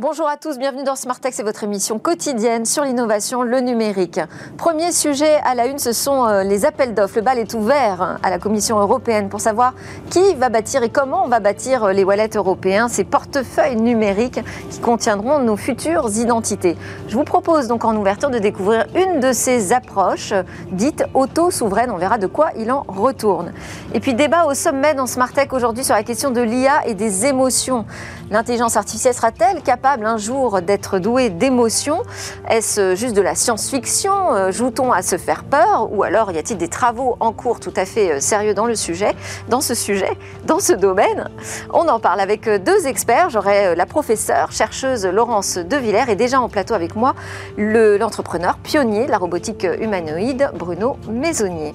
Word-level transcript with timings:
Bonjour 0.00 0.28
à 0.28 0.36
tous, 0.36 0.60
bienvenue 0.60 0.84
dans 0.84 0.94
Smart 0.94 1.18
Tech, 1.18 1.32
c'est 1.34 1.42
votre 1.42 1.64
émission 1.64 1.98
quotidienne 1.98 2.64
sur 2.64 2.84
l'innovation, 2.84 3.42
le 3.42 3.58
numérique. 3.58 4.20
Premier 4.56 4.92
sujet 4.92 5.40
à 5.44 5.56
la 5.56 5.66
une, 5.66 5.80
ce 5.80 5.90
sont 5.90 6.24
euh, 6.24 6.44
les 6.44 6.64
appels 6.64 6.94
d'offres. 6.94 7.16
Le 7.16 7.22
bal 7.22 7.36
est 7.36 7.52
ouvert 7.52 8.20
à 8.22 8.30
la 8.30 8.38
Commission 8.38 8.78
européenne 8.78 9.28
pour 9.28 9.40
savoir 9.40 9.74
qui 10.08 10.36
va 10.36 10.50
bâtir 10.50 10.84
et 10.84 10.88
comment 10.88 11.24
on 11.24 11.28
va 11.28 11.40
bâtir 11.40 11.82
euh, 11.82 11.92
les 11.92 12.04
wallets 12.04 12.30
européens, 12.36 12.86
ces 12.86 13.02
portefeuilles 13.02 13.74
numériques 13.74 14.38
qui 14.70 14.78
contiendront 14.78 15.40
nos 15.40 15.56
futures 15.56 16.08
identités. 16.16 16.76
Je 17.08 17.16
vous 17.16 17.24
propose 17.24 17.66
donc 17.66 17.84
en 17.84 17.96
ouverture 17.96 18.30
de 18.30 18.38
découvrir 18.38 18.86
une 18.94 19.18
de 19.18 19.32
ces 19.32 19.72
approches 19.72 20.32
dites 20.70 21.02
auto-souveraines. 21.12 21.90
On 21.90 21.96
verra 21.96 22.18
de 22.18 22.28
quoi 22.28 22.50
il 22.56 22.70
en 22.70 22.84
retourne. 22.86 23.52
Et 23.94 23.98
puis 23.98 24.14
débat 24.14 24.44
au 24.44 24.54
sommet 24.54 24.94
dans 24.94 25.08
Smart 25.08 25.32
Tech 25.32 25.48
aujourd'hui 25.50 25.82
sur 25.82 25.96
la 25.96 26.04
question 26.04 26.30
de 26.30 26.40
l'IA 26.40 26.86
et 26.86 26.94
des 26.94 27.26
émotions. 27.26 27.84
L'intelligence 28.30 28.76
artificielle 28.76 29.14
sera-t-elle 29.14 29.60
capable 29.62 29.87
un 29.96 30.18
jour 30.18 30.60
d'être 30.60 30.98
doué 30.98 31.30
d'émotions 31.30 32.02
Est-ce 32.48 32.94
juste 32.94 33.14
de 33.14 33.22
la 33.22 33.34
science-fiction 33.34 34.34
euh, 34.34 34.52
Joue-t-on 34.52 34.92
à 34.92 35.00
se 35.00 35.16
faire 35.16 35.44
peur 35.44 35.88
Ou 35.92 36.02
alors 36.02 36.30
y 36.30 36.38
a-t-il 36.38 36.58
des 36.58 36.68
travaux 36.68 37.16
en 37.20 37.32
cours 37.32 37.58
tout 37.58 37.72
à 37.74 37.86
fait 37.86 38.12
euh, 38.12 38.20
sérieux 38.20 38.52
dans 38.52 38.66
le 38.66 38.74
sujet, 38.74 39.14
dans 39.48 39.62
ce 39.62 39.74
sujet, 39.74 40.10
dans 40.44 40.60
ce 40.60 40.74
domaine? 40.74 41.30
On 41.72 41.88
en 41.88 42.00
parle 42.00 42.20
avec 42.20 42.46
euh, 42.48 42.58
deux 42.58 42.86
experts. 42.86 43.30
J'aurai 43.30 43.74
la 43.74 43.86
professeure, 43.86 44.52
chercheuse 44.52 45.06
Laurence 45.06 45.56
Devillers 45.56 46.10
et 46.10 46.16
déjà 46.16 46.40
en 46.40 46.48
plateau 46.48 46.74
avec 46.74 46.94
moi 46.94 47.14
l'entrepreneur 47.56 48.58
pionnier 48.58 49.06
de 49.06 49.10
la 49.10 49.18
robotique 49.18 49.66
humanoïde 49.80 50.50
Bruno 50.54 50.98
Maisonnier. 51.08 51.72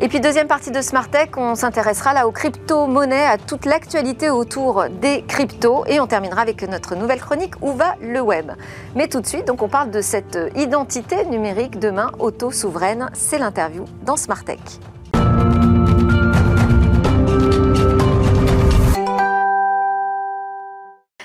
Et 0.00 0.06
puis 0.06 0.20
deuxième 0.20 0.46
partie 0.46 0.70
de 0.70 0.80
Smart 0.80 1.08
Tech, 1.08 1.30
on 1.36 1.56
s'intéressera 1.56 2.14
là 2.14 2.28
aux 2.28 2.30
crypto-monnaies, 2.30 3.26
à 3.26 3.36
toute 3.36 3.64
l'actualité 3.64 4.30
autour 4.30 4.84
des 4.88 5.24
cryptos 5.26 5.84
et 5.88 5.98
on 5.98 6.06
terminera 6.06 6.40
avec 6.40 6.62
notre 6.62 6.94
nouvelle 6.94 7.20
chronique 7.20 7.54
Où 7.62 7.72
va 7.72 7.96
le 8.00 8.20
web? 8.20 8.52
Mais 8.94 9.08
tout 9.08 9.20
de 9.20 9.26
suite, 9.26 9.48
donc 9.48 9.60
on 9.60 9.68
parle 9.68 9.90
de 9.90 10.00
cette 10.00 10.38
identité 10.54 11.24
numérique 11.24 11.80
demain 11.80 12.12
auto-souveraine. 12.20 13.10
C'est 13.12 13.38
l'interview 13.38 13.86
dans 14.04 14.16
Smart 14.16 14.44
Tech. 14.44 14.60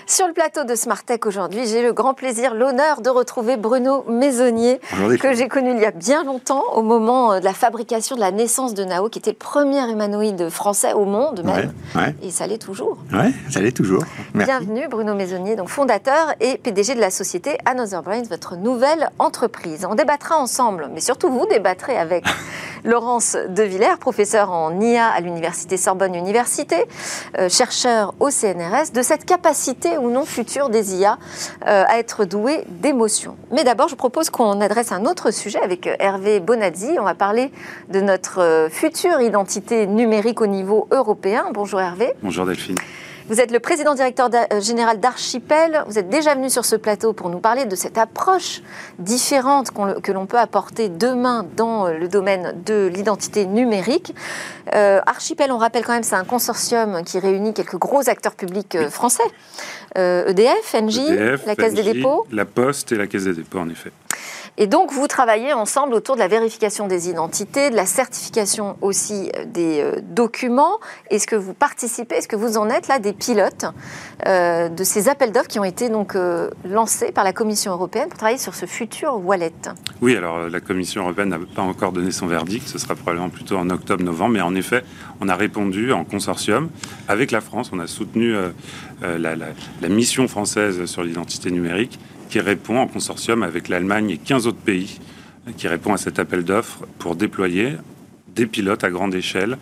Sur 0.06 0.28
le 0.28 0.34
plateau 0.34 0.66
de 0.66 0.76
Smart 0.76 1.02
Tech 1.04 1.22
aujourd'hui, 1.26 1.66
j'ai 1.66 1.82
le 1.82 1.94
grand 1.94 2.14
plaisir, 2.14 2.54
l'honneur 2.54 3.02
de 3.02 3.10
retrouver 3.10 3.56
Bruno 3.56 4.04
Maisonnier, 4.10 4.80
que 5.20 5.34
j'ai 5.34 5.48
connu 5.48 5.72
il 5.72 5.80
y 5.80 5.86
a 5.86 5.92
bien 5.92 6.24
longtemps, 6.26 6.64
au 6.74 6.82
moment 6.82 7.34
euh, 7.34 7.40
de 7.40 7.46
la 7.46 7.54
fabrication 7.54 8.16
de 8.16 8.20
la 8.20 8.32
naissance 8.32 8.74
de 8.74 8.84
Nao, 8.84 9.08
qui 9.08 9.20
était 9.20 9.32
le 9.32 9.38
premier 9.38 9.90
humanoïde 9.90 10.50
français 10.50 10.94
au 10.94 11.06
monde 11.06 11.44
même. 11.44 11.74
Et 12.22 12.32
ça 12.32 12.48
l'est 12.48 12.58
toujours. 12.58 12.98
Oui, 13.14 13.34
ça 13.50 13.62
l'est 13.62 13.72
toujours. 13.72 14.04
Bienvenue 14.36 14.88
Bruno 14.90 15.14
Maisonnier, 15.14 15.56
donc 15.56 15.70
fondateur 15.70 16.34
et 16.42 16.58
PDG 16.58 16.96
de 16.96 17.00
la 17.00 17.12
société 17.12 17.58
Another 17.66 18.04
Brains, 18.04 18.24
votre 18.30 18.58
nouvelle 18.58 19.10
entreprise. 19.20 19.88
On 19.90 19.96
débattra 19.96 20.38
ensemble, 20.38 20.90
mais 20.94 21.00
surtout 21.00 21.30
vous 21.30 21.46
débattrez 21.46 21.98
avec 21.98 22.26
Laurence 22.84 23.38
Devillers, 23.50 23.98
professeur 24.00 24.52
en 24.52 24.80
IA 24.80 25.08
à 25.08 25.20
l'université 25.22 25.78
Sorbonne 25.78 26.16
Université, 26.16 26.76
euh, 27.38 27.50
chercheur 27.50 28.14
au 28.20 28.30
CNRS, 28.30 28.92
de 28.94 29.02
cette 29.02 29.26
capacité 29.26 29.98
ou 29.98 30.10
non 30.10 30.26
future 30.26 30.70
des 30.70 30.96
IA 30.96 31.18
euh, 31.66 31.84
à 31.88 32.00
être 32.00 32.26
douée 32.26 32.64
d'émotions. 32.68 33.38
Mais 33.52 33.64
d'abord, 33.64 33.88
je 33.88 33.96
propose 33.96 34.30
qu'on 34.30 34.60
adresse 34.62 34.92
un 34.92 35.06
autre 35.06 35.32
sujet 35.32 35.60
avec 35.62 35.88
euh, 35.88 35.96
Hervé 36.00 36.40
Bonazzi. 36.40 36.98
On 37.00 37.04
va 37.04 37.16
parler 37.16 37.52
de 37.90 38.02
notre 38.02 38.68
future 38.70 39.22
identité 39.22 39.88
numérique 39.88 40.42
au 40.42 40.48
niveau 40.48 40.88
européen. 40.92 41.46
Bonjour 41.54 41.80
Hervé. 41.80 42.14
Bonjour 42.22 42.46
Delphine. 42.46 42.78
Vous 43.34 43.42
êtes 43.42 43.50
le 43.50 43.60
président 43.60 43.96
directeur 43.96 44.30
euh, 44.32 44.62
général 44.62 45.00
d'Archipel. 45.00 45.84
Vous 45.88 45.98
êtes 45.98 46.08
déjà 46.08 46.36
venu 46.36 46.52
sur 46.52 46.66
ce 46.66 46.76
plateau 46.76 47.14
pour 47.14 47.32
nous 47.32 47.40
parler 47.40 47.66
de 47.66 47.76
cette 47.76 47.98
approche 47.98 48.62
différente 49.00 49.72
que 50.04 50.12
l'on 50.12 50.28
peut 50.28 50.38
apporter 50.38 50.88
demain 50.88 51.44
dans 51.58 51.88
euh, 51.88 51.98
le 51.98 52.08
domaine 52.08 52.62
de 52.64 52.86
l'identité 52.94 53.48
numérique. 53.48 54.14
Euh, 54.76 55.02
Archipel, 55.08 55.52
on 55.52 55.58
rappelle 55.58 55.84
quand 55.84 55.94
même, 55.94 56.04
c'est 56.04 56.14
un 56.14 56.26
consortium 56.26 57.04
qui 57.04 57.18
réunit 57.18 57.56
quelques 57.56 57.78
gros 57.80 58.08
acteurs 58.08 58.36
publics 58.36 58.78
français. 58.90 59.24
EDF, 59.96 60.76
ENGIE, 60.76 61.10
e 61.10 61.40
la 61.48 61.56
Caisse 61.56 61.74
des 61.74 61.82
dépôts. 61.82 62.28
La 62.32 62.46
Poste 62.46 62.92
et 62.92 62.98
la 62.98 63.08
Caisse 63.08 63.24
des 63.24 63.34
dépôts, 63.34 63.60
en 63.60 63.70
effet. 63.70 63.92
Et 64.58 64.68
donc, 64.68 64.92
vous 64.92 65.08
travaillez 65.08 65.52
ensemble 65.52 65.96
autour 65.96 66.14
de 66.14 66.20
la 66.20 66.28
vérification 66.28 66.88
des 66.88 67.10
identités, 67.10 67.72
de 67.72 67.76
la 67.76 67.88
certification 67.88 68.78
aussi 68.82 69.32
euh, 69.36 69.46
des 69.46 69.82
euh, 69.82 70.00
documents. 70.02 70.80
Est-ce 71.10 71.26
que 71.26 71.36
vous 71.36 71.56
participez, 71.56 72.16
est-ce 72.16 72.28
que 72.28 72.36
vous 72.36 72.58
en 72.58 72.70
êtes 72.70 72.88
là 72.88 73.00
des 73.00 73.14
pilotes 73.14 73.66
euh, 74.28 74.70
de 74.70 74.84
ces 74.84 75.10
appels 75.10 75.32
d'offres 75.32 75.48
qui 75.48 75.60
ont 75.60 75.64
été 75.64 75.90
donc 75.90 76.16
lancés 76.66 77.12
par 77.12 77.24
la 77.24 77.34
Commission 77.34 77.72
européenne 77.72 78.10
pour 78.10 78.18
travailler 78.18 78.38
sur 78.38 78.54
ce 78.54 78.68
futur 78.68 79.20
wallet? 79.26 79.54
Oui, 80.02 80.16
alors 80.16 80.50
la 80.50 80.60
Commission 80.60 81.02
européenne 81.02 81.30
n'a 81.30 81.40
pas 81.40 81.64
encore 81.64 81.92
donné 81.92 82.12
son 82.12 82.28
verdict. 82.28 82.68
Ce 82.68 82.78
sera 82.78 82.94
probablement 82.94 83.30
plutôt 83.30 83.58
en 83.58 83.70
octobre-novembre. 83.72 84.34
Mais 84.34 84.42
en 84.42 84.54
effet, 84.54 84.84
on 85.20 85.30
a 85.30 85.36
répondu 85.36 85.92
en 85.92 86.04
consortium 86.04 86.70
avec 87.08 87.32
la 87.32 87.42
France. 87.42 87.72
On 87.74 87.80
a 87.80 87.88
soutenu 87.88 88.36
la 89.02 89.90
mission 89.90 90.28
française 90.28 90.86
sur 90.86 91.04
l'identité 91.04 91.50
numérique 91.50 92.00
qui 92.30 92.40
répond 92.40 92.78
en 92.78 92.88
consortium 92.88 93.44
avec 93.44 93.70
l'Allemagne 93.70 94.10
et 94.10 94.18
15 94.18 94.48
autres 94.48 94.58
pays, 94.58 95.00
qui 95.58 95.68
répond 95.68 95.94
à 95.94 95.98
cet 95.98 96.20
appel 96.20 96.44
d'offres 96.44 96.86
pour 97.00 97.16
déployer 97.16 97.74
des 98.28 98.46
pilotes 98.46 98.84
à 98.84 98.90
grande 98.90 99.14
échelle 99.14 99.58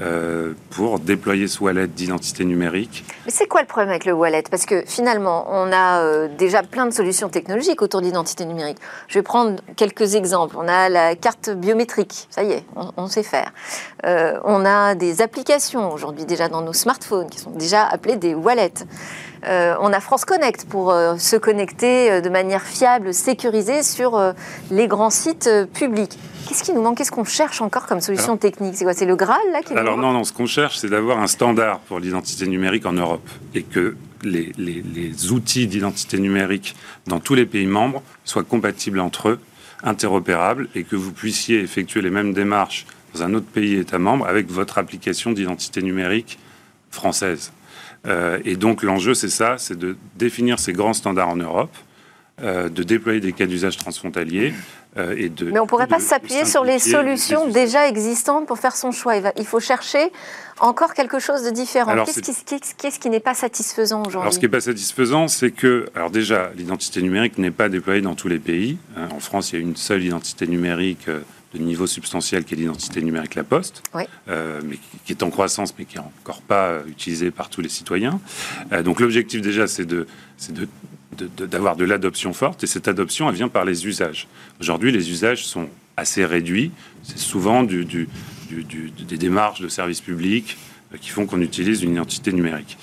euh, 0.00 0.54
pour 0.70 0.98
déployer 0.98 1.46
ce 1.46 1.62
wallet 1.62 1.86
d'identité 1.86 2.44
numérique. 2.44 3.04
Mais 3.26 3.30
c'est 3.30 3.46
quoi 3.46 3.60
le 3.60 3.68
problème 3.68 3.90
avec 3.90 4.06
le 4.06 4.12
wallet? 4.12 4.42
Parce 4.50 4.66
que 4.66 4.82
finalement, 4.86 5.46
on 5.48 5.70
a 5.70 6.00
euh, 6.00 6.28
déjà 6.36 6.64
plein 6.64 6.86
de 6.86 6.90
solutions 6.90 7.28
technologiques 7.28 7.80
autour 7.80 8.00
de 8.00 8.06
l'identité 8.06 8.44
numérique. 8.44 8.78
Je 9.06 9.20
vais 9.20 9.22
prendre 9.22 9.60
quelques 9.76 10.16
exemples. 10.16 10.56
On 10.58 10.66
a 10.66 10.88
la 10.88 11.14
carte 11.14 11.50
biométrique, 11.50 12.26
ça 12.28 12.42
y 12.42 12.50
est, 12.50 12.64
on, 12.96 13.06
sait 13.06 13.22
faire. 13.22 13.52
Euh, 14.04 14.40
on 14.42 14.64
a 14.64 14.96
des 14.96 15.22
applications 15.22 15.92
aujourd'hui 15.92 16.24
déjà 16.24 16.48
dans 16.48 16.62
nos 16.62 16.72
smartphones 16.72 17.30
qui 17.30 17.38
sont 17.38 17.52
déjà 17.52 17.84
appelées 17.84 18.16
des 18.16 18.34
wallets. 18.34 18.84
Euh, 19.46 19.74
on 19.80 19.92
a 19.92 20.00
France 20.00 20.24
Connect 20.24 20.66
pour 20.68 20.90
euh, 20.90 21.16
se 21.18 21.36
connecter 21.36 22.10
euh, 22.10 22.20
de 22.20 22.28
manière 22.28 22.62
fiable, 22.62 23.12
sécurisée 23.12 23.82
sur 23.82 24.20
les 24.70 24.86
grands 24.86 25.10
sites 25.10 25.50
publics. 25.74 26.18
Qu'est-ce 26.48 26.62
qui 26.62 26.72
nous 26.72 26.82
manque? 26.82 26.98
Qu'est-ce 26.98 27.10
qu'on 27.10 27.24
cherche 27.24 27.60
encore 27.60 27.86
comme 27.86 28.00
solution 28.00 28.36
technique? 28.36 28.76
C'est 28.76 28.84
quoi? 28.84 28.94
C'est 28.94 29.06
le 29.06 29.16
Graal 29.16 29.40
là 29.52 29.62
qui 29.62 29.74
Alors 29.74 29.96
non, 29.96 30.12
non, 30.12 30.24
ce 30.24 30.32
qu'on 30.32 30.46
cherche, 30.46 30.78
c'est 30.78 30.88
d'avoir 30.88 31.18
un 31.18 31.26
standard 31.26 31.80
pour 31.80 32.00
l'identité 32.00 32.46
numérique 32.46 32.86
en 32.86 32.92
Europe 32.92 33.28
et 33.54 33.62
que 33.62 33.96
les, 34.22 34.52
les 34.56 35.32
outils 35.32 35.66
d'identité 35.66 36.18
numérique 36.18 36.74
dans 37.06 37.20
tous 37.20 37.34
les 37.34 37.46
pays 37.46 37.66
membres 37.66 38.02
soient 38.24 38.44
compatibles 38.44 39.00
entre 39.00 39.30
eux, 39.30 39.40
interopérables 39.82 40.68
et 40.74 40.84
que 40.84 40.96
vous 40.96 41.12
puissiez 41.12 41.60
effectuer 41.60 42.02
les 42.02 42.10
mêmes 42.10 42.32
démarches 42.32 42.86
dans 43.14 43.22
un 43.22 43.34
autre 43.34 43.46
pays 43.46 43.76
État 43.76 43.98
membre 43.98 44.26
avec 44.26 44.50
votre 44.50 44.78
application 44.78 45.32
d'identité 45.32 45.82
numérique 45.82 46.38
française. 46.90 47.52
Euh, 48.06 48.38
et 48.44 48.56
donc 48.56 48.82
l'enjeu, 48.82 49.14
c'est 49.14 49.28
ça, 49.28 49.56
c'est 49.58 49.78
de 49.78 49.96
définir 50.16 50.58
ces 50.58 50.72
grands 50.72 50.92
standards 50.92 51.28
en 51.28 51.36
Europe, 51.36 51.74
euh, 52.42 52.68
de 52.68 52.82
déployer 52.82 53.20
des 53.20 53.32
cas 53.32 53.46
d'usage 53.46 53.76
transfrontaliers. 53.76 54.52
Euh, 54.96 55.14
et 55.16 55.28
de, 55.28 55.50
Mais 55.50 55.58
on 55.58 55.64
ne 55.64 55.68
pourrait 55.68 55.88
pas 55.88 55.98
s'appuyer 55.98 56.44
sur 56.44 56.62
les 56.62 56.78
solutions 56.78 57.48
déjà 57.48 57.88
existantes 57.88 58.46
pour 58.46 58.58
faire 58.58 58.76
son 58.76 58.92
choix. 58.92 59.16
Il, 59.16 59.44
faut 59.44 59.58
chercher 59.58 60.12
encore 60.60 60.94
quelque 60.94 61.18
chose 61.18 61.42
de 61.42 61.50
différent. 61.50 62.04
Qu'est-ce 62.04 63.00
qui, 63.00 63.10
n'est 63.10 63.18
pas 63.18 63.34
satisfaisant 63.34 64.02
aujourd'hui? 64.02 64.20
Alors, 64.20 64.32
ce 64.32 64.38
qui 64.38 64.44
n'est 64.44 64.50
pas 64.50 64.60
satisfaisant, 64.60 65.26
c'est 65.26 65.50
que, 65.50 65.86
alors 65.96 66.10
déjà, 66.10 66.50
l'identité 66.56 67.02
numérique 67.02 67.38
n'est 67.38 67.50
pas 67.50 67.68
déployée 67.68 68.02
dans 68.02 68.14
tous 68.14 68.28
les 68.28 68.38
pays. 68.38 68.78
En 68.96 69.18
France, 69.18 69.52
il 69.52 69.56
y 69.56 69.58
a 69.58 69.62
une 69.62 69.74
seule 69.74 70.04
identité 70.04 70.46
numérique 70.46 71.08
de 71.54 71.58
niveau 71.60 71.86
substantiel 71.86 72.44
qui 72.44 72.54
est 72.54 72.56
l'identité 72.56 73.00
numérique 73.00 73.36
La 73.36 73.44
Poste, 73.44 73.82
euh, 74.28 74.60
mais 74.64 74.78
qui 75.04 75.12
est 75.12 75.22
en 75.22 75.30
croissance, 75.30 75.74
mais 75.78 75.84
qui 75.84 75.96
n'est 75.96 76.04
encore 76.04 76.42
pas 76.42 76.66
euh, 76.66 76.82
utilisée 76.88 77.30
par 77.30 77.48
tous 77.48 77.60
les 77.60 77.68
citoyens. 77.68 78.20
Euh, 78.72 78.82
donc 78.82 79.00
l'objectif 79.00 79.40
déjà, 79.40 79.66
c'est 79.66 79.86
de, 79.86 80.06
d'avoir 81.38 81.76
de, 81.76 81.84
l'adoption 81.84 82.32
forte, 82.32 82.64
et 82.64 82.66
cette 82.66 82.88
adoption, 82.88 83.28
elle 83.28 83.36
vient 83.36 83.48
par 83.48 83.64
les 83.64 83.86
usages. 83.86 84.26
Aujourd'hui, 84.60 84.90
les 84.90 85.10
usages 85.10 85.46
sont 85.46 85.68
assez 85.96 86.24
réduits. 86.24 86.72
C'est 87.04 87.18
souvent 87.18 87.62
du, 87.62 87.84
des 87.84 89.16
démarches 89.16 89.60
de 89.60 89.68
services 89.68 90.00
publics 90.00 90.58
qui 91.00 91.10
font 91.10 91.26
qu'on 91.26 91.40
utilise 91.40 91.82
une 91.82 91.92
identité 91.92 92.32
numérique. 92.32 92.76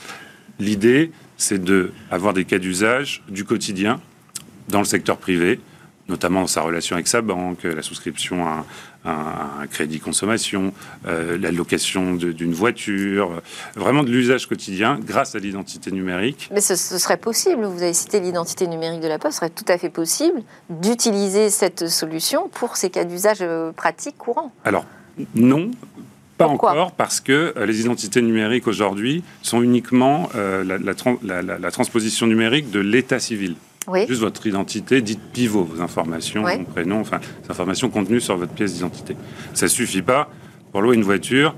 L'idée, 0.60 1.12
c'est 1.38 1.64
d'avoir 1.64 2.34
des 2.34 2.46
cas 2.46 2.58
d'usage 2.58 3.24
du 3.28 3.44
quotidien 3.44 4.00
dans 4.70 4.80
le 4.80 4.86
secteur 4.86 5.18
privé, 5.18 5.60
notamment 6.12 6.42
dans 6.42 6.48
sa 6.48 6.62
relation 6.62 6.96
avec 6.96 7.08
sa 7.08 7.22
banque, 7.22 7.64
la 7.64 7.82
souscription 7.82 8.46
à, 8.46 8.66
un 9.04 9.66
crédit 9.66 10.00
consommation, 10.00 10.74
euh, 11.08 11.36
la 11.40 11.52
location 11.52 12.14
d'une 12.14 12.54
voiture, 12.54 13.42
vraiment 13.76 14.04
de 14.04 14.12
l'usage 14.12 14.46
quotidien 14.46 15.00
grâce 15.04 15.34
à 15.34 15.40
l'identité 15.40 15.92
numérique. 15.92 16.50
Mais 16.54 16.62
ce, 16.62 16.76
serait 16.76 17.18
possible, 17.18 17.66
vous 17.66 17.82
avez 17.82 17.94
cité 17.94 18.20
l'identité 18.20 18.68
numérique 18.68 19.02
de 19.02 19.08
la 19.08 19.18
Poste, 19.18 19.34
ce 19.34 19.40
serait 19.40 19.50
tout 19.50 19.66
à 19.70 19.80
fait 19.80 19.90
possible 19.90 20.44
d'utiliser 20.70 21.50
cette 21.50 21.88
solution 21.88 22.48
pour 22.50 22.78
ces 22.78 22.92
cas 22.92 23.04
d'usage 23.04 23.40
euh, 23.42 23.72
pratiques 23.72 24.20
courants. 24.20 24.52
Alors, 24.66 24.86
non, 25.34 25.72
Pas 26.38 26.48
encore, 26.48 26.92
parce 26.92 27.22
que 27.22 27.56
les 27.66 27.82
identités 27.82 28.22
numériques 28.22 28.68
aujourd'hui 28.68 29.24
sont 29.42 29.64
uniquement 29.64 30.30
la, 30.36 31.72
transposition 31.72 32.28
numérique 32.28 32.70
de 32.70 32.80
l'état 32.80 33.20
civil. 33.20 33.56
Juste 34.08 34.22
votre 34.22 34.46
identité 34.46 35.02
dite 35.02 35.20
pivot, 35.34 35.64
vos 35.64 35.82
informations, 35.82 36.44
oui. 36.44 36.64
prénom, 36.64 37.00
enfin, 37.00 37.20
les 37.44 37.52
informations 37.52 37.90
contenues 37.90 38.22
sur 38.22 38.38
votre 38.38 38.54
pièce 38.54 38.76
d'identité. 38.76 39.16
Ça 39.54 39.68
suffit 39.68 40.04
pas 40.04 40.30
pour 40.72 40.82
louer 40.82 40.96
une 40.96 41.04
voiture, 41.04 41.56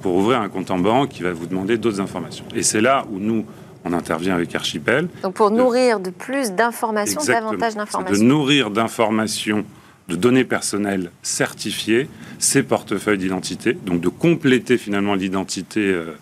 pour 0.00 0.16
ouvrir 0.16 0.40
un 0.40 0.48
compte 0.48 0.70
en 0.70 0.78
banque 0.78 1.10
qui 1.10 1.22
va 1.22 1.32
vous 1.32 1.46
demander 1.46 1.76
d'autres 1.76 2.00
informations. 2.00 2.44
Et 2.54 2.62
c'est 2.62 2.80
là 2.80 3.04
où 3.10 3.18
nous, 3.18 3.44
on 3.84 3.92
intervient 3.92 4.34
avec 4.34 4.54
Archipel. 4.54 5.08
Donc 5.22 5.34
pour 5.34 5.50
nourrir 5.50 6.00
de 6.00 6.10
plus 6.10 6.52
d'informations, 6.52 7.20
davantage 7.24 7.76
d'informations. 7.76 8.18
De 8.18 8.28
nourrir 8.28 8.70
d'informations, 8.70 9.64
de 10.08 10.16
données 10.16 10.44
personnelles 10.44 11.10
certifiées, 11.22 12.08
ces 12.38 12.62
portefeuilles 12.62 13.18
d'identité, 13.18 13.74
donc 13.74 14.00
de 14.00 14.08
compléter 14.08 14.78
finalement 14.78 15.14
l'identité 15.14 15.80
euh, 15.80 16.16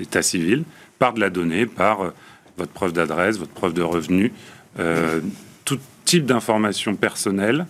état 0.00 0.22
civil 0.22 0.64
par 0.98 1.12
de 1.12 1.20
la 1.20 1.28
donnée, 1.28 1.66
par 1.66 2.02
euh, 2.02 2.10
votre 2.56 2.72
preuve 2.72 2.92
d'adresse, 2.92 3.38
votre 3.38 3.52
preuve 3.52 3.74
de 3.74 3.82
revenu, 3.82 4.32
euh, 4.78 5.20
tout 5.64 5.78
type 6.04 6.26
d'informations 6.26 6.94
personnelles 6.94 7.66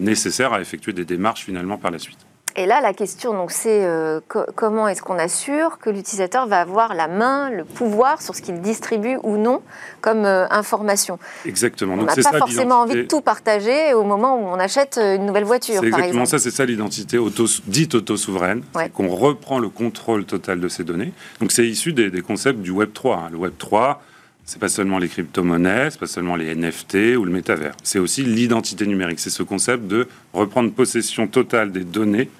nécessaires 0.00 0.52
à 0.52 0.60
effectuer 0.60 0.92
des 0.92 1.04
démarches 1.04 1.44
finalement 1.44 1.78
par 1.78 1.92
la 1.92 2.00
suite. 2.00 2.18
Et 2.58 2.64
là, 2.64 2.80
la 2.80 2.94
question, 2.94 3.34
donc, 3.34 3.50
c'est 3.50 3.84
euh, 3.84 4.20
comment 4.54 4.88
est-ce 4.88 5.02
qu'on 5.02 5.18
assure 5.18 5.78
que 5.78 5.90
l'utilisateur 5.90 6.46
va 6.46 6.60
avoir 6.60 6.94
la 6.94 7.06
main, 7.06 7.50
le 7.50 7.64
pouvoir 7.64 8.22
sur 8.22 8.34
ce 8.34 8.40
qu'il 8.40 8.62
distribue 8.62 9.18
ou 9.22 9.36
non 9.36 9.60
comme 10.00 10.24
euh, 10.24 10.46
information? 10.48 11.18
Exactement. 11.44 11.94
On 11.94 12.04
n'a 12.04 12.14
pas 12.14 12.38
forcément 12.38 12.76
envie 12.76 12.94
de 12.94 13.02
tout 13.02 13.20
partager 13.20 13.92
au 13.92 14.04
moment 14.04 14.36
où 14.36 14.46
on 14.46 14.58
achète 14.58 14.96
euh, 14.96 15.16
une 15.16 15.26
nouvelle 15.26 15.44
voiture. 15.44 15.80
C'est 15.80 15.88
exactement 15.88 16.24
ça. 16.24 16.38
C'est 16.38 16.50
ça 16.50 16.64
l'identité 16.64 17.18
auto, 17.18 17.44
dite 17.66 17.94
auto-souveraine. 17.94 18.62
Qu'on 18.94 19.08
reprend 19.08 19.58
le 19.58 19.68
contrôle 19.68 20.24
total 20.24 20.58
de 20.58 20.68
ces 20.68 20.82
données. 20.82 21.12
Donc, 21.40 21.52
c'est 21.52 21.66
issu 21.66 21.92
des, 21.92 22.22
concepts 22.22 22.60
du 22.60 22.70
Web 22.70 22.94
3. 22.94 23.16
Hein. 23.16 23.28
Le 23.32 23.36
Web 23.36 23.52
3 23.58 24.00
c'est 24.46 24.60
pas 24.60 24.68
seulement 24.68 24.98
les 24.98 25.08
crypto-monnaies, 25.08 25.90
c'est 25.90 25.98
pas 25.98 26.06
seulement 26.06 26.36
les 26.36 26.54
NFT 26.54 27.16
ou 27.18 27.24
le 27.24 27.32
métavers. 27.32 27.74
C'est 27.82 27.98
aussi 27.98 28.22
l'identité 28.22 28.86
numérique. 28.86 29.18
C'est 29.18 29.28
ce 29.28 29.42
concept 29.42 29.88
de 29.88 30.06
reprendre 30.32 30.72
possession 30.72 31.26
totale 31.26 31.72
des 31.72 31.82
données 31.82 32.30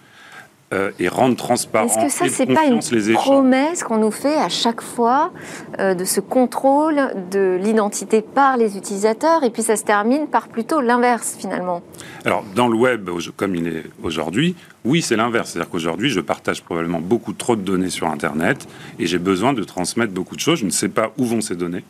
euh, 0.72 0.90
et 0.98 1.06
rendre 1.06 1.36
transparent 1.36 1.86
Est-ce 1.86 2.06
que 2.06 2.08
ça, 2.10 2.26
c'est 2.28 2.44
pas 2.44 2.64
une 2.64 2.80
promesse 3.12 3.84
qu'on 3.84 3.98
nous 3.98 4.10
fait 4.10 4.34
à 4.34 4.48
chaque 4.48 4.80
fois 4.80 5.30
euh, 5.78 5.94
de 5.94 6.04
ce 6.04 6.18
contrôle 6.18 7.12
de 7.30 7.56
l'identité 7.62 8.20
par 8.20 8.56
les 8.56 8.76
utilisateurs 8.76 9.44
et 9.44 9.50
puis 9.50 9.62
ça 9.62 9.76
se 9.76 9.84
termine 9.84 10.26
par 10.26 10.48
plutôt 10.48 10.80
l'inverse 10.80 11.36
finalement? 11.38 11.82
Alors, 12.24 12.42
dans 12.56 12.66
le 12.66 12.76
web, 12.76 13.08
comme 13.36 13.54
il 13.54 13.68
est 13.68 13.84
aujourd'hui, 14.02 14.56
oui, 14.84 15.02
c'est 15.02 15.14
l'inverse. 15.14 15.52
C'est-à-dire 15.52 15.70
qu'aujourd'hui, 15.70 16.10
je 16.10 16.18
partage 16.18 16.64
probablement 16.64 17.00
beaucoup 17.00 17.32
trop 17.32 17.54
de 17.54 17.62
données 17.62 17.90
sur 17.90 18.08
Internet 18.08 18.66
et 18.98 19.06
j'ai 19.06 19.18
besoin 19.18 19.52
de 19.52 19.62
transmettre 19.62 20.12
beaucoup 20.12 20.34
de 20.34 20.40
choses. 20.40 20.58
Je 20.58 20.66
ne 20.66 20.70
sais 20.70 20.88
pas 20.88 21.12
où 21.16 21.26
vont 21.26 21.42
ces 21.42 21.54
données. 21.54 21.84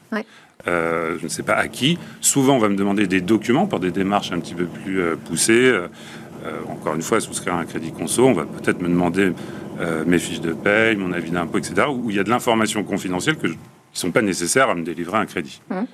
Euh, 0.69 1.17
je 1.19 1.25
ne 1.25 1.29
sais 1.31 1.45
pas 1.45 1.55
à 1.55 1.69
qui. 1.69 1.99
Souvent, 2.21 2.57
on 2.57 2.59
va 2.59 2.69
me 2.69 2.77
demander 2.77 3.07
des 3.07 3.23
documents 3.23 3.67
pour 3.67 3.81
des 3.81 3.91
démarches 3.91 4.33
un 4.33 4.41
petit 4.41 4.55
peu 4.55 4.67
plus 4.67 5.01
poussées. 5.25 5.73
Euh, 6.47 6.61
encore 6.71 6.95
une 6.95 7.03
fois, 7.03 7.21
souscrire 7.21 7.55
un 7.55 7.65
crédit 7.65 7.93
conso, 7.93 8.27
on 8.27 8.33
va 8.33 8.45
peut-être 8.45 8.81
me 8.81 8.89
demander 8.89 9.33
euh, 9.81 10.05
mes 10.07 10.19
fiches 10.19 10.41
de 10.41 10.53
paye, 10.53 10.97
mon 10.97 11.13
avis 11.13 11.31
d'impôt, 11.31 11.59
etc., 11.59 11.89
où 11.89 12.11
il 12.11 12.17
y 12.17 12.21
a 12.21 12.25
de 12.25 12.31
l'information 12.31 12.85
confidentielle 12.85 13.37
que 13.37 13.49
qui 13.49 14.01
ne 14.05 14.11
sont 14.11 14.13
pas 14.13 14.23
nécessaires 14.23 14.69
à 14.69 14.75
me 14.75 14.85
délivrer 14.85 15.17
un 15.17 15.27
crédit. 15.27 15.63
Mmh. 15.71 15.85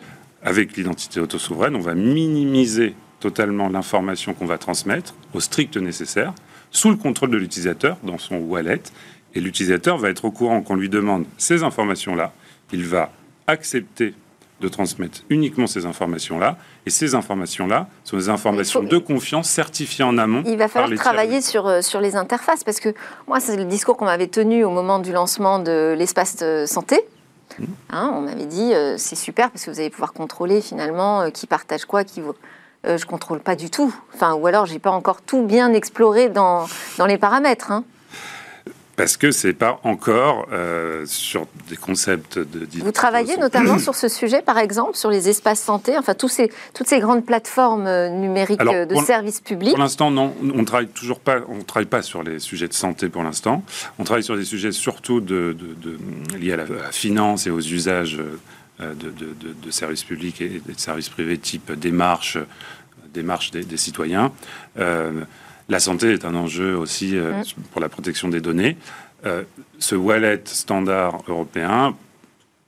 Avec 0.43 0.77
l'identité 0.77 1.21
autosouveraine, 1.21 1.77
on 1.77 1.81
va 1.81 1.95
minimiser 1.95 2.95
totalement 3.21 3.69
l'information 3.69 4.35
qu'on 4.35 4.47
va 4.47 4.59
transmettre 4.59 5.15
au 5.35 5.41
strict 5.41 5.77
nécessaire, 5.77 6.35
sous 6.73 6.91
le 6.91 6.97
contrôle 6.97 7.31
de 7.31 7.37
l'utilisateur 7.37 7.97
dans 8.03 8.19
son 8.19 8.37
wallet. 8.39 8.83
Et 9.35 9.41
l'utilisateur 9.41 9.99
va 9.99 10.11
être 10.11 10.25
au 10.25 10.33
courant 10.33 10.63
qu'on 10.63 10.75
lui 10.75 10.89
demande 10.89 11.25
ces 11.39 11.63
informations-là. 11.63 12.33
Il 12.73 12.85
va 12.85 13.13
accepter 13.47 14.15
de 14.63 14.69
transmettre 14.69 15.21
uniquement 15.29 15.67
ces 15.67 15.85
informations-là. 15.85 16.57
Et 16.87 16.91
ces 16.91 17.15
informations-là 17.15 17.89
sont 18.05 18.17
des 18.17 18.29
informations 18.29 18.83
de 18.83 18.99
confiance 18.99 19.49
certifiées 19.51 20.05
en 20.05 20.17
amont. 20.17 20.43
Il 20.47 20.57
va 20.57 20.69
falloir 20.69 20.99
travailler 20.99 21.43
sur, 21.43 21.67
euh, 21.67 21.83
sur 21.83 22.01
les 22.01 22.17
interfaces, 22.17 22.65
parce 22.65 22.81
que 22.81 22.95
moi, 23.27 23.41
c'est 23.41 23.57
le 23.57 23.65
discours 23.65 23.97
qu'on 23.97 24.07
m'avait 24.07 24.29
tenu 24.29 24.65
au 24.65 24.71
moment 24.71 24.99
du 24.99 25.13
lancement 25.13 25.59
de 25.59 25.95
l'espace 25.99 26.43
santé. 26.67 27.01
Mmh. 27.59 27.65
Hein, 27.91 28.13
on 28.15 28.21
m'avait 28.23 28.47
dit, 28.47 28.73
euh, 28.73 28.97
c'est 28.97 29.17
super, 29.17 29.51
parce 29.51 29.65
que 29.65 29.71
vous 29.71 29.81
allez 29.81 29.91
pouvoir 29.91 30.13
contrôler 30.13 30.61
finalement 30.61 31.23
euh, 31.23 31.31
qui 31.31 31.47
partage 31.47 31.85
quoi, 31.85 32.05
qui... 32.05 32.23
Euh, 32.85 32.99
je 32.99 33.07
contrôle 33.07 33.39
pas 33.39 33.55
du 33.55 33.71
tout. 33.71 33.95
Enfin, 34.13 34.35
ou 34.35 34.45
alors, 34.49 34.67
j'ai 34.67 34.81
pas 34.81 34.91
encore 34.91 35.23
tout 35.23 35.43
bien 35.43 35.73
exploré 35.73 36.29
dans, 36.29 36.67
dans 36.99 37.07
les 37.07 37.17
paramètres. 37.17 37.71
Hein 37.71 37.85
parce 38.97 39.17
que 39.17 39.31
c'est 39.31 39.55
pas 39.55 39.81
encore 39.85 40.49
euh, 40.53 41.05
sur 41.07 41.47
des 41.69 41.77
concepts 41.77 42.39
de. 42.39 42.67
Vous 42.83 42.93
travaillez 42.93 43.37
notamment 43.37 43.79
sur 43.79 43.95
ce 43.95 44.09
sujet, 44.09 44.43
par 44.43 44.59
exemple, 44.59 44.97
sur 44.97 45.11
les 45.11 45.29
espaces 45.29 45.61
santé, 45.61 45.97
enfin 45.97 46.15
tous 46.15 46.29
ces, 46.29 46.53
toutes 46.75 46.89
ces 46.89 47.01
grandes 47.01 47.25
plateformes 47.25 47.87
euh, 47.87 48.11
numériques 48.11 48.61
euh, 48.61 48.85
de 48.85 48.95
services 48.97 49.41
publics. 49.41 49.71
Pour 49.71 49.79
l'instant, 49.79 50.11
non, 50.11 50.35
on 50.55 50.65
travaille 50.65 50.89
toujours 50.89 51.21
pas, 51.21 51.39
on 51.49 51.63
travaille 51.63 51.87
pas 51.87 52.03
sur 52.03 52.23
les 52.23 52.39
sujets 52.39 52.69
de 52.69 52.75
santé 52.75 53.09
pour 53.09 53.23
l'instant. 53.23 53.65
On 53.99 54.05
travaille 54.05 54.25
sur 54.25 54.37
des 54.37 54.45
sujets 54.45 54.73
surtout 54.73 55.21
de, 55.21 55.57
liés 56.39 56.53
à 56.53 56.57
la, 56.57 56.67
finance 56.91 57.47
et 57.47 57.51
aux 57.51 57.61
usages 57.61 58.19
de, 58.79 59.71
services 59.71 60.05
publics 60.05 60.41
et 60.43 60.61
de 60.67 60.79
services 60.79 61.09
privés 61.09 61.39
type 61.39 61.73
démarche, 61.73 62.37
démarche 63.15 63.53
des, 63.53 63.65
des 63.65 63.77
citoyens. 63.79 64.33
La 65.69 65.81
santé 65.81 66.13
est 66.13 66.25
un 66.25 66.35
enjeu 66.35 66.77
aussi 66.77 67.17
euh, 67.17 67.41
mm. 67.41 67.63
pour 67.73 67.81
la 67.81 67.89
protection 67.89 68.29
des 68.29 68.41
données. 68.41 68.77
Euh, 69.25 69.45
ce 69.79 69.95
wallet 69.95 70.43
standard 70.45 71.23
européen 71.29 71.97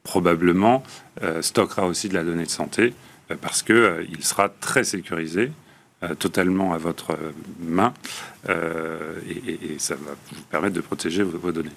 probablement 0.03 0.83
euh, 1.23 1.43
stockera 1.43 1.87
aussi 1.87 2.09
de 2.09 2.15
la 2.15 2.25
donnée 2.25 2.45
de 2.45 2.51
santé 2.51 2.95
parce 3.41 3.63
qu'il 3.63 4.19
sera 4.21 4.49
très 4.49 4.85
sécurisé 4.85 5.51
totalement 6.19 6.75
à 6.75 6.79
votre 6.79 7.17
main 7.59 7.95
euh, 8.49 9.15
et, 9.29 9.77
ça 9.79 9.95
va 9.95 10.13
vous 10.33 10.43
permettre 10.51 10.75
de 10.75 10.81
protéger 10.81 11.23
vos, 11.23 11.53
données. 11.53 11.71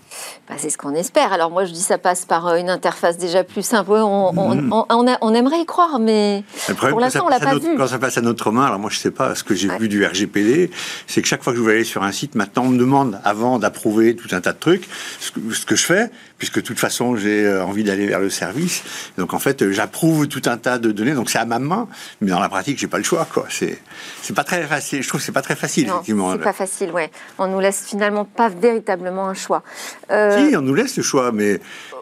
Bah, 0.47 0.55
c'est 0.57 0.69
ce 0.69 0.77
qu'on 0.77 0.93
espère. 0.93 1.33
Alors 1.33 1.49
moi 1.49 1.65
je 1.65 1.71
dis 1.71 1.81
ça 1.81 1.97
passe 1.97 2.25
par 2.25 2.55
une 2.55 2.69
interface 2.69 3.17
déjà 3.17 3.43
plus 3.43 3.63
simple. 3.63 3.91
On, 3.91 4.33
mm. 4.33 4.71
on, 4.71 5.33
aimerait 5.33 5.61
y 5.61 5.65
croire, 5.65 5.99
mais 5.99 6.43
pour 6.89 6.99
l'instant 6.99 7.25
on 7.25 7.29
l'a 7.29 7.39
pas 7.39 7.57
vu. 7.57 7.77
Quand 7.77 7.87
ça 7.87 7.99
passe 7.99 8.17
à 8.17 8.21
notre 8.21 8.51
main, 8.51 8.65
alors 8.65 8.79
moi 8.79 8.89
je 8.89 8.99
sais 8.99 9.11
pas, 9.11 9.35
ce 9.35 9.43
que 9.43 9.55
j'ai 9.55 9.69
vu 9.77 9.87
du 9.87 10.05
RGPD, 10.05 10.71
c'est 11.07 11.21
que 11.21 11.27
chaque 11.27 11.43
fois 11.43 11.53
que 11.53 11.59
je 11.59 11.63
vais 11.63 11.73
aller 11.73 11.83
sur 11.83 12.03
un 12.03 12.11
site, 12.11 12.35
maintenant 12.35 12.63
on 12.65 12.69
me 12.69 12.77
demande 12.77 13.19
avant 13.23 13.59
d'approuver 13.59 14.15
tout 14.15 14.33
un 14.35 14.41
tas 14.41 14.53
de 14.53 14.59
trucs, 14.59 14.87
ce 15.19 15.31
que, 15.31 15.53
ce 15.53 15.65
que 15.65 15.75
je 15.75 15.85
fais, 15.85 16.11
puisque 16.37 16.55
de 16.55 16.61
toute 16.61 16.79
façon 16.79 17.15
j'ai 17.15 17.49
envie 17.61 17.83
d'aller 17.83 18.07
vers 18.07 18.19
le 18.19 18.29
service. 18.29 18.83
Donc 19.17 19.33
en 19.33 19.39
fait 19.39 19.71
j'approuve 19.71 20.27
tout 20.27 20.43
un 20.45 20.57
tas 20.57 20.77
de 20.79 20.91
données, 20.91 21.13
donc 21.13 21.29
c'est 21.29 21.39
à 21.39 21.45
ma 21.45 21.59
main, 21.59 21.87
mais 22.21 22.31
dans 22.31 22.39
la 22.39 22.49
pratique 22.49 22.77
j'ai 22.77 22.87
pas 22.87 22.97
le 22.97 23.03
choix 23.03 23.25
quoi. 23.31 23.45
C'est 23.49 24.35
pas 24.35 24.43
très 24.43 24.63
facile. 24.63 25.01
Je 25.01 25.07
trouve 25.07 25.19
que 25.19 25.25
c'est 25.25 25.31
pas 25.31 25.41
très 25.41 25.55
facile, 25.55 25.87
non, 25.87 25.95
effectivement. 25.95 26.37
Pas 26.37 26.53
facile, 26.57 26.91
ouais. 26.91 27.09
On 27.37 27.47
nous 27.47 27.59
laisse 27.59 27.85
finalement 27.85 28.25
pas 28.25 28.49
véritablement 28.49 29.27
un 29.29 29.33
choix. 29.33 29.63
Euh... 30.11 30.49
Si, 30.49 30.55
on 30.55 30.61
nous 30.61 30.73
laisse 30.73 30.97
le 30.97 31.03
choix, 31.03 31.31
mais. 31.31 31.59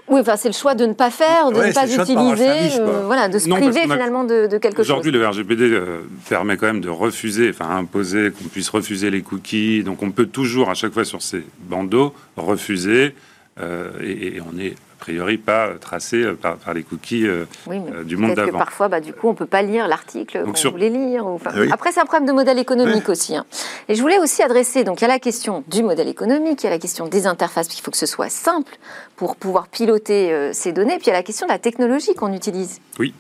Oui, 0.08 0.22
enfin, 0.22 0.36
c'est 0.38 0.50
le 0.50 0.54
choix 0.54 0.76
de 0.76 0.86
ne 0.86 0.94
pas 0.94 1.10
faire, 1.10 1.52
de 1.52 1.62
ne 1.62 1.74
pas 1.74 1.88
utiliser, 1.88 2.80
euh, 2.80 3.04
voilà, 3.06 3.28
de 3.28 3.40
se 3.40 3.50
priver 3.50 3.82
finalement 3.82 4.24
de, 4.24 4.48
quelque 4.58 4.84
chose. 4.84 4.92
Aujourd'hui, 4.92 5.12
le 5.12 5.28
RGPD 5.28 5.64
euh, 5.64 6.02
permet 6.30 6.58
quand 6.58 6.68
même 6.68 6.82
de 6.82 6.90
refuser, 6.90 7.50
enfin, 7.50 7.76
imposer 7.76 8.32
qu'on 8.32 8.48
puisse 8.48 8.70
refuser 8.70 9.10
les 9.10 9.22
cookies. 9.22 9.84
Donc, 9.84 10.04
on 10.04 10.12
peut 10.12 10.28
toujours, 10.28 10.70
à 10.70 10.76
chaque 10.76 10.94
fois 10.94 11.06
sur 11.06 11.22
ces 11.22 11.44
bandeaux, 11.60 12.14
refuser. 12.38 13.16
Euh, 13.60 13.90
et, 14.02 14.36
et, 14.36 14.42
on 14.42 14.60
est 14.60 14.76
priori 15.06 15.38
pas 15.38 15.70
tracé 15.80 16.24
euh, 16.24 16.34
par, 16.34 16.74
les 16.74 16.82
cookies 16.82 17.28
euh, 17.28 17.46
euh, 17.70 18.04
du 18.04 18.18
monde 18.18 18.34
d'avant. 18.34 18.58
Parfois, 18.58 18.88
bah, 18.88 19.00
du 19.00 19.14
coup, 19.14 19.28
on 19.28 19.36
peut 19.36 19.46
pas 19.46 19.62
lire 19.62 19.88
l'article 19.88 20.44
qu'on 20.44 20.56
sur... 20.56 20.72
voulait 20.72 20.90
lire. 20.90 21.28
Après, 21.72 21.92
c'est 21.92 22.00
un 22.00 22.06
problème 22.06 22.28
de 22.28 22.32
modèle 22.32 22.58
économique 22.58 23.08
aussi. 23.08 23.36
Hein. 23.36 23.46
Et 23.88 23.94
je 23.94 24.02
voulais 24.02 24.18
aussi 24.18 24.42
adresser, 24.42 24.84
donc 24.84 25.02
il 25.02 25.04
y 25.04 25.06
a 25.06 25.10
la 25.10 25.20
question 25.20 25.64
du 25.68 25.84
modèle 25.84 26.08
économique, 26.08 26.64
il 26.64 26.66
y 26.66 26.68
a 26.68 26.72
la 26.72 26.80
question 26.80 27.08
des 27.08 27.28
interfaces, 27.28 27.68
il 27.78 27.82
faut 27.82 27.92
que 27.92 27.98
ce 27.98 28.08
soit 28.08 28.30
simple 28.30 28.78
pour 29.16 29.36
pouvoir 29.36 29.68
piloter 29.68 30.50
ces 30.54 30.72
données, 30.72 30.98
puis 30.98 31.06
il 31.06 31.10
y 31.10 31.12
a 31.12 31.18
la 31.18 31.24
question 31.24 31.46
de 31.46 31.52
la 31.52 31.60
technologie 31.60 32.16
qu'on 32.16 32.34
utilise. 32.34 32.80
Oui. 32.98 33.14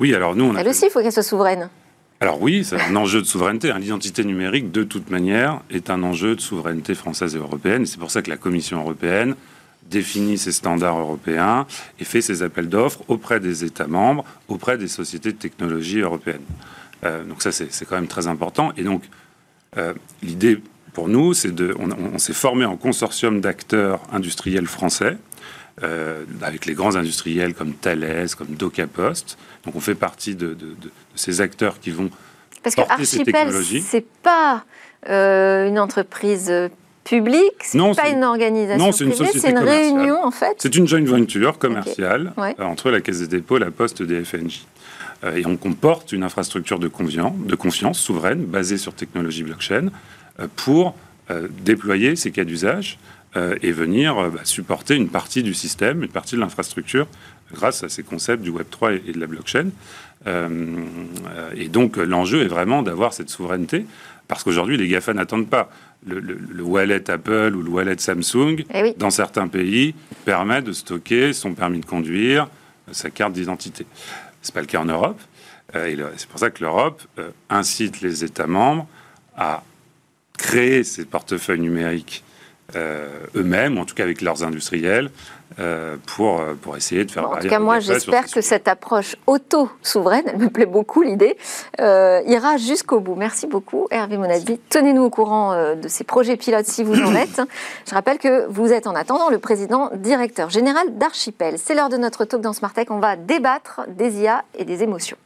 Oui, 0.00 0.14
alors 0.14 0.34
nous, 0.34 0.44
on 0.44 0.56
a 0.56 0.60
Elle 0.60 0.68
aussi, 0.68 0.86
il 0.86 0.90
faut 0.90 1.00
qu'elle 1.00 1.12
soit 1.12 1.22
souveraine. 1.22 1.68
Alors 2.20 2.42
oui, 2.42 2.64
c'est 2.64 2.80
un 2.80 2.96
enjeu 2.96 3.20
de 3.20 3.26
souveraineté. 3.26 3.72
L'identité 3.78 4.24
numérique, 4.24 4.72
de 4.72 4.82
toute 4.82 5.10
manière, 5.10 5.60
est 5.70 5.88
un 5.90 6.02
enjeu 6.02 6.34
de 6.34 6.40
souveraineté 6.40 6.94
française 6.94 7.36
et 7.36 7.38
européenne. 7.38 7.86
C'est 7.86 7.98
pour 7.98 8.10
ça 8.10 8.22
que 8.22 8.30
la 8.30 8.36
Commission 8.36 8.80
européenne 8.80 9.34
définit 9.92 10.38
ses 10.38 10.52
standards 10.52 10.98
européens 10.98 11.66
et 12.00 12.04
fait 12.04 12.22
ses 12.22 12.42
appels 12.42 12.68
d'offres 12.68 13.02
auprès 13.08 13.38
des 13.38 13.62
États 13.62 13.86
membres, 13.86 14.24
auprès 14.48 14.78
des 14.78 14.88
sociétés 14.88 15.32
de 15.32 15.38
technologie 15.38 16.00
européennes. 16.00 16.48
Euh, 17.04 17.24
donc 17.24 17.42
ça, 17.42 17.52
c'est 17.52 17.84
quand 17.86 17.96
même 17.96 18.08
très 18.08 18.26
important. 18.26 18.72
Et 18.76 18.82
donc, 18.82 19.02
euh, 19.76 19.94
l'idée 20.22 20.60
pour 20.94 21.08
nous, 21.08 21.34
c'est 21.34 21.52
de... 21.54 21.74
On, 21.78 22.18
s'est 22.18 22.32
formé 22.32 22.64
en 22.64 22.76
consortium 22.76 23.40
d'acteurs 23.40 24.00
industriels 24.12 24.66
français, 24.66 25.16
euh, 25.82 26.24
avec 26.42 26.66
les 26.66 26.74
grands 26.74 26.96
industriels 26.96 27.54
comme 27.54 27.74
Thales, 27.74 28.28
comme 28.36 28.54
DocaPost. 28.54 29.38
Donc 29.64 29.76
on 29.76 29.80
fait 29.80 29.94
partie 29.94 30.34
de, 30.34 30.56
ces 31.14 31.40
acteurs 31.40 31.80
qui 31.80 31.90
vont 31.90 32.10
Parce 32.62 32.74
que 32.74 32.82
Archipel, 32.82 33.52
c'est 33.82 34.06
pas 34.22 34.64
une 35.06 35.78
entreprise 35.78 36.52
public, 37.04 37.52
c'est 37.60 37.78
pas 37.78 38.10
une 38.10 38.24
organisation 38.24 38.86
non, 38.86 38.92
c'est 38.92 39.04
une, 39.50 39.58
réunion 39.58 40.24
en 40.24 40.30
fait. 40.30 40.54
C'est 40.58 40.74
une 40.76 40.86
joint 40.86 41.04
venture 41.04 41.58
commerciale 41.58 42.32
euh, 42.38 42.52
entre 42.60 42.90
la 42.90 43.00
Caisse 43.00 43.20
des 43.20 43.26
dépôts, 43.26 43.58
la 43.58 43.70
Poste 43.70 44.00
et 44.00 44.06
des 44.06 44.24
FNJ. 44.24 44.64
Euh, 45.24 45.36
et 45.36 45.46
on 45.46 45.56
comporte 45.56 46.12
une 46.12 46.22
infrastructure 46.22 46.78
de 46.78 46.88
confiance, 46.88 47.34
de 47.36 47.56
confiance 47.56 47.98
souveraine 47.98 48.44
basée 48.44 48.78
sur 48.78 48.94
technologie 48.94 49.42
blockchain 49.42 49.88
euh, 50.40 50.46
pour 50.56 50.94
déployer 51.64 52.14
ces 52.14 52.30
cas 52.30 52.44
d'usage 52.44 52.98
et 53.62 53.72
venir 53.72 54.30
bah, 54.30 54.40
supporter 54.44 54.96
une 54.96 55.08
partie 55.08 55.42
du 55.42 55.54
système, 55.54 56.02
une 56.02 56.10
partie 56.10 56.34
de 56.34 56.40
l'infrastructure 56.40 57.06
grâce 57.54 57.82
à 57.84 57.88
ces 57.88 58.02
concepts 58.02 58.42
du 58.42 58.50
Web3 58.50 59.00
et 59.06 59.12
de 59.12 59.18
la 59.18 59.26
blockchain. 59.26 59.68
et 61.56 61.68
donc 61.68 61.96
l'enjeu 61.96 62.42
est 62.42 62.48
vraiment 62.48 62.82
d'avoir 62.82 63.14
cette 63.14 63.30
souveraineté 63.30 63.86
parce 64.28 64.44
qu'aujourd'hui 64.44 64.76
les 64.76 64.88
GAFA 64.88 65.14
n'attendent 65.14 65.48
pas 65.48 65.70
le, 66.06 66.62
wallet 66.62 67.08
Apple 67.10 67.54
ou 67.54 67.62
le 67.62 67.70
wallet 67.70 67.98
Samsung, 67.98 68.64
eh 68.72 68.94
dans 68.96 69.10
certains 69.10 69.48
pays, 69.48 69.94
permet 70.24 70.62
de 70.62 70.72
stocker 70.72 71.32
son 71.32 71.54
permis 71.54 71.80
de 71.80 71.86
conduire, 71.86 72.48
sa 72.90 73.10
carte 73.10 73.32
d'identité. 73.32 73.86
Ce 74.42 74.50
n'est 74.50 74.54
pas 74.54 74.60
le 74.60 74.66
cas 74.66 74.80
en 74.80 74.86
Europe. 74.86 75.20
Euh, 75.74 76.10
c'est 76.16 76.28
pour 76.28 76.38
ça 76.38 76.50
que 76.50 76.62
l'Europe 76.62 77.02
euh, 77.18 77.30
incite 77.48 78.00
les 78.00 78.24
États 78.24 78.46
membres 78.46 78.86
à 79.36 79.62
créer 80.36 80.84
ces 80.84 81.04
portefeuilles 81.04 81.60
numériques 81.60 82.22
euh, 82.26 82.31
eux-mêmes, 82.76 83.78
en 83.78 83.84
tout 83.84 83.94
cas 83.94 84.04
avec 84.04 84.20
leurs 84.20 84.44
industriels, 84.44 85.10
euh, 85.58 85.96
pour, 86.06 86.40
euh, 86.40 86.54
pour 86.54 86.76
essayer 86.76 87.04
de 87.04 87.10
faire... 87.10 87.28
en 87.28 87.36
tout 87.36 87.48
cas, 87.48 87.58
moi, 87.58 87.78
j'espère 87.80 88.26
que 88.26 88.40
cette 88.40 88.68
approche 88.68 89.16
auto-souveraine, 89.26 90.24
elle 90.26 90.38
me 90.38 90.48
plaît 90.48 90.66
beaucoup 90.66 91.02
l'idée, 91.02 91.36
ira 91.78 92.56
jusqu'au 92.56 93.00
bout. 93.00 93.14
Merci 93.16 93.46
beaucoup, 93.46 93.86
Hervé 93.90 94.16
Monadi. 94.16 94.58
Tenez-nous 94.70 95.02
au 95.02 95.10
courant 95.10 95.74
de 95.74 95.88
ces 95.88 96.04
projets 96.04 96.36
pilotes 96.36 96.66
si 96.66 96.84
vous 96.84 97.00
en 97.00 97.14
êtes. 97.14 97.40
Je 97.88 97.94
rappelle 97.94 98.18
que 98.18 98.46
vous 98.46 98.72
êtes 98.72 98.86
en 98.86 98.94
attendant 98.94 99.30
le 99.30 99.38
président 99.38 99.90
directeur 99.94 100.50
général 100.50 100.96
d'Archipel. 100.96 101.56
C'est 101.62 101.74
l'heure 101.74 101.88
de 101.88 101.96
notre 101.96 102.24
talk 102.24 102.40
dans 102.40 102.52
Smart 102.52 102.72
On 102.90 102.98
va 102.98 103.16
débattre 103.16 103.82
des 103.88 104.20
IA 104.20 104.44
et 104.58 104.64
des 104.64 104.82
émotions. 104.82 105.16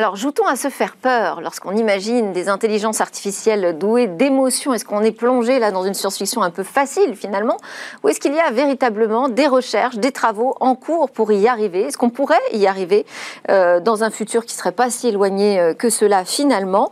Alors, 0.00 0.16
joue-t-on 0.16 0.46
à 0.46 0.56
se 0.56 0.70
faire 0.70 0.96
peur 0.96 1.42
lorsqu'on 1.42 1.76
imagine 1.76 2.32
des 2.32 2.48
intelligences 2.48 3.02
artificielles 3.02 3.76
douées 3.76 4.06
d'émotions? 4.06 4.72
Est-ce 4.72 4.86
qu'on 4.86 5.02
est 5.02 5.12
plongé 5.12 5.58
là 5.58 5.72
dans 5.72 5.84
une 5.84 5.92
science-fiction 5.92 6.40
un 6.40 6.48
peu 6.48 6.62
facile 6.62 7.14
finalement? 7.14 7.58
Ou 8.02 8.08
est-ce 8.08 8.18
qu'il 8.18 8.32
y 8.32 8.40
a 8.40 8.50
véritablement 8.50 9.28
des 9.28 9.46
recherches, 9.46 9.96
des 9.96 10.10
travaux 10.10 10.56
en 10.58 10.74
cours 10.74 11.10
pour 11.10 11.30
y 11.32 11.46
arriver? 11.46 11.82
Est-ce 11.82 11.98
qu'on 11.98 12.08
pourrait 12.08 12.40
y 12.54 12.66
arriver 12.66 13.04
euh, 13.50 13.78
dans 13.78 14.02
un 14.02 14.08
futur 14.08 14.46
qui 14.46 14.54
serait 14.54 14.72
pas 14.72 14.88
si 14.88 15.08
éloigné 15.08 15.60
euh, 15.60 15.74
que 15.74 15.90
cela 15.90 16.24
finalement? 16.24 16.90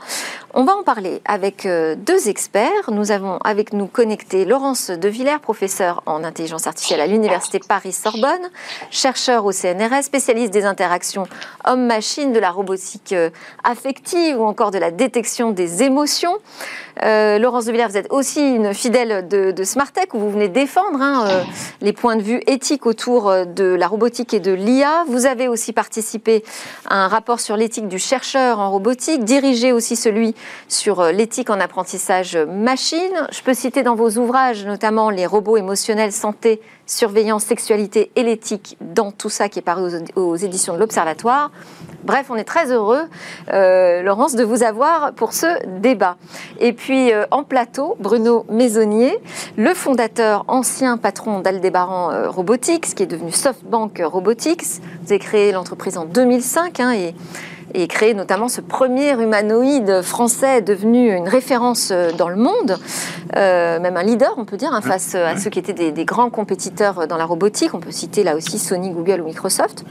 On 0.52 0.64
va 0.64 0.74
en 0.76 0.82
parler 0.82 1.22
avec 1.24 1.64
euh, 1.64 1.94
deux 1.94 2.28
experts. 2.28 2.90
Nous 2.90 3.10
avons 3.10 3.38
avec 3.38 3.72
nous 3.72 3.86
connecté 3.86 4.44
Laurence 4.44 4.90
De 4.90 5.08
Villers, 5.08 5.38
professeure 5.40 6.02
en 6.04 6.24
intelligence 6.24 6.66
artificielle 6.66 7.00
à 7.00 7.06
l'Université 7.06 7.58
Paris-Sorbonne, 7.58 8.50
chercheur 8.90 9.46
au 9.46 9.52
CNRS, 9.52 10.02
spécialiste 10.02 10.52
des 10.52 10.64
interactions 10.64 11.26
homme-machine, 11.64 12.32
de 12.32 12.38
la 12.38 12.50
robotique 12.50 12.97
euh, 13.12 13.30
affective 13.64 14.40
ou 14.40 14.44
encore 14.44 14.70
de 14.70 14.78
la 14.78 14.90
détection 14.90 15.50
des 15.50 15.82
émotions. 15.82 16.36
Euh, 17.04 17.38
Laurence 17.38 17.66
de 17.66 17.72
Villers, 17.72 17.88
vous 17.88 17.96
êtes 17.96 18.12
aussi 18.12 18.40
une 18.40 18.74
fidèle 18.74 19.28
de, 19.28 19.52
de 19.52 19.64
Smartech 19.64 20.14
où 20.14 20.18
vous 20.18 20.30
venez 20.30 20.48
défendre 20.48 21.00
hein, 21.00 21.28
les 21.80 21.92
points 21.92 22.16
de 22.16 22.22
vue 22.22 22.40
éthiques 22.46 22.86
autour 22.86 23.46
de 23.46 23.64
la 23.64 23.86
robotique 23.86 24.34
et 24.34 24.40
de 24.40 24.52
l'IA. 24.52 25.04
Vous 25.06 25.26
avez 25.26 25.48
aussi 25.48 25.72
participé 25.72 26.42
à 26.86 27.04
un 27.04 27.08
rapport 27.08 27.40
sur 27.40 27.56
l'éthique 27.56 27.88
du 27.88 27.98
chercheur 27.98 28.58
en 28.58 28.70
robotique, 28.70 29.24
dirigé 29.24 29.72
aussi 29.72 29.96
celui 29.96 30.34
sur 30.68 31.00
euh, 31.00 31.12
l'éthique 31.12 31.50
en 31.50 31.60
apprentissage 31.60 32.36
machine. 32.36 33.26
Je 33.30 33.42
peux 33.42 33.54
citer 33.54 33.82
dans 33.82 33.94
vos 33.94 34.10
ouvrages 34.18 34.64
notamment 34.64 35.10
les 35.10 35.26
robots 35.26 35.56
émotionnels, 35.56 36.12
santé, 36.12 36.60
surveillance, 36.86 37.44
sexualité 37.44 38.10
et 38.16 38.22
l'éthique 38.22 38.76
dans 38.80 39.12
tout 39.12 39.30
ça 39.30 39.48
qui 39.48 39.58
est 39.58 39.62
paru 39.62 39.90
aux, 40.16 40.36
éditions 40.36 40.74
de 40.74 40.78
l'Observatoire. 40.78 41.50
Bref, 42.04 42.26
on 42.30 42.36
est 42.36 42.44
très 42.44 42.70
heureux, 42.70 43.02
euh, 43.52 44.02
Laurence, 44.02 44.34
de 44.34 44.44
vous 44.44 44.62
avoir 44.62 45.12
pour 45.12 45.32
ce 45.32 45.46
débat. 45.80 46.16
Et 46.60 46.72
puis 46.72 47.12
euh, 47.12 47.24
en 47.30 47.42
plateau, 47.42 47.96
Bruno 47.98 48.46
Maisonnier, 48.50 49.18
le 49.56 49.74
fondateur, 49.74 50.44
ancien 50.48 50.96
patron 50.96 51.40
d'Aldébaran 51.40 52.28
Robotics, 52.28 52.94
qui 52.94 53.02
est 53.02 53.06
devenu 53.06 53.32
SoftBank 53.32 54.00
Robotics. 54.04 54.80
Vous 55.02 55.12
avez 55.12 55.18
créé 55.18 55.52
l'entreprise 55.52 55.98
en 55.98 56.04
2005 56.04 56.80
hein, 56.80 56.92
et 56.92 57.14
et 57.74 57.86
créé 57.86 58.14
notamment 58.14 58.48
ce 58.48 58.60
premier 58.60 59.12
humanoïde 59.20 60.00
français 60.02 60.62
devenu 60.62 61.14
une 61.14 61.28
référence 61.28 61.90
euh, 61.92 62.12
dans 62.12 62.28
le 62.28 62.36
monde, 62.36 62.78
euh, 63.36 63.78
même 63.80 63.96
un 63.96 64.02
leader, 64.02 64.34
on 64.36 64.44
peut 64.44 64.56
dire, 64.56 64.72
hein, 64.72 64.80
face 64.80 65.14
à 65.14 65.36
ceux 65.36 65.50
qui 65.50 65.58
étaient 65.58 65.92
des, 65.92 66.04
grands 66.04 66.30
compétiteurs 66.30 67.06
dans 67.06 67.16
la 67.16 67.26
robotique. 67.26 67.74
On 67.74 67.80
peut 67.80 67.90
citer 67.90 68.24
là 68.24 68.36
aussi 68.36 68.58
Sony, 68.58 68.90
Google 68.90 69.20
ou 69.20 69.24
Microsoft. 69.24 69.84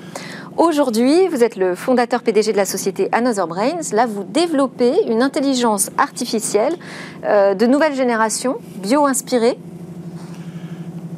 Aujourd'hui, 0.57 1.27
vous 1.27 1.43
êtes 1.43 1.55
le 1.55 1.75
fondateur 1.75 2.23
PDG 2.23 2.51
de 2.51 2.57
la 2.57 2.65
société 2.65 3.09
Another 3.11 3.47
Brains. 3.47 3.91
Là, 3.93 4.07
vous 4.07 4.23
développez 4.23 4.91
une 5.07 5.21
intelligence 5.21 5.91
artificielle 5.99 6.75
euh, 7.25 7.53
de 7.53 7.67
nouvelle 7.67 7.93
génération, 7.93 8.57
bio-inspirée, 8.77 9.55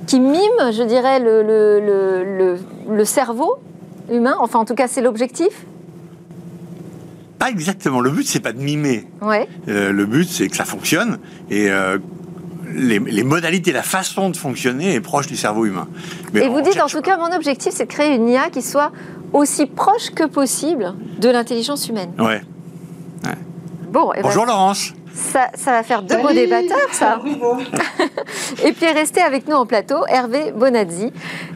qui 0.08 0.20
mime, 0.20 0.72
je 0.74 0.84
dirais, 0.84 1.22
le, 1.22 1.42
le, 1.42 2.58
le 2.90 3.06
cerveau 3.06 3.60
humain. 4.12 4.36
Enfin, 4.42 4.60
en 4.60 4.66
tout 4.66 4.76
cas, 4.76 4.88
c'est 4.88 5.02
l'objectif 5.02 5.66
pas 7.40 7.50
exactement. 7.50 8.02
Le 8.02 8.12
but, 8.12 8.28
c'est 8.28 8.42
pas 8.42 8.52
de 8.52 8.60
mimer. 8.60 9.08
Ouais. 9.22 9.48
Euh, 9.70 9.94
le 9.94 10.06
but, 10.06 10.28
c'est 10.28 10.50
que 10.50 10.58
ça 10.58 10.66
fonctionne 10.66 11.20
et 11.50 11.72
euh, 11.72 11.98
les, 12.74 13.24
modalités, 13.24 13.72
la 13.72 13.82
façon 13.82 14.30
de 14.30 14.38
fonctionner 14.38 14.94
est 14.94 15.02
proche 15.02 15.28
du 15.28 15.38
cerveau 15.38 15.66
humain. 15.66 15.88
Mais 16.34 16.46
et 16.46 16.50
vous 16.50 16.62
dites, 16.62 16.82
en 16.82 16.88
tout 16.88 17.02
cas, 17.02 17.18
mon 17.18 17.34
objectif, 17.34 17.74
c'est 17.74 17.86
de 17.86 17.92
créer 17.92 18.14
une 18.14 18.28
IA 18.28 18.50
qui 18.50 18.62
soit 18.62 18.92
aussi 19.34 19.66
proche 19.66 20.12
que 20.12 20.26
possible 20.26 20.94
de 21.20 21.30
l'intelligence 21.30 21.88
humaine. 21.88 22.12
Ouais. 22.18 22.42
Bon, 23.92 24.12
ben, 24.14 24.22
Bonjour 24.22 24.46
Laurence. 24.46 24.94
Ça, 25.14 25.48
ça, 25.56 25.72
va 25.72 25.84
faire 25.84 26.04
deux 26.04 26.18
beaux 26.18 26.32
débatteurs, 26.32 26.78
ça. 26.92 27.20
et 28.64 28.72
puis 28.72 28.86
restez 28.94 29.22
avec 29.22 29.48
nous 29.48 29.56
en 29.56 29.66
plateau, 29.66 30.06
Hervé 30.08 30.52
Bonazzi, 30.52 31.12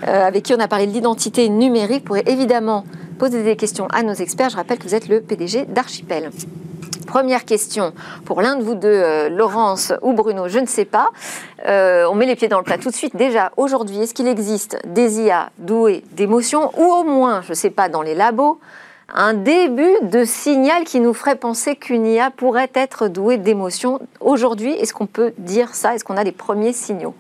euh, 0.07 0.27
avec 0.27 0.43
qui 0.43 0.53
on 0.53 0.59
a 0.59 0.67
parlé 0.67 0.87
de 0.87 0.91
l'identité 0.91 1.47
numérique, 1.47 2.03
pourrait 2.03 2.23
évidemment 2.25 2.83
poser 3.19 3.43
des 3.43 3.55
questions 3.55 3.87
à 3.93 4.01
nos 4.01 4.13
experts. 4.13 4.49
Je 4.49 4.55
rappelle 4.55 4.79
que 4.79 4.83
vous 4.83 4.95
êtes 4.95 5.07
le 5.07 5.21
PDG 5.21 5.65
d'Archipel. 5.65 6.31
Première 7.13 7.45
question 7.45 7.93
pour 8.25 8.41
l'un 8.41 8.55
de 8.55 8.63
vous 8.63 8.73
deux, 8.73 8.87
euh, 8.87 9.29
Laurence 9.29 9.93
ou 10.01 10.13
Bruno, 10.13 10.47
je 10.47 10.57
ne 10.57 10.65
sais 10.65 10.83
pas. 10.83 11.11
Euh, 11.67 12.07
on 12.09 12.15
met 12.15 12.25
les 12.25 12.35
pieds 12.35 12.47
dans 12.47 12.57
le 12.57 12.63
plat 12.63 12.79
tout 12.79 12.89
de 12.89 12.95
suite. 12.95 13.15
Déjà, 13.15 13.51
aujourd'hui, 13.55 13.99
est-ce 13.99 14.15
qu'il 14.15 14.27
existe 14.27 14.79
des 14.83 15.21
IA 15.21 15.51
douées 15.59 16.03
d'émotions 16.13 16.71
ou 16.75 16.85
au 16.91 17.03
moins, 17.03 17.43
je 17.43 17.51
ne 17.51 17.53
sais 17.53 17.69
pas, 17.69 17.87
dans 17.87 18.01
les 18.01 18.15
labos, 18.15 18.59
un 19.13 19.35
début 19.35 19.93
de 20.01 20.25
signal 20.25 20.85
qui 20.85 20.99
nous 20.99 21.13
ferait 21.13 21.35
penser 21.35 21.75
qu'une 21.75 22.07
IA 22.07 22.31
pourrait 22.31 22.71
être 22.73 23.09
douée 23.09 23.37
d'émotions? 23.37 23.99
Aujourd'hui, 24.19 24.71
est-ce 24.71 24.95
qu'on 24.95 25.05
peut 25.05 25.35
dire 25.37 25.75
ça? 25.75 25.93
Est-ce 25.93 26.03
qu'on 26.03 26.17
a 26.17 26.23
les 26.23 26.31
premiers 26.31 26.73
signaux? 26.73 27.13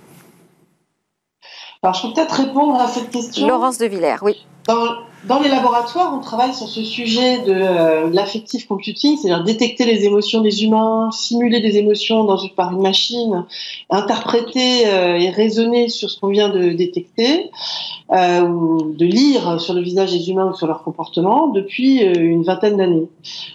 Alors, 1.83 1.93
je 1.93 2.07
peux 2.07 2.13
peut-être 2.15 2.33
répondre 2.33 2.81
à 2.81 2.87
cette 2.87 3.11
question. 3.11 3.47
Laurence 3.47 3.77
de 3.77 3.85
Villers, 3.85 4.17
oui. 4.23 4.43
Dans 4.67 5.03
les 5.41 5.49
laboratoires, 5.49 6.13
on 6.13 6.19
travaille 6.19 6.53
sur 6.53 6.67
ce 6.67 6.83
sujet 6.83 7.39
de 7.39 7.53
euh, 7.53 8.09
l'affective 8.11 8.67
computing, 8.67 9.17
c'est-à-dire 9.17 9.43
détecter 9.43 9.85
les 9.85 10.05
émotions 10.05 10.41
des 10.41 10.63
humains, 10.63 11.09
simuler 11.11 11.61
des 11.61 11.77
émotions 11.77 12.23
dans 12.23 12.37
par 12.55 12.73
une 12.73 12.81
machine, 12.81 13.45
interpréter 13.89 14.87
euh, 14.87 15.15
et 15.15 15.29
raisonner 15.29 15.89
sur 15.89 16.09
ce 16.09 16.19
qu'on 16.19 16.27
vient 16.27 16.49
de 16.49 16.69
détecter, 16.69 17.49
euh, 18.11 18.41
ou 18.41 18.93
de 18.93 19.05
lire 19.05 19.61
sur 19.61 19.73
le 19.73 19.81
visage 19.81 20.11
des 20.11 20.29
humains 20.29 20.51
ou 20.51 20.55
sur 20.55 20.67
leur 20.67 20.83
comportement 20.83 21.47
depuis 21.47 22.01
une 22.01 22.43
vingtaine 22.43 22.77
d'années. 22.77 23.07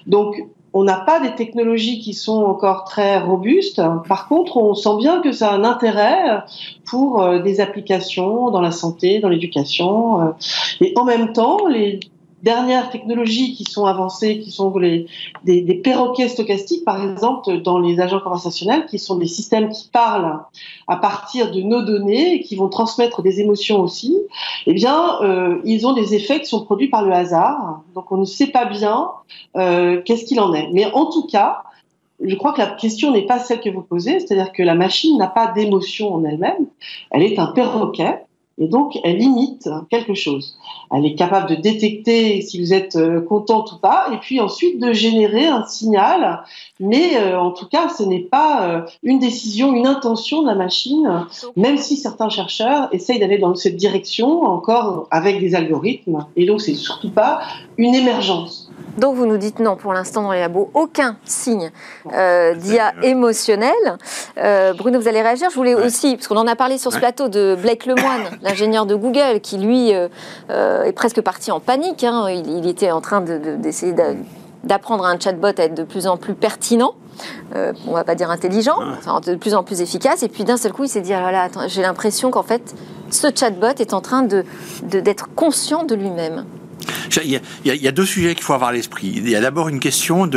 Donc, 0.07 0.43
on 0.79 0.85
n'a 0.85 1.01
pas 1.01 1.19
des 1.19 1.35
technologies 1.35 1.99
qui 1.99 2.15
sont 2.15 2.45
encore 2.45 2.85
très 2.85 3.19
robustes. 3.19 3.83
Par 4.07 4.29
contre, 4.29 4.59
on 4.59 4.75
sent 4.75 4.97
bien 4.99 5.21
que 5.21 5.33
ça 5.33 5.51
a 5.51 5.55
un 5.55 5.65
intérêt 5.65 6.45
pour 6.85 7.21
euh, 7.21 7.41
des 7.41 7.61
applications 7.61 8.53
dans 8.53 8.61
la 8.61 8.71
santé, 8.71 9.19
dans 9.19 9.29
l'éducation. 9.29 10.21
Euh. 10.23 10.31
Et 10.81 10.93
en 10.95 11.05
même 11.05 11.33
temps, 11.33 11.67
les 11.67 11.99
dernières 12.43 12.91
technologies 12.91 13.55
qui 13.55 13.65
sont 13.65 13.85
avancées, 13.87 14.39
qui 14.39 14.51
sont 14.51 14.73
des, 15.45 15.81
perroquets 15.83 16.29
stochastiques, 16.29 16.85
par 16.85 17.03
exemple, 17.11 17.63
dans 17.63 17.79
les 17.79 18.01
agents 18.01 18.21
conversationnels, 18.21 18.87
qui 18.87 18.99
sont 18.99 19.17
des 19.17 19.27
systèmes 19.27 19.71
qui 19.71 19.89
parlent 19.93 20.41
à 20.87 20.97
partir 20.97 21.51
de 21.51 21.61
nos 21.61 21.83
données 21.83 22.35
et 22.35 22.41
qui 22.41 22.57
vont 22.57 22.69
transmettre 22.69 23.23
des 23.23 23.41
émotions 23.41 23.81
aussi, 23.81 24.17
eh 24.67 24.75
bien, 24.75 25.21
euh, 25.23 25.59
ils 25.65 25.87
ont 25.87 25.93
des 25.93 26.15
effets 26.15 26.41
qui 26.41 26.47
sont 26.47 26.65
produits 26.65 26.89
par 26.89 27.05
le 27.05 27.13
hasard. 27.13 27.83
Donc, 27.95 28.13
on 28.13 28.19
ne 28.19 28.25
sait 28.25 28.49
pas 28.49 28.67
bien 28.67 29.09
euh, 29.57 30.01
qu'est-ce 30.05 30.25
qu'il 30.25 30.41
en 30.41 30.55
est. 30.55 30.69
Mais 30.73 30.87
en 30.93 31.07
tout 31.07 31.27
cas, 31.27 31.63
je 32.21 32.35
crois 32.35 32.53
que 32.53 32.61
la 32.61 32.67
question 32.67 33.13
n'est 33.13 33.27
pas 33.27 33.39
celle 33.39 33.61
que 33.61 33.71
vous 33.71 33.83
posez, 33.83 34.21
c'est-à-dire 34.21 34.53
que 34.53 34.63
la 34.63 34.75
machine 34.75 35.17
n'a 35.19 35.29
pas 35.29 35.49
d'émotion 35.49 36.15
en 36.15 36.25
elle-même. 36.25 36.67
Elle 37.11 37.23
est 37.23 37.39
un 37.39 37.47
perroquet 37.47 38.25
et 38.59 38.69
donc 38.69 38.99
elle 39.05 39.23
imite 39.23 39.69
quelque 39.91 40.15
chose. 40.15 40.57
Elle 40.91 41.07
est 41.07 41.15
capable 41.15 41.49
de 41.51 41.55
détecter 41.55 42.41
si 42.43 42.61
vous 42.61 42.73
êtes 42.73 42.97
euh, 42.97 43.21
contente 43.21 43.73
ou 43.73 43.79
pas, 43.79 44.09
et 44.13 44.17
puis 44.19 44.41
ensuite 44.41 44.81
de 44.81 44.93
générer 44.93 45.47
un 45.47 45.65
signal. 45.65 46.43
Mais 46.81 47.17
euh, 47.17 47.39
en 47.39 47.51
tout 47.51 47.67
cas, 47.67 47.89
ce 47.89 48.03
n'est 48.03 48.21
pas 48.21 48.69
euh, 48.69 48.81
une 49.03 49.19
décision, 49.19 49.75
une 49.75 49.87
intention 49.87 50.43
de 50.43 50.47
la 50.47 50.55
machine, 50.55 51.27
même 51.57 51.79
si 51.79 51.97
certains 51.97 52.29
chercheurs 52.29 52.89
essayent 52.93 53.19
d'aller 53.19 53.39
dans 53.39 53.55
cette 53.55 53.77
direction 53.77 54.43
encore 54.43 55.07
avec 55.11 55.41
des 55.41 55.55
algorithmes. 55.55 56.27
Et 56.37 56.47
donc, 56.47 56.61
c'est 56.61 56.75
surtout 56.75 57.11
pas 57.11 57.41
une 57.77 57.95
émergence. 57.95 58.71
Donc 58.99 59.15
vous 59.15 59.27
nous 59.27 59.37
dites 59.37 59.61
non, 59.61 59.77
pour 59.77 59.93
l'instant 59.93 60.23
dans 60.23 60.33
les 60.33 60.41
labos, 60.41 60.71
aucun 60.75 61.17
signe 61.25 61.71
euh, 62.13 62.55
d'IA 62.55 62.95
émotionnel. 63.03 63.73
Euh, 64.39 64.73
Bruno, 64.75 65.01
vous 65.01 65.07
allez 65.07 65.23
réagir. 65.23 65.51
Je 65.51 65.55
voulais 65.55 65.75
aussi, 65.75 66.17
parce 66.17 66.27
qu'on 66.27 66.37
en 66.37 66.49
a 66.49 66.57
parlé 66.57 66.79
sur 66.79 66.93
ce 66.93 66.99
plateau 66.99 67.29
de 67.29 67.57
Blake 67.61 67.87
Lemoine, 67.87 68.23
l'ingénieur 68.43 68.87
de 68.87 68.97
Google, 68.97 69.41
qui 69.41 69.59
lui 69.59 69.93
euh, 69.95 70.83
est 70.83 70.93
presque 70.93 71.21
parti 71.21 71.53
en 71.53 71.61
panique. 71.61 72.03
Hein. 72.03 72.29
Il, 72.29 72.67
était 72.67 72.91
en 72.91 73.01
train 73.01 73.21
d'essayer 73.21 73.95
d'apprendre 74.65 75.07
à 75.07 75.11
un 75.11 75.19
chatbot 75.19 75.47
à 75.47 75.63
être 75.63 75.75
de 75.75 75.85
plus 75.85 76.09
en 76.09 76.17
plus 76.17 76.35
pertinent. 76.35 76.95
On 77.55 77.73
on 77.89 77.93
va 77.93 78.05
pas 78.05 78.17
dire 78.17 78.31
intelligent, 78.31 78.79
de 79.25 79.37
plus 79.37 79.55
en 79.55 79.63
plus 79.63 79.81
efficace. 79.81 80.25
Et 80.25 80.29
puis 80.29 80.43
d'un 80.43 80.57
seul 80.57 80.73
coup, 80.73 80.85
il 80.85 80.89
s'est 80.89 81.01
dit, 81.01 81.15
ah 81.15 81.31
là 81.31 81.49
j'ai 81.69 81.83
l'impression 81.83 82.31
qu'en 82.31 82.43
fait, 82.43 82.75
ce 83.11 83.29
chatbot 83.35 83.79
est 83.79 83.95
en 83.95 84.01
train 84.01 84.23
d'être 84.23 85.27
de, 85.27 85.35
conscient 85.35 85.85
de 85.85 85.95
lui-même. 85.95 86.45
Il 87.25 87.41
y, 87.65 87.89
a, 87.89 87.93
deux 87.93 88.07
sujets 88.07 88.35
qu'il 88.35 88.45
faut 88.45 88.53
avoir 88.53 88.71
à 88.71 88.73
l'esprit. 88.73 89.13
Il 89.17 89.29
y 89.29 89.37
a 89.37 89.41
d'abord 89.41 89.69
une 89.69 89.81
question 89.81 90.29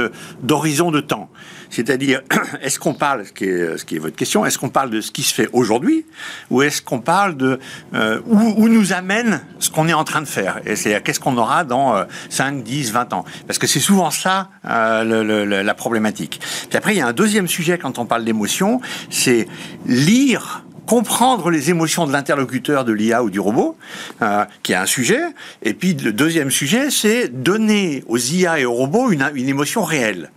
d'horizon 0.42 0.92
de, 0.92 1.00
temps. 1.00 1.30
C'est-à-dire, 1.70 2.22
est-ce 2.62 2.80
qu'on 2.80 2.94
parle, 2.94 3.26
ce 3.26 3.32
qui, 3.32 3.46
est, 3.46 3.78
ce 3.78 3.86
qui 3.86 3.96
est 3.96 4.00
votre 4.00 4.16
question, 4.16 4.46
est-ce 4.46 4.58
qu'on 4.58 4.70
parle 4.70 4.90
de 4.90 5.02
ce 5.02 5.12
qui 5.12 5.24
se 5.24 5.34
fait 5.34 5.50
aujourd'hui 5.54 6.06
ou 6.50 6.62
est-ce 6.62 6.82
qu'on 6.82 7.00
parle 7.00 7.38
de 7.38 7.60
euh, 7.94 8.20
où, 8.26 8.68
nous 8.68 8.94
amène 8.94 9.42
ce 9.60 9.70
qu'on 9.70 9.88
est 9.88 9.94
en 9.94 10.04
train 10.04 10.22
de 10.22 10.28
faire 10.28 10.62
Et 10.66 10.76
c'est 10.76 11.02
qu'est-ce 11.04 11.20
qu'on 11.20 11.38
aura 11.38 11.64
dans 11.64 12.06
5, 12.30 12.64
10, 12.64 12.92
20 12.92 13.14
ans? 13.14 13.26
Parce 13.48 13.60
que 13.60 13.68
c'est 13.68 13.80
souvent 13.80 14.12
ça 14.12 14.50
euh, 14.66 15.64
la 15.64 15.74
problématique. 15.74 16.42
Puis 16.70 16.78
après, 16.78 16.94
il 16.94 16.98
y 16.98 17.02
a 17.02 17.08
un 17.08 17.14
deuxième 17.14 17.48
sujet 17.48 17.78
quand 17.78 18.00
on 18.00 18.06
parle 18.06 18.26
d'émotion, 18.26 18.82
c'est 19.10 19.48
lire 19.86 20.64
comprendre 20.92 21.52
les 21.52 21.70
émotions 21.70 22.06
de 22.06 22.12
l'interlocuteur 22.12 22.84
de 22.84 22.92
l'IA 22.92 23.24
ou 23.24 23.30
du 23.30 23.40
robot, 23.40 23.78
euh, 24.22 24.44
qui 24.62 24.74
est 24.74 24.76
un 24.76 24.86
sujet. 24.86 25.22
Et 25.64 25.74
puis 25.74 25.94
le 25.94 26.12
deuxième 26.12 26.52
sujet, 26.52 26.92
c'est 26.92 27.30
donner 27.30 28.04
aux 28.10 28.18
IA 28.18 28.60
et 28.60 28.66
aux 28.66 28.74
robots 28.74 29.10
une, 29.10 29.32
une 29.34 29.48
émotion 29.48 29.86
réelle. 29.86 30.32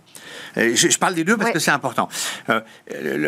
Je, 0.55 0.97
parle 0.97 1.15
des 1.15 1.23
deux 1.23 1.37
parce 1.37 1.51
que 1.51 1.59
c'est 1.59 1.71
important. 1.71 2.07
Euh, 2.49 2.61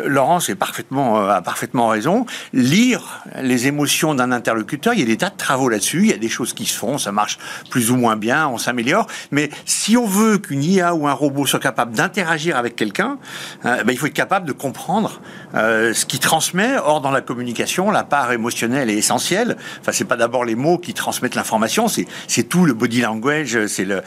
Laurence 0.07 0.49
est 0.49 0.55
parfaitement, 0.55 1.19
euh, 1.19 1.29
a 1.29 1.41
parfaitement 1.41 1.87
raison. 1.87 2.25
Lire 2.53 3.23
les 3.41 3.67
émotions 3.67 4.15
d'un 4.15 4.31
interlocuteur, 4.31 4.93
il 4.93 4.99
y 4.99 5.03
a 5.03 5.05
des 5.05 5.17
tas 5.17 5.29
de 5.29 5.37
travaux 5.37 5.69
là-dessus, 5.69 6.01
il 6.03 6.09
y 6.09 6.13
a 6.13 6.17
des 6.17 6.29
choses 6.29 6.53
qui 6.53 6.65
se 6.65 6.77
font, 6.77 6.97
ça 6.97 7.11
marche 7.11 7.37
plus 7.69 7.91
ou 7.91 7.97
moins 7.97 8.15
bien, 8.15 8.47
on 8.47 8.57
s'améliore. 8.57 9.07
Mais 9.31 9.49
si 9.65 9.97
on 9.97 10.05
veut 10.05 10.37
qu'une 10.37 10.63
IA 10.63 10.93
ou 10.95 11.07
un 11.07 11.13
robot 11.13 11.45
soit 11.45 11.59
capable 11.59 11.95
d'interagir 11.95 12.57
avec 12.57 12.75
quelqu'un, 12.75 13.17
euh, 13.65 13.83
ben, 13.83 13.91
il 13.91 13.97
faut 13.97 14.07
être 14.07 14.13
capable 14.13 14.47
de 14.47 14.53
comprendre 14.53 15.21
euh, 15.55 15.93
ce 15.93 16.05
qui 16.05 16.19
transmet. 16.19 16.77
Or, 16.77 17.01
dans 17.01 17.11
la 17.11 17.21
communication, 17.21 17.91
la 17.91 18.03
part 18.03 18.31
émotionnelle 18.31 18.89
est 18.89 18.97
essentielle. 18.97 19.57
Enfin, 19.81 19.91
c'est 19.91 20.05
pas 20.05 20.17
d'abord 20.17 20.45
les 20.45 20.55
mots 20.55 20.77
qui 20.77 20.93
transmettent 20.93 21.35
l'information, 21.35 21.87
c'est 21.87 22.43
tout 22.43 22.65
le 22.65 22.73
body 22.73 23.01
language, 23.01 23.65
c'est 23.67 23.85
le, 23.85 24.01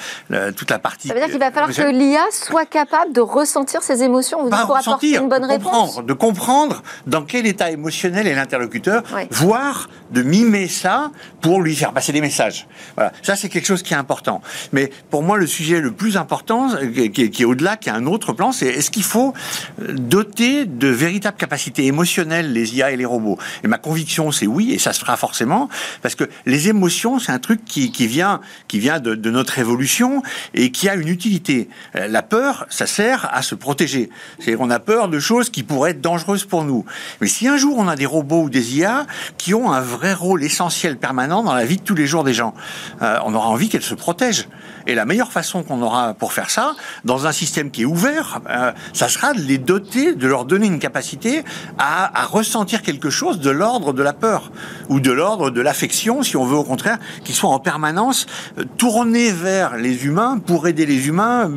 toute 0.52 0.70
la 0.70 0.78
partie. 0.78 1.08
Ça 1.08 1.14
veut 1.14 1.20
dire 1.20 1.28
qu'il 1.28 1.38
va 1.38 1.50
falloir 1.50 1.70
que 1.70 1.90
l'IA 1.92 2.24
soit 2.30 2.66
capable 2.66 3.09
de 3.12 3.20
ressentir 3.20 3.82
ses 3.82 4.02
émotions 4.02 4.44
vous 4.44 4.50
pour 4.50 4.76
apporter 4.76 5.16
une 5.16 5.28
bonne 5.28 5.44
réponse? 5.44 6.00
De 6.04 6.12
comprendre 6.12 6.82
dans 7.06 7.22
quel 7.22 7.46
état 7.46 7.70
émotionnel 7.70 8.26
est 8.26 8.34
l'interlocuteur, 8.34 9.02
voire 9.30 9.88
de 10.10 10.22
mimer 10.22 10.68
ça 10.68 11.10
pour 11.40 11.62
lui 11.62 11.74
faire 11.74 11.92
passer 11.92 12.12
des 12.12 12.20
messages. 12.20 12.66
Voilà, 12.96 13.12
ça 13.22 13.36
c'est 13.36 13.48
quelque 13.48 13.66
chose 13.66 13.82
qui 13.82 13.94
est 13.94 13.96
important. 13.96 14.40
Mais 14.72 14.90
pour 15.10 15.22
moi, 15.22 15.36
le 15.36 15.46
sujet 15.46 15.80
le 15.80 15.92
plus 15.92 16.16
important, 16.16 16.70
euh, 16.74 17.08
qui 17.08 17.22
est, 17.22 17.44
au-delà, 17.44 17.76
qui 17.76 17.90
a 17.90 17.94
un 17.94 18.06
autre 18.06 18.32
plan, 18.32 18.52
c'est 18.52 18.66
est-ce 18.66 18.90
qu'il 18.90 19.04
faut 19.04 19.32
euh, 19.80 19.92
doter 19.92 20.66
de 20.66 20.88
véritables 20.88 21.36
capacités 21.36 21.86
émotionnelles 21.86 22.52
les 22.52 22.76
IA 22.76 22.90
et 22.92 22.96
les 22.96 23.04
robots? 23.04 23.38
Et 23.64 23.68
ma 23.68 23.78
conviction, 23.78 24.32
c'est 24.32 24.46
oui, 24.46 24.72
et 24.72 24.78
ça 24.78 24.92
se 24.92 25.00
fera 25.00 25.16
forcément, 25.16 25.68
parce 26.02 26.14
que 26.14 26.24
les 26.46 26.68
émotions, 26.68 27.18
c'est 27.18 27.32
un 27.32 27.38
truc 27.38 27.64
qui, 27.64 27.92
qui 27.92 28.06
vient, 28.06 28.40
qui 28.68 28.78
vient 28.78 29.00
de, 29.00 29.14
de 29.14 29.30
notre 29.30 29.58
évolution 29.58 30.22
et 30.54 30.70
qui 30.72 30.88
a 30.88 30.94
une 30.94 31.08
utilité. 31.08 31.68
Euh, 31.96 32.08
la 32.08 32.22
peur, 32.22 32.66
ça 32.70 32.86
à 33.00 33.42
se 33.42 33.54
protéger. 33.54 34.10
C'est 34.38 34.54
qu'on 34.54 34.70
a 34.70 34.78
peur 34.78 35.08
de 35.08 35.18
choses 35.18 35.50
qui 35.50 35.62
pourraient 35.62 35.92
être 35.92 36.00
dangereuses 36.00 36.44
pour 36.44 36.64
nous. 36.64 36.84
Mais 37.20 37.26
si 37.26 37.48
un 37.48 37.56
jour 37.56 37.76
on 37.78 37.88
a 37.88 37.96
des 37.96 38.06
robots 38.06 38.42
ou 38.42 38.50
des 38.50 38.76
IA 38.76 39.06
qui 39.38 39.54
ont 39.54 39.72
un 39.72 39.80
vrai 39.80 40.12
rôle 40.12 40.42
essentiel 40.42 40.96
permanent 40.96 41.42
dans 41.42 41.54
la 41.54 41.64
vie 41.64 41.76
de 41.76 41.82
tous 41.82 41.94
les 41.94 42.06
jours 42.06 42.24
des 42.24 42.34
gens, 42.34 42.54
euh, 43.02 43.18
on 43.24 43.34
aura 43.34 43.48
envie 43.48 43.68
qu'elles 43.68 43.82
se 43.82 43.94
protègent. 43.94 44.48
Et 44.86 44.94
la 44.94 45.04
meilleure 45.04 45.30
façon 45.30 45.62
qu'on 45.62 45.82
aura 45.82 46.14
pour 46.14 46.32
faire 46.32 46.50
ça, 46.50 46.74
dans 47.04 47.26
un 47.26 47.32
système 47.32 47.70
qui 47.70 47.82
est 47.82 47.86
ouvert, 47.86 48.40
euh, 48.48 48.72
ça 48.92 49.08
sera 49.08 49.34
de 49.34 49.40
les 49.40 49.58
doter, 49.58 50.14
de 50.14 50.26
leur 50.26 50.44
donner 50.44 50.66
une 50.66 50.78
capacité 50.78 51.44
à, 51.78 52.26
ressentir 52.26 52.82
quelque 52.82 53.10
chose 53.10 53.40
de 53.40 53.50
l'ordre 53.50 53.92
de 53.92 54.02
la 54.02 54.12
peur 54.12 54.52
ou 54.88 55.00
de 55.00 55.10
l'ordre 55.10 55.50
de 55.50 55.60
l'affection, 55.60 56.22
si 56.22 56.36
on 56.36 56.44
veut 56.44 56.56
au 56.56 56.64
contraire, 56.64 56.98
qu'ils 57.24 57.34
soient 57.34 57.50
en 57.50 57.58
permanence 57.58 58.26
euh, 58.58 58.64
tournés 58.76 59.32
vers 59.32 59.76
les 59.76 60.06
humains 60.06 60.38
pour 60.38 60.66
aider 60.66 60.86
les 60.86 61.08
humains, 61.08 61.50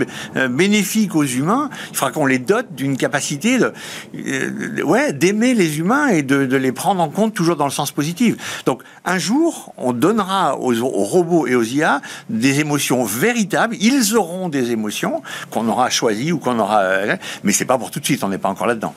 bénéfiques 0.50 1.16
aux 1.16 1.23
humains. 1.26 1.70
Il 1.92 1.98
faudra 1.98 2.12
qu'on 2.12 2.26
les 2.26 2.40
dote 2.40 2.68
d'une 2.76 2.98
capacité 2.98 3.60
euh, 3.60 4.82
ouais, 4.84 5.14
d'aimer 5.14 5.54
les 5.54 5.80
humains 5.80 6.08
et 6.08 6.24
de, 6.24 6.46
de, 6.46 6.58
les 6.58 6.72
prendre 6.72 7.02
en 7.02 7.10
compte 7.10 7.34
toujours 7.34 7.56
dans 7.56 7.66
le 7.66 7.72
sens 7.72 7.92
positif. 7.92 8.64
Donc, 8.66 8.84
un 9.06 9.18
jour, 9.18 9.74
on 9.78 9.94
donnera 9.94 10.58
aux, 10.60 10.80
aux 10.82 11.04
robots 11.04 11.48
et 11.48 11.56
aux 11.56 11.64
IA 11.64 12.02
des 12.30 12.60
émotions 12.60 13.04
véritables. 13.04 13.76
Ils 13.80 14.16
auront 14.16 14.50
des 14.50 14.72
émotions 14.72 15.22
qu'on 15.50 15.68
aura 15.68 15.90
choisies 15.90 16.32
ou 16.32 16.40
qu'on 16.40 16.60
aura, 16.60 16.82
euh, 16.82 17.16
mais 17.44 17.52
c'est 17.52 17.66
pas 17.66 17.78
pour 17.78 17.92
tout 17.92 18.00
de 18.00 18.06
suite. 18.06 18.24
On 18.24 18.30
n'est 18.30 18.38
pas 18.38 18.50
encore 18.50 18.68
là-dedans. 18.68 18.94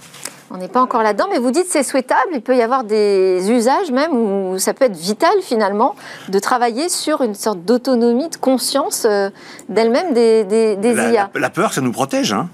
On 0.50 0.58
n'est 0.58 0.68
pas 0.68 0.80
encore 0.80 1.02
là-dedans, 1.02 1.26
mais 1.30 1.38
vous 1.38 1.50
dites 1.50 1.66
c'est 1.68 1.82
souhaitable. 1.82 2.30
Il 2.32 2.40
peut 2.40 2.56
y 2.56 2.62
avoir 2.62 2.84
des 2.84 3.50
usages 3.50 3.90
même 3.90 4.12
où 4.12 4.58
ça 4.58 4.74
peut 4.74 4.84
être 4.84 4.96
vital 4.96 5.34
finalement 5.42 5.96
de 6.28 6.38
travailler 6.38 6.88
sur 6.88 7.22
une 7.22 7.34
sorte 7.34 7.60
d'autonomie, 7.60 8.28
de 8.28 8.36
conscience 8.36 9.06
euh, 9.06 9.30
d'elle-même 9.68 10.14
des, 10.14 10.44
des, 10.44 10.94
IA. 10.94 11.30
La, 11.34 11.50
peur, 11.50 11.72
ça 11.72 11.80
nous 11.80 11.92
protège. 11.92 12.32
Hein 12.32 12.48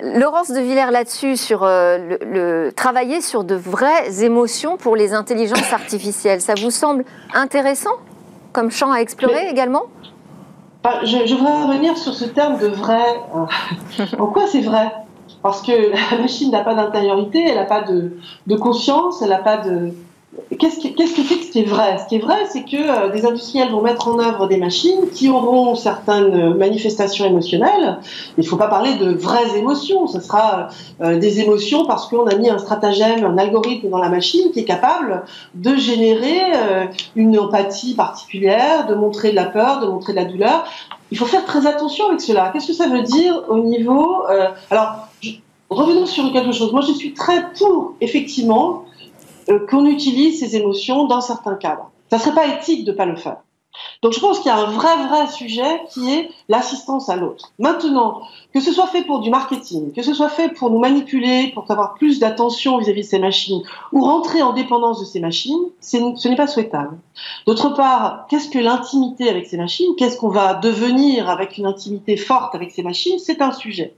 Laurence 0.00 0.50
de 0.50 0.60
Villers 0.60 0.90
là-dessus, 0.90 1.36
sur 1.36 1.62
euh, 1.62 2.16
le, 2.20 2.70
travailler 2.74 3.20
sur 3.20 3.44
de 3.44 3.54
vraies 3.54 4.22
émotions 4.22 4.76
pour 4.76 4.96
les 4.96 5.14
intelligences 5.14 5.72
artificielles, 5.72 6.40
ça 6.40 6.54
vous 6.54 6.70
semble 6.70 7.04
intéressant 7.34 7.96
comme 8.52 8.70
champ 8.70 8.92
à 8.92 8.98
explorer 8.98 9.48
également? 9.48 9.84
je, 11.02 11.34
voudrais 11.34 11.64
revenir 11.64 11.96
sur 11.98 12.14
ce 12.14 12.24
terme 12.24 12.58
de 12.58 12.68
vrai. 12.68 13.02
en 14.18 14.26
quoi 14.26 14.46
c'est 14.46 14.60
vrai? 14.60 14.92
Parce 15.46 15.62
que 15.62 15.92
la 16.12 16.18
machine 16.18 16.50
n'a 16.50 16.64
pas 16.64 16.74
d'intériorité, 16.74 17.40
elle 17.48 17.54
n'a 17.54 17.64
pas 17.64 17.82
de, 17.82 18.56
conscience, 18.56 19.22
elle 19.22 19.28
n'a 19.28 19.38
pas 19.38 19.58
de. 19.58 19.92
Qu'est-ce 20.58 20.80
que, 20.80 20.88
qu'est-ce 20.88 21.14
que 21.14 21.22
c'est 21.22 21.38
que 21.38 21.44
ce 21.44 21.50
qui 21.50 21.60
est 21.60 21.64
vrai? 21.64 21.98
Ce 21.98 22.06
qui 22.08 22.16
est 22.16 22.20
vrai, 22.20 22.46
c'est 22.50 22.62
que 22.62 22.76
euh, 22.76 23.10
des 23.10 23.26
industriels 23.26 23.70
vont 23.70 23.82
mettre 23.82 24.08
en 24.08 24.18
œuvre 24.18 24.46
des 24.46 24.56
machines 24.56 25.08
qui 25.12 25.28
auront 25.28 25.74
certaines 25.74 26.54
manifestations 26.54 27.26
émotionnelles. 27.26 27.98
Il 28.38 28.44
ne 28.44 28.48
faut 28.48 28.56
pas 28.56 28.68
parler 28.68 28.94
de 28.94 29.12
vraies 29.12 29.58
émotions. 29.58 30.06
Ce 30.06 30.20
sera 30.20 30.68
euh, 31.00 31.18
des 31.18 31.40
émotions 31.40 31.84
parce 31.86 32.08
qu'on 32.08 32.26
a 32.26 32.34
mis 32.36 32.48
un 32.48 32.58
stratagème, 32.58 33.24
un 33.24 33.38
algorithme 33.38 33.88
dans 33.88 33.98
la 33.98 34.08
machine 34.08 34.50
qui 34.52 34.60
est 34.60 34.64
capable 34.64 35.24
de 35.54 35.74
générer 35.76 36.40
euh, 36.54 36.86
une 37.16 37.38
empathie 37.38 37.94
particulière, 37.94 38.86
de 38.86 38.94
montrer 38.94 39.30
de 39.30 39.36
la 39.36 39.46
peur, 39.46 39.80
de 39.80 39.86
montrer 39.86 40.12
de 40.12 40.18
la 40.18 40.24
douleur. 40.24 40.64
Il 41.10 41.18
faut 41.18 41.26
faire 41.26 41.44
très 41.44 41.66
attention 41.66 42.08
avec 42.08 42.20
cela. 42.20 42.50
Qu'est-ce 42.52 42.68
que 42.68 42.72
ça 42.72 42.88
veut 42.88 43.02
dire 43.02 43.42
au 43.48 43.58
niveau 43.58 44.24
Alors, 44.70 45.08
revenons 45.70 46.06
sur 46.06 46.32
quelque 46.32 46.52
chose. 46.52 46.72
Moi, 46.72 46.82
je 46.82 46.92
suis 46.92 47.14
très 47.14 47.44
pour, 47.58 47.94
effectivement, 48.00 48.84
qu'on 49.68 49.86
utilise 49.86 50.40
ces 50.40 50.56
émotions 50.56 51.06
dans 51.06 51.20
certains 51.20 51.54
cadres. 51.54 51.90
Ça 52.10 52.18
serait 52.18 52.34
pas 52.34 52.46
éthique 52.46 52.84
de 52.84 52.92
pas 52.92 53.06
le 53.06 53.16
faire. 53.16 53.38
Donc 54.02 54.12
je 54.12 54.20
pense 54.20 54.38
qu'il 54.40 54.48
y 54.48 54.54
a 54.54 54.58
un 54.58 54.70
vrai, 54.70 54.96
vrai 55.06 55.26
sujet 55.26 55.82
qui 55.90 56.12
est 56.12 56.30
l'assistance 56.48 57.08
à 57.08 57.16
l'autre. 57.16 57.52
Maintenant, 57.58 58.22
que 58.52 58.60
ce 58.60 58.72
soit 58.72 58.86
fait 58.86 59.02
pour 59.02 59.20
du 59.20 59.30
marketing, 59.30 59.92
que 59.92 60.02
ce 60.02 60.14
soit 60.14 60.28
fait 60.28 60.48
pour 60.48 60.70
nous 60.70 60.78
manipuler, 60.78 61.50
pour 61.54 61.70
avoir 61.70 61.94
plus 61.94 62.18
d'attention 62.18 62.78
vis-à-vis 62.78 63.02
de 63.02 63.06
ces 63.06 63.18
machines, 63.18 63.62
ou 63.92 64.04
rentrer 64.04 64.42
en 64.42 64.52
dépendance 64.52 65.00
de 65.00 65.04
ces 65.04 65.20
machines, 65.20 65.60
ce 65.80 66.28
n'est 66.28 66.36
pas 66.36 66.46
souhaitable. 66.46 66.98
D'autre 67.46 67.70
part, 67.70 68.26
qu'est-ce 68.28 68.48
que 68.48 68.58
l'intimité 68.58 69.28
avec 69.28 69.46
ces 69.46 69.56
machines? 69.56 69.94
Qu'est-ce 69.96 70.16
qu'on 70.16 70.28
va 70.28 70.54
devenir 70.54 71.30
avec 71.30 71.58
une 71.58 71.66
intimité 71.66 72.16
forte 72.16 72.54
avec 72.54 72.70
ces 72.70 72.82
machines? 72.82 73.18
C'est 73.18 73.42
un 73.42 73.52
sujet. 73.52 73.94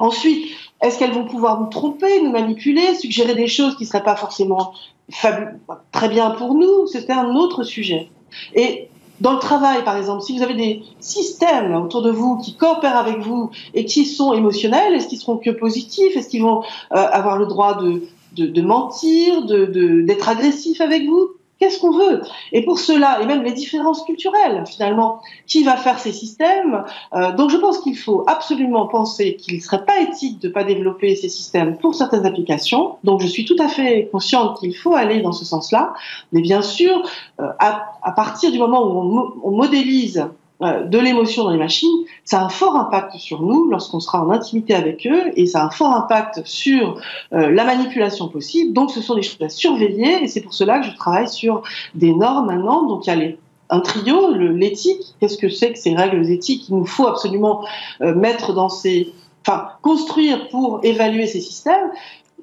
Ensuite, 0.00 0.50
est-ce 0.82 0.98
qu'elles 0.98 1.12
vont 1.12 1.26
pouvoir 1.26 1.60
nous 1.60 1.68
tromper, 1.68 2.20
nous 2.22 2.30
manipuler, 2.30 2.94
suggérer 2.94 3.34
des 3.34 3.48
choses 3.48 3.76
qui 3.76 3.84
ne 3.84 3.88
seraient 3.88 4.02
pas 4.02 4.16
forcément 4.16 4.72
très 5.10 6.08
bien 6.08 6.30
pour 6.30 6.54
nous? 6.54 6.86
C'est 6.86 7.10
un 7.10 7.34
autre 7.36 7.62
sujet. 7.62 8.10
Et 8.54 8.88
dans 9.22 9.34
le 9.34 9.38
travail, 9.38 9.84
par 9.84 9.96
exemple, 9.96 10.22
si 10.22 10.36
vous 10.36 10.42
avez 10.42 10.54
des 10.54 10.82
systèmes 10.98 11.72
autour 11.76 12.02
de 12.02 12.10
vous 12.10 12.38
qui 12.38 12.56
coopèrent 12.56 12.96
avec 12.96 13.20
vous 13.20 13.50
et 13.72 13.84
qui 13.84 14.04
sont 14.04 14.32
émotionnels, 14.32 14.94
est-ce 14.94 15.06
qu'ils 15.06 15.20
seront 15.20 15.36
que 15.36 15.50
positifs? 15.50 16.16
Est-ce 16.16 16.28
qu'ils 16.28 16.42
vont 16.42 16.62
euh, 16.62 16.96
avoir 16.96 17.38
le 17.38 17.46
droit 17.46 17.80
de, 17.80 18.02
de, 18.32 18.46
de 18.46 18.62
mentir, 18.62 19.46
d'être 19.46 19.70
de, 19.70 20.02
d'être 20.02 20.28
agressifs 20.28 20.80
avec 20.80 21.06
vous? 21.06 21.31
Qu'est-ce 21.62 21.78
qu'on 21.78 21.96
veut? 21.96 22.22
Et 22.50 22.64
pour 22.64 22.80
cela, 22.80 23.22
et 23.22 23.26
même 23.26 23.44
les 23.44 23.52
différences 23.52 24.02
culturelles, 24.02 24.64
finalement, 24.66 25.20
qui 25.46 25.62
va 25.62 25.76
faire 25.76 26.00
ces 26.00 26.10
systèmes? 26.10 26.82
Euh, 27.14 27.30
Donc 27.36 27.50
je 27.50 27.56
pense 27.56 27.78
qu'il 27.78 27.96
faut 27.96 28.24
absolument 28.26 28.88
penser 28.88 29.36
qu'il 29.36 29.54
ne 29.54 29.60
serait 29.60 29.84
pas 29.84 30.00
éthique 30.00 30.40
de 30.40 30.48
ne 30.48 30.52
pas 30.52 30.64
développer 30.64 31.14
ces 31.14 31.28
systèmes 31.28 31.78
pour 31.78 31.94
certaines 31.94 32.26
applications. 32.26 32.96
Donc 33.04 33.20
je 33.20 33.28
suis 33.28 33.44
tout 33.44 33.54
à 33.60 33.68
fait 33.68 34.08
consciente 34.10 34.58
qu'il 34.58 34.76
faut 34.76 34.96
aller 34.96 35.20
dans 35.20 35.30
ce 35.30 35.44
sens-là. 35.44 35.94
Mais 36.32 36.40
bien 36.40 36.62
sûr, 36.62 37.00
euh, 37.40 37.46
à, 37.60 38.10
partir 38.10 38.50
du 38.50 38.58
moment 38.58 38.82
où 38.84 39.30
on, 39.44 39.52
modélise 39.52 40.26
de 40.62 40.98
l'émotion 40.98 41.44
dans 41.44 41.50
les 41.50 41.58
machines, 41.58 42.04
ça 42.24 42.40
a 42.40 42.44
un 42.44 42.48
fort 42.48 42.76
impact 42.76 43.16
sur 43.16 43.42
nous 43.42 43.68
lorsqu'on 43.68 44.00
sera 44.00 44.24
en 44.24 44.30
intimité 44.30 44.74
avec 44.74 45.06
eux 45.06 45.32
et 45.36 45.46
ça 45.46 45.62
a 45.62 45.66
un 45.66 45.70
fort 45.70 45.94
impact 45.94 46.42
sur 46.44 47.00
euh, 47.32 47.50
la 47.50 47.64
manipulation 47.64 48.28
possible. 48.28 48.72
Donc 48.72 48.90
ce 48.90 49.00
sont 49.00 49.14
des 49.14 49.22
choses 49.22 49.42
à 49.42 49.48
surveiller 49.48 50.22
et 50.22 50.28
c'est 50.28 50.40
pour 50.40 50.54
cela 50.54 50.78
que 50.78 50.86
je 50.86 50.94
travaille 50.96 51.28
sur 51.28 51.62
des 51.94 52.14
normes 52.14 52.46
maintenant. 52.46 52.86
Donc 52.86 53.06
il 53.06 53.10
y 53.10 53.12
a 53.12 53.16
les 53.16 53.38
un 53.72 53.80
trio, 53.80 54.34
l'éthique. 54.34 55.14
Qu'est-ce 55.18 55.38
que 55.38 55.48
c'est 55.48 55.72
que 55.72 55.78
ces 55.78 55.94
règles 55.94 56.30
éthiques 56.30 56.64
qu'il 56.66 56.76
nous 56.76 56.84
faut 56.84 57.06
absolument 57.08 57.64
euh, 58.02 58.14
mettre 58.14 58.52
dans 58.52 58.68
ces, 58.68 59.12
enfin 59.40 59.70
construire 59.80 60.48
pour 60.48 60.80
évaluer 60.82 61.26
ces 61.26 61.40
systèmes? 61.40 61.90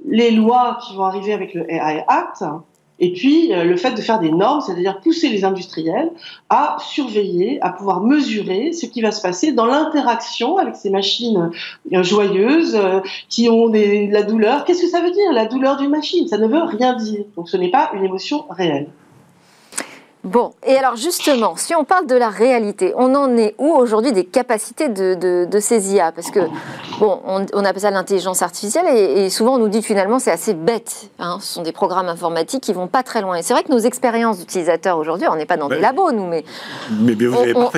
Les 0.06 0.32
lois 0.32 0.80
qui 0.84 0.96
vont 0.96 1.04
arriver 1.04 1.34
avec 1.34 1.54
le 1.54 1.72
AI 1.72 2.04
Act, 2.08 2.44
et 3.00 3.14
puis, 3.14 3.54
euh, 3.54 3.64
le 3.64 3.78
fait 3.78 3.92
de 3.92 4.02
faire 4.02 4.20
des 4.20 4.32
normes, 4.32 4.62
c'est-à-dire 4.62 5.00
pousser 5.00 5.30
les 5.30 5.46
industriels 5.46 6.12
à 6.50 6.78
surveiller, 6.80 7.62
à 7.62 7.70
pouvoir 7.70 8.02
mesurer 8.02 8.74
ce 8.74 8.86
qui 8.86 9.02
va 9.02 9.12
se 9.12 9.22
passer 9.22 9.54
dans 9.54 9.66
l'interaction 9.66 10.58
avec 10.58 10.76
ces 10.76 10.90
machines 10.90 11.52
euh, 11.94 12.04
joyeuses 12.04 12.76
euh, 12.76 13.00
qui 13.30 13.50
ont 13.50 13.70
des, 13.70 14.08
la 14.08 14.24
douleur. 14.24 14.66
Qu'est-ce 14.66 14.82
que 14.82 14.90
ça 14.90 15.02
veut 15.02 15.12
dire, 15.12 15.32
la 15.32 15.46
douleur 15.46 15.78
d'une 15.78 15.92
machine? 15.92 16.28
Ça 16.28 16.38
ne 16.38 16.48
veut 16.48 16.64
rien 16.64 16.96
dire. 16.96 17.24
Donc, 17.38 17.48
ce 17.48 17.56
n'est 17.56 17.72
pas 17.72 17.92
une 17.94 18.04
émotion 18.04 18.46
réelle. 18.50 18.88
Bon, 20.26 20.52
et 20.68 20.76
alors 20.76 20.98
justement, 20.98 21.56
si 21.56 21.74
on 21.76 21.86
parle 21.86 22.06
de 22.06 22.16
la 22.16 22.28
réalité, 22.28 22.92
on 22.98 23.16
en 23.16 23.38
est 23.38 23.56
où 23.58 23.72
aujourd'hui 23.72 24.12
des 24.12 24.26
capacités 24.26 24.90
de, 24.90 25.48
ces 25.62 25.94
IA 25.94 26.12
Parce 26.12 26.30
que, 26.30 26.42
bon, 27.00 27.22
on, 27.24 27.64
appelle 27.64 27.82
ça 27.82 27.90
l'intelligence 27.90 28.42
artificielle 28.42 28.86
et, 28.94 29.30
souvent 29.30 29.56
on 29.56 29.60
nous 29.60 29.70
dit 29.70 29.82
finalement 29.82 30.20
c'est 30.20 30.32
assez 30.32 30.54
bête. 30.54 31.10
Hein. 31.20 31.38
ce 31.40 31.54
sont 31.54 31.62
des 31.62 31.72
programmes 31.72 32.10
informatiques 32.10 32.62
qui 32.62 32.74
vont 32.74 32.88
pas 32.88 33.02
très 33.02 33.22
loin. 33.22 33.36
Et 33.36 33.44
c'est 33.44 33.54
vrai 33.54 33.64
que 33.64 33.72
nos 33.72 33.80
expériences 33.80 34.40
d'utilisateurs 34.40 34.98
aujourd'hui, 34.98 35.28
on 35.32 35.38
n'est 35.38 35.46
pas 35.46 35.58
dans 35.58 35.70
des 35.70 35.80
labos, 35.80 36.12
nous, 36.12 36.28
mais, 36.28 36.44
mais 37.00 37.16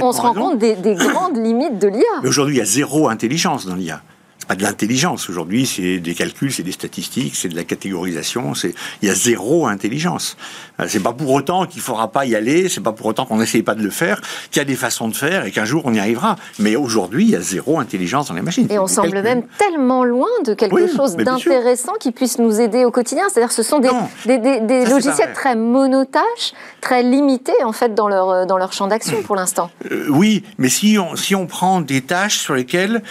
on, 0.01 0.11
se 0.11 0.21
rend 0.21 0.33
compte 0.33 0.57
des, 0.57 0.75
des 0.75 0.95
grandes 0.95 1.37
limites 1.37 1.77
de 1.77 1.89
l'IA. 1.89 2.01
Mais 2.23 2.29
aujourd'hui, 2.29 2.55
il 2.55 2.59
y 2.59 2.61
a 2.61 2.65
zéro 2.65 3.07
intelligence 3.07 3.67
dans 3.67 3.75
l'IA 3.75 4.01
pas 4.47 4.55
de 4.55 4.63
l'intelligence. 4.63 5.29
Aujourd'hui, 5.29 5.65
c'est 5.65 5.99
des 5.99 6.13
calculs, 6.13 6.51
c'est 6.51 6.63
des 6.63 6.71
statistiques, 6.71 7.35
c'est 7.35 7.49
de 7.49 7.55
la 7.55 7.63
catégorisation. 7.63 8.53
C'est 8.53 8.73
il 9.01 9.07
y 9.07 9.11
a 9.11 9.15
zéro 9.15 9.67
intelligence. 9.67 10.37
Euh, 10.79 10.85
c'est 10.87 10.99
pas 10.99 11.13
pour 11.13 11.31
autant 11.31 11.65
qu'il 11.65 11.81
faudra 11.81 12.11
pas 12.11 12.25
y 12.25 12.35
aller. 12.35 12.69
C'est 12.69 12.81
pas 12.81 12.91
pour 12.91 13.05
autant 13.07 13.25
qu'on 13.25 13.37
n'essaye 13.37 13.63
pas 13.63 13.75
de 13.75 13.83
le 13.83 13.89
faire. 13.89 14.21
Qu'il 14.49 14.59
y 14.59 14.61
a 14.61 14.65
des 14.65 14.75
façons 14.75 15.07
de 15.07 15.15
faire 15.15 15.45
et 15.45 15.51
qu'un 15.51 15.65
jour 15.65 15.83
on 15.85 15.93
y 15.93 15.99
arrivera. 15.99 16.35
Mais 16.59 16.75
aujourd'hui, 16.75 17.25
il 17.25 17.29
y 17.31 17.35
a 17.35 17.41
zéro 17.41 17.79
intelligence 17.79 18.27
dans 18.27 18.33
les 18.33 18.41
machines. 18.41 18.67
Et 18.69 18.79
on 18.79 18.87
semble 18.87 19.21
même 19.21 19.43
tellement 19.57 20.03
loin 20.03 20.29
de 20.45 20.53
quelque 20.53 20.87
chose 20.87 21.15
d'intéressant 21.15 21.93
qui 21.99 22.11
puisse 22.11 22.37
nous 22.37 22.59
aider 22.59 22.85
au 22.85 22.91
quotidien. 22.91 23.23
C'est-à-dire, 23.29 23.51
ce 23.51 23.63
sont 23.63 23.79
des, 23.79 23.89
des, 24.37 24.85
logiciels 24.85 25.33
très 25.33 25.55
monotâches, 25.55 26.53
très 26.81 27.03
limités 27.03 27.63
en 27.63 27.71
fait 27.71 27.93
dans 27.93 28.07
leur 28.07 28.29
euh, 28.29 28.45
dans 28.45 28.57
leur 28.57 28.73
champ 28.73 28.87
d'action 28.87 29.21
pour 29.21 29.35
l'instant. 29.35 29.69
Euh, 29.91 30.07
oui, 30.09 30.43
mais 30.57 30.69
si 30.69 30.97
on 30.97 31.15
si 31.15 31.35
on 31.35 31.47
prend 31.47 31.81
des 31.81 32.01
tâches 32.01 32.39
sur 32.39 32.53
lesquelles 32.53 33.01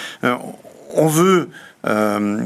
on 0.94 1.07
veut 1.07 1.48
euh, 1.87 2.44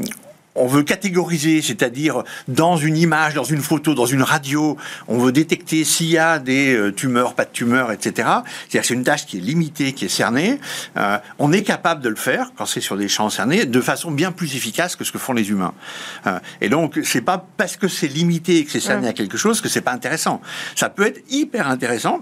on 0.55 0.67
veut 0.67 0.83
catégoriser, 0.83 1.61
c'est-à-dire 1.61 2.23
dans 2.47 2.77
une 2.77 2.95
image, 2.95 3.33
dans 3.33 3.43
une 3.43 3.61
photo, 3.61 3.93
dans 3.93 4.05
une 4.05 4.21
radio, 4.21 4.77
on 5.09 5.17
veut 5.17 5.33
détecter 5.33 5.83
s'il 5.83 6.07
y 6.07 6.17
a 6.17 6.39
des 6.39 6.73
euh, 6.73 6.93
tumeurs, 6.93 7.33
pas 7.33 7.43
de 7.43 7.51
tumeurs, 7.51 7.91
etc. 7.91 8.29
C'est-à-dire 8.69 8.85
c'est 8.85 8.93
une 8.93 9.03
tâche 9.03 9.25
qui 9.25 9.37
est 9.37 9.41
limitée, 9.41 9.91
qui 9.91 10.05
est 10.05 10.09
cernée. 10.09 10.59
Euh, 10.95 11.17
on 11.39 11.51
est 11.51 11.63
capable 11.63 12.01
de 12.01 12.07
le 12.07 12.15
faire 12.15 12.51
quand 12.55 12.65
c'est 12.65 12.79
sur 12.79 12.95
des 12.95 13.09
champs 13.09 13.29
cernés 13.29 13.65
de 13.65 13.81
façon 13.81 14.11
bien 14.11 14.31
plus 14.31 14.55
efficace 14.55 14.95
que 14.95 15.03
ce 15.03 15.11
que 15.11 15.17
font 15.17 15.33
les 15.33 15.49
humains. 15.49 15.73
et 16.61 16.69
donc 16.69 16.99
c'est 17.03 17.21
pas 17.21 17.45
parce 17.57 17.75
que 17.75 17.89
c'est 17.89 18.07
limité 18.07 18.59
et 18.59 18.65
que 18.65 18.71
c'est 18.71 18.79
cerné 18.79 19.09
à 19.09 19.13
quelque 19.13 19.37
chose 19.37 19.59
que 19.59 19.67
c'est 19.67 19.81
pas 19.81 19.91
intéressant. 19.91 20.41
Ça 20.75 20.89
peut 20.89 21.05
être 21.05 21.21
hyper 21.29 21.67
intéressant 21.67 22.21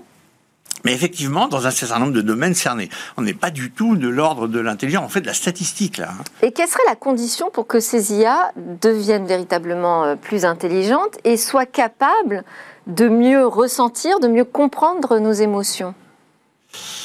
mais 0.83 0.93
effectivement, 0.93 1.47
dans 1.47 1.65
un 1.65 1.71
certain 1.71 1.99
nombre 1.99 2.13
de 2.13 2.21
domaines 2.21 2.55
cernés, 2.55 2.89
on 3.17 3.21
n'est 3.21 3.33
pas 3.33 3.51
du 3.51 3.71
tout 3.71 3.95
de 3.95 4.07
l'ordre 4.07 4.47
de 4.47 4.59
l'intelligence, 4.59 5.03
on 5.05 5.09
fait 5.09 5.21
de 5.21 5.27
la 5.27 5.33
statistique 5.33 5.97
là. 5.97 6.09
Hein. 6.11 6.23
Et 6.41 6.51
quelle 6.51 6.67
serait 6.67 6.83
la 6.87 6.95
condition 6.95 7.49
pour 7.51 7.67
que 7.67 7.79
ces 7.79 8.13
IA 8.13 8.51
deviennent 8.81 9.25
véritablement 9.25 10.03
euh, 10.03 10.15
plus 10.15 10.45
intelligentes 10.45 11.17
et 11.23 11.37
soient 11.37 11.65
capables 11.65 12.43
de 12.87 13.07
mieux 13.07 13.45
ressentir, 13.45 14.19
de 14.19 14.27
mieux 14.27 14.45
comprendre 14.45 15.19
nos 15.19 15.31
émotions? 15.31 15.93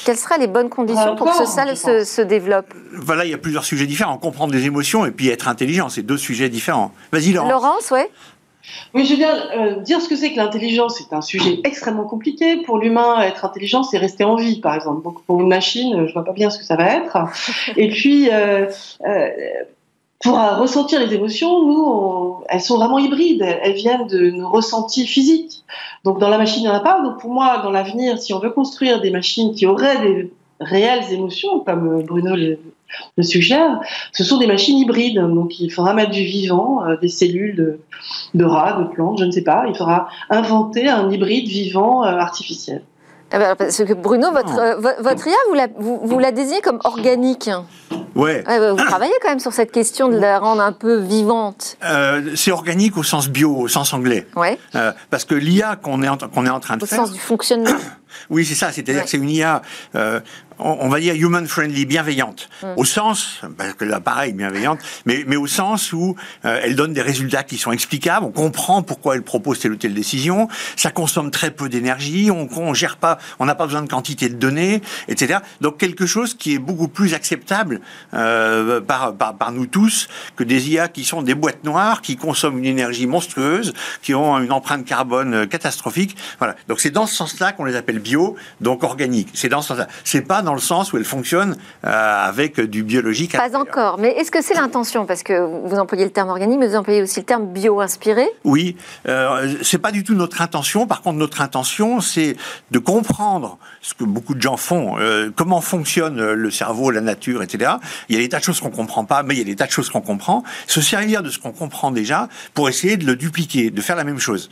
Quelles 0.03 0.17
seraient 0.17 0.39
les 0.39 0.47
bonnes 0.47 0.69
conditions 0.69 1.15
pour 1.15 1.29
que 1.29 1.45
ça 1.45 1.75
se, 1.75 2.03
se, 2.03 2.21
développe? 2.21 2.73
Voilà, 2.93 3.25
il 3.25 3.31
y 3.31 3.35
a 3.35 3.37
plusieurs 3.37 3.63
sujets 3.63 3.85
différents. 3.85 4.17
Comprendre 4.17 4.51
des 4.51 4.65
émotions 4.65 5.05
et 5.05 5.11
puis 5.11 5.29
être 5.29 5.47
intelligent, 5.47 5.89
c'est 5.89 6.01
deux 6.01 6.17
sujets 6.17 6.49
différents. 6.49 6.91
Vas-y, 7.11 7.33
Laurence. 7.33 7.51
Laurence, 7.51 7.91
oui. 7.91 8.01
Oui, 8.93 9.15
bien 9.15 9.35
euh, 9.55 9.75
dire 9.81 10.01
ce 10.01 10.09
que 10.09 10.15
c'est 10.15 10.31
que 10.31 10.37
l'intelligence. 10.37 10.97
C'est 10.97 11.15
un 11.15 11.21
sujet 11.21 11.59
extrêmement 11.63 12.05
compliqué. 12.05 12.57
Pour 12.57 12.77
l'humain, 12.77 13.21
être 13.21 13.45
intelligent, 13.45 13.83
c'est 13.83 13.97
rester 13.97 14.23
en 14.23 14.35
vie, 14.35 14.59
par 14.59 14.75
exemple. 14.75 15.03
Donc, 15.03 15.21
pour 15.23 15.41
une 15.41 15.47
machine, 15.47 16.07
je 16.07 16.13
vois 16.13 16.23
pas 16.23 16.33
bien 16.33 16.49
ce 16.49 16.57
que 16.57 16.65
ça 16.65 16.75
va 16.75 16.95
être. 16.95 17.17
Et 17.77 17.89
puis, 17.89 18.29
euh, 18.31 18.67
euh, 19.05 19.29
pour 20.21 20.37
ressentir 20.37 20.99
les 20.99 21.13
émotions, 21.13 21.65
nous, 21.65 22.43
elles 22.49 22.61
sont 22.61 22.77
vraiment 22.77 22.99
hybrides. 22.99 23.41
Elles 23.41 23.75
viennent 23.75 24.07
de 24.07 24.31
nos 24.31 24.49
ressentis 24.49 25.05
physiques. 25.05 25.63
Donc, 26.03 26.19
dans 26.19 26.29
la 26.29 26.37
machine, 26.37 26.63
il 26.63 26.65
n'y 26.65 26.69
en 26.69 26.75
a 26.75 26.81
pas. 26.81 27.01
Donc, 27.01 27.19
pour 27.19 27.31
moi, 27.31 27.59
dans 27.59 27.71
l'avenir, 27.71 28.17
si 28.17 28.33
on 28.33 28.39
veut 28.39 28.51
construire 28.51 29.01
des 29.01 29.11
machines 29.11 29.53
qui 29.53 29.65
auraient 29.65 29.99
des 30.01 30.33
réelles 30.59 31.13
émotions, 31.13 31.59
comme 31.59 32.03
Bruno 32.03 32.35
le, 33.17 33.23
suggère, 33.23 33.79
ce 34.11 34.23
sont 34.23 34.37
des 34.37 34.47
machines 34.47 34.77
hybrides. 34.77 35.19
Donc 35.19 35.59
il 35.59 35.71
faudra 35.71 35.93
mettre 35.93 36.11
du 36.11 36.23
vivant, 36.23 36.85
euh, 36.85 36.97
des 36.97 37.07
cellules 37.07 37.55
de, 37.55 37.79
de, 38.33 38.45
rats, 38.45 38.73
de 38.73 38.85
plantes, 38.85 39.19
je 39.19 39.25
ne 39.25 39.31
sais 39.31 39.43
pas. 39.43 39.65
Il 39.67 39.75
faudra 39.75 40.07
inventer 40.29 40.87
un 40.87 41.09
hybride 41.11 41.47
vivant 41.47 42.03
euh, 42.03 42.17
artificiel. 42.17 42.81
Ah 43.31 43.37
bah, 43.37 43.55
parce 43.55 43.77
que 43.77 43.93
Bruno, 43.93 44.31
votre, 44.31 44.59
euh, 44.59 44.75
votre 45.01 45.27
IA, 45.27 45.35
vous 45.49 45.53
la, 45.53 45.67
vous, 45.77 45.99
vous 46.03 46.19
la 46.19 46.31
désignez 46.31 46.61
comme 46.61 46.79
organique. 46.83 47.49
Ouais. 48.15 48.43
Bah, 48.43 48.73
vous 48.73 48.83
travaillez 48.83 49.13
quand 49.21 49.29
même 49.29 49.39
sur 49.39 49.53
cette 49.53 49.71
question 49.71 50.09
de 50.09 50.17
la 50.17 50.39
rendre 50.39 50.63
un 50.63 50.71
peu 50.71 50.97
vivante. 50.97 51.77
c'est 52.35 52.51
organique 52.51 52.97
au 52.97 53.03
sens 53.03 53.29
bio, 53.29 53.55
au 53.55 53.67
sens 53.67 53.93
anglais. 53.93 54.25
Ouais. 54.35 54.57
parce 55.11 55.25
que 55.25 55.35
l'IA 55.35 55.75
qu'on 55.75 56.01
est, 56.01 56.07
qu'on 56.33 56.45
est 56.45 56.49
en 56.49 56.59
train 56.59 56.77
de 56.77 56.85
faire. 56.85 56.99
Au 56.99 57.05
sens 57.05 57.13
du 57.13 57.19
fonctionnement. 57.19 57.69
Oui, 58.31 58.43
c'est 58.43 58.55
ça. 58.55 58.71
C'est-à-dire 58.71 59.03
que 59.03 59.09
c'est 59.09 59.17
une 59.17 59.29
IA 59.29 59.61
on 60.59 60.89
va 60.89 60.99
dire 60.99 61.15
human 61.15 61.47
friendly, 61.47 61.85
bienveillante, 61.85 62.49
mm. 62.61 62.67
au 62.75 62.85
sens, 62.85 63.41
parce 63.57 63.73
que 63.73 63.85
là 63.85 63.99
pareil, 63.99 64.33
bienveillante, 64.33 64.79
mais, 65.05 65.23
mais 65.27 65.35
au 65.35 65.47
sens 65.47 65.93
où 65.93 66.15
euh, 66.45 66.59
elle 66.63 66.75
donne 66.75 66.93
des 66.93 67.01
résultats 67.01 67.43
qui 67.43 67.57
sont 67.57 67.71
explicables, 67.71 68.25
on 68.25 68.31
comprend 68.31 68.83
pourquoi 68.83 69.15
elle 69.15 69.23
propose 69.23 69.59
telle 69.59 69.71
ou 69.71 69.77
telle 69.77 69.93
décision, 69.93 70.47
ça 70.75 70.91
consomme 70.91 71.31
très 71.31 71.51
peu 71.51 71.69
d'énergie, 71.69 72.29
on, 72.31 72.47
on 72.57 72.73
gère 72.73 72.97
pas, 72.97 73.17
on 73.39 73.45
n'a 73.45 73.55
pas 73.55 73.65
besoin 73.65 73.81
de 73.81 73.89
quantité 73.89 74.29
de 74.29 74.35
données, 74.35 74.81
etc. 75.07 75.39
Donc 75.61 75.77
quelque 75.77 76.05
chose 76.05 76.33
qui 76.33 76.55
est 76.55 76.59
beaucoup 76.59 76.87
plus 76.87 77.13
acceptable 77.13 77.81
euh, 78.13 78.81
par, 78.81 79.15
par, 79.15 79.37
par, 79.37 79.51
nous 79.51 79.65
tous 79.65 80.07
que 80.35 80.43
des 80.43 80.69
IA 80.69 80.87
qui 80.87 81.03
sont 81.03 81.21
des 81.21 81.35
boîtes 81.35 81.63
noires, 81.63 82.01
qui 82.01 82.17
consomment 82.17 82.59
une 82.59 82.65
énergie 82.65 83.07
monstrueuse, 83.07 83.73
qui 84.01 84.13
ont 84.13 84.37
une 84.39 84.51
empreinte 84.51 84.85
carbone 84.85 85.33
euh, 85.33 85.45
catastrophique. 85.45 86.17
Voilà. 86.39 86.55
Donc 86.67 86.79
c'est 86.79 86.91
dans 86.91 87.05
ce 87.05 87.15
sens-là 87.15 87.53
qu'on 87.53 87.65
les 87.65 87.75
appelle 87.75 87.99
bio, 87.99 88.35
donc 88.61 88.83
organiques. 88.83 89.29
C'est 89.33 89.49
dans 89.49 89.61
ce 89.61 89.69
sens-là. 89.69 89.87
C'est 90.03 90.21
pas 90.21 90.41
dans 90.41 90.48
le 90.53 90.59
sens 90.59 90.93
où 90.93 90.97
elle 90.97 91.05
fonctionne 91.05 91.57
euh, 91.85 92.27
avec 92.27 92.59
du 92.59 92.83
biologique. 92.83 93.35
Pas 93.35 93.57
encore, 93.57 93.97
mais 93.97 94.09
est-ce 94.09 94.31
que 94.31 94.41
c'est 94.41 94.53
l'intention? 94.53 95.05
Parce 95.05 95.23
que 95.23 95.67
vous 95.67 95.77
employez 95.77 96.05
le 96.05 96.11
terme 96.11 96.29
organique, 96.29 96.59
mais 96.59 96.67
vous 96.67 96.75
employez 96.75 97.01
aussi 97.01 97.19
le 97.19 97.25
terme 97.25 97.47
bio-inspiré. 97.47 98.27
Oui, 98.43 98.75
euh, 99.07 99.55
c'est 99.61 99.77
pas 99.77 99.91
du 99.91 100.03
tout 100.03 100.13
notre 100.13 100.41
intention. 100.41 100.87
Par 100.87 101.01
contre, 101.01 101.17
notre 101.17 101.41
intention, 101.41 102.01
c'est 102.01 102.35
de 102.71 102.79
comprendre 102.79 103.57
ce 103.81 103.93
que 103.93 104.03
beaucoup 104.03 104.35
de 104.35 104.41
gens 104.41 104.57
font, 104.57 104.97
euh, 104.99 105.31
comment 105.35 105.61
fonctionne 105.61 106.33
le 106.33 106.51
cerveau, 106.51 106.91
la 106.91 107.01
nature, 107.01 107.43
etc. 107.43 107.73
Il 108.09 108.15
y 108.15 108.19
a 108.19 108.21
des 108.21 108.29
tas 108.29 108.39
de 108.39 108.43
choses 108.43 108.59
qu'on 108.59 108.71
comprend 108.71 109.05
pas, 109.05 109.23
mais 109.23 109.35
il 109.35 109.37
y 109.37 109.41
a 109.41 109.45
des 109.45 109.55
tas 109.55 109.65
de 109.65 109.71
choses 109.71 109.89
qu'on 109.89 110.01
comprend. 110.01 110.43
Se 110.67 110.81
servir 110.81 111.23
de 111.23 111.29
ce 111.29 111.39
qu'on 111.39 111.51
comprend 111.51 111.91
déjà 111.91 112.29
pour 112.53 112.69
essayer 112.69 112.97
de 112.97 113.05
le 113.05 113.15
dupliquer, 113.15 113.71
de 113.71 113.81
faire 113.81 113.95
la 113.95 114.03
même 114.03 114.19
chose. 114.19 114.49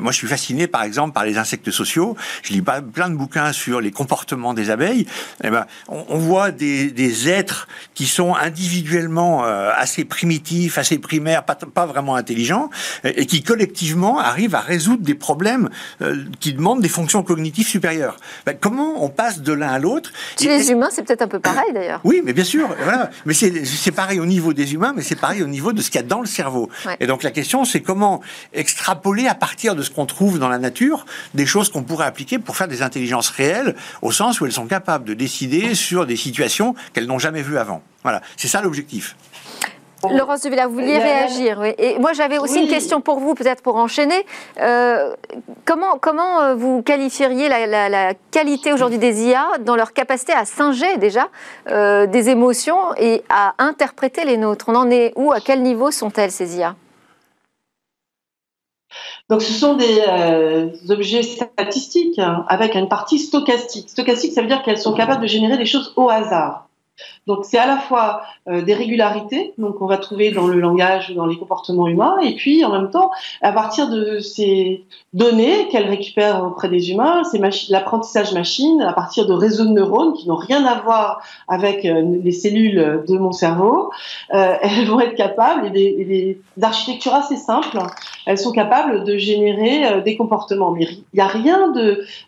moi, 0.00 0.12
je 0.12 0.16
suis 0.16 0.28
fasciné, 0.28 0.66
par 0.66 0.82
exemple, 0.82 1.12
par 1.12 1.24
les 1.24 1.38
insectes 1.38 1.70
sociaux. 1.70 2.16
Je 2.42 2.52
lis 2.52 2.62
pas 2.62 2.80
plein 2.80 3.08
de 3.08 3.14
bouquins 3.14 3.52
sur 3.52 3.80
les 3.80 3.90
comportements 3.90 4.54
des 4.54 4.70
abeilles 4.70 5.06
eh 5.44 5.50
ben, 5.50 5.66
on, 5.88 6.18
voit 6.18 6.50
des, 6.50 7.28
êtres 7.28 7.68
qui 7.94 8.06
sont 8.06 8.34
individuellement 8.34 9.44
euh, 9.44 9.70
assez 9.74 10.04
primitifs, 10.04 10.78
assez 10.78 10.98
primaires, 10.98 11.44
pas, 11.44 11.54
pas 11.54 11.86
vraiment 11.86 12.16
intelligents, 12.16 12.70
et, 13.04 13.26
qui 13.26 13.42
collectivement 13.42 14.18
arrivent 14.18 14.54
à 14.54 14.60
résoudre 14.60 15.02
des 15.02 15.14
problèmes 15.14 15.68
euh, 16.02 16.24
qui 16.40 16.52
demandent 16.52 16.80
des 16.80 16.88
fonctions 16.88 17.22
cognitives 17.22 17.66
supérieures. 17.66 18.16
Ben, 18.46 18.56
comment 18.58 19.02
on 19.04 19.08
passe 19.08 19.40
de 19.40 19.52
l'un 19.52 19.68
à 19.68 19.78
l'autre 19.78 20.10
Chez 20.38 20.48
les 20.48 20.70
humains, 20.70 20.88
c'est 20.90 21.02
peut-être 21.02 21.22
un 21.22 21.28
peu 21.28 21.40
pareil 21.40 21.72
d'ailleurs. 21.72 22.00
Oui, 22.04 22.22
mais 22.24 22.32
bien 22.32 22.44
sûr. 22.44 22.68
Voilà. 22.82 23.10
Mais 23.26 23.34
c'est 23.34 23.92
pareil 23.92 24.20
au 24.20 24.26
niveau 24.26 24.52
des 24.52 24.74
humains, 24.74 24.92
mais 24.94 25.02
c'est 25.02 25.18
pareil 25.18 25.42
au 25.42 25.46
niveau 25.46 25.72
de 25.72 25.82
ce 25.82 25.90
qu'il 25.90 26.00
y 26.00 26.04
a 26.04 26.06
dans 26.06 26.20
le 26.20 26.26
cerveau. 26.26 26.68
Et 27.00 27.06
donc 27.06 27.22
la 27.22 27.30
question, 27.30 27.64
c'est 27.64 27.80
comment 27.80 28.20
extrapoler 28.52 29.26
à 29.26 29.34
partir 29.34 29.74
de 29.74 29.82
ce 29.82 29.90
qu'on 29.90 30.06
trouve 30.06 30.38
dans 30.38 30.48
la 30.48 30.58
nature 30.58 31.06
des 31.34 31.46
choses 31.46 31.70
qu'on 31.70 31.82
pourrait 31.82 32.06
appliquer 32.06 32.38
pour 32.38 32.56
faire 32.56 32.68
des 32.68 32.82
intelligences 32.82 33.30
réelles, 33.30 33.74
au 34.02 34.12
sens 34.12 34.40
où 34.40 34.46
elles 34.46 34.52
sont 34.52 34.66
capables 34.66 35.04
de 35.04 35.09
décider 35.14 35.74
sur 35.74 36.06
des 36.06 36.16
situations 36.16 36.74
qu'elles 36.92 37.06
n'ont 37.06 37.18
jamais 37.18 37.42
vues 37.42 37.58
avant. 37.58 37.82
Voilà, 38.02 38.22
c'est 38.36 38.48
ça 38.48 38.60
l'objectif. 38.60 39.16
Laurence 40.08 40.46
Villa, 40.46 40.66
vous 40.66 40.74
vouliez 40.74 40.98
réagir. 40.98 41.58
Oui. 41.60 41.74
Et 41.78 41.98
moi, 41.98 42.12
j'avais 42.12 42.38
aussi 42.38 42.62
une 42.62 42.68
question 42.68 43.00
pour 43.00 43.18
vous, 43.18 43.34
peut-être 43.34 43.62
pour 43.62 43.76
enchaîner. 43.76 44.24
Euh, 44.60 45.14
comment, 45.64 45.98
comment 46.00 46.40
euh, 46.40 46.54
vous 46.54 46.82
qualifieriez 46.82 47.48
la, 47.48 48.14
qualité 48.30 48.72
aujourd'hui 48.72 48.98
des 48.98 49.24
IA 49.24 49.46
dans 49.60 49.76
leur 49.76 49.92
capacité 49.92 50.32
à 50.32 50.44
singer 50.44 50.96
déjà 50.96 51.28
euh, 51.68 52.06
des 52.06 52.30
émotions 52.30 52.94
et 52.96 53.22
à 53.28 53.54
interpréter 53.58 54.24
les 54.24 54.36
nôtres? 54.36 54.68
On 54.68 54.74
en 54.74 54.90
est 54.90 55.12
où? 55.16 55.32
À 55.32 55.40
quel 55.40 55.62
niveau 55.62 55.90
sont-elles, 55.90 56.30
ces 56.30 56.56
IA 56.56 56.74
donc, 59.30 59.42
ce 59.42 59.52
sont 59.52 59.74
des 59.74 60.02
objets 60.90 61.22
statistiques 61.22 62.18
hein, 62.18 62.44
avec 62.48 62.74
une 62.74 62.88
partie 62.88 63.20
stochastique. 63.20 63.88
Stochastique, 63.88 64.32
ça 64.32 64.42
veut 64.42 64.48
dire 64.48 64.62
qu'elles 64.64 64.76
sont 64.76 64.92
capables 64.92 65.22
de 65.22 65.28
générer 65.28 65.56
des 65.56 65.66
choses 65.66 65.92
au 65.96 66.10
hasard. 66.10 66.66
Donc 67.26 67.44
c'est 67.44 67.58
à 67.58 67.66
la 67.66 67.76
fois 67.76 68.22
euh, 68.48 68.62
des 68.62 68.74
régularités, 68.74 69.54
donc 69.58 69.80
on 69.80 69.86
va 69.86 69.98
trouver 69.98 70.30
dans 70.30 70.46
le 70.46 70.58
langage, 70.58 71.12
dans 71.14 71.26
les 71.26 71.36
comportements 71.36 71.86
humains, 71.86 72.16
et 72.22 72.34
puis 72.34 72.64
en 72.64 72.72
même 72.72 72.90
temps, 72.90 73.10
à 73.42 73.52
partir 73.52 73.88
de 73.88 74.18
ces 74.18 74.84
données 75.12 75.68
qu'elle 75.68 75.88
récupère 75.88 76.42
auprès 76.44 76.68
des 76.68 76.90
humains, 76.90 77.22
c'est 77.24 77.40
l'apprentissage 77.68 78.32
machine, 78.32 78.80
à 78.82 78.92
partir 78.92 79.26
de 79.26 79.32
réseaux 79.32 79.64
de 79.64 79.70
neurones 79.70 80.14
qui 80.14 80.28
n'ont 80.28 80.36
rien 80.36 80.64
à 80.64 80.80
voir 80.80 81.22
avec 81.46 81.84
euh, 81.84 82.02
les 82.22 82.32
cellules 82.32 83.04
de 83.06 83.18
mon 83.18 83.32
cerveau, 83.32 83.90
euh, 84.34 84.54
elles 84.62 84.86
vont 84.86 85.00
être 85.00 85.14
capables, 85.14 85.66
et 85.66 85.70
des, 85.70 86.40
assez 87.12 87.36
simples, 87.36 87.78
elles 88.26 88.38
sont 88.38 88.52
capables 88.52 89.04
de 89.04 89.16
générer 89.16 90.02
des 90.02 90.16
comportements. 90.16 90.70
Mais 90.70 90.84
il 90.84 91.04
n'y 91.14 91.20
a 91.20 91.26
rien 91.26 91.72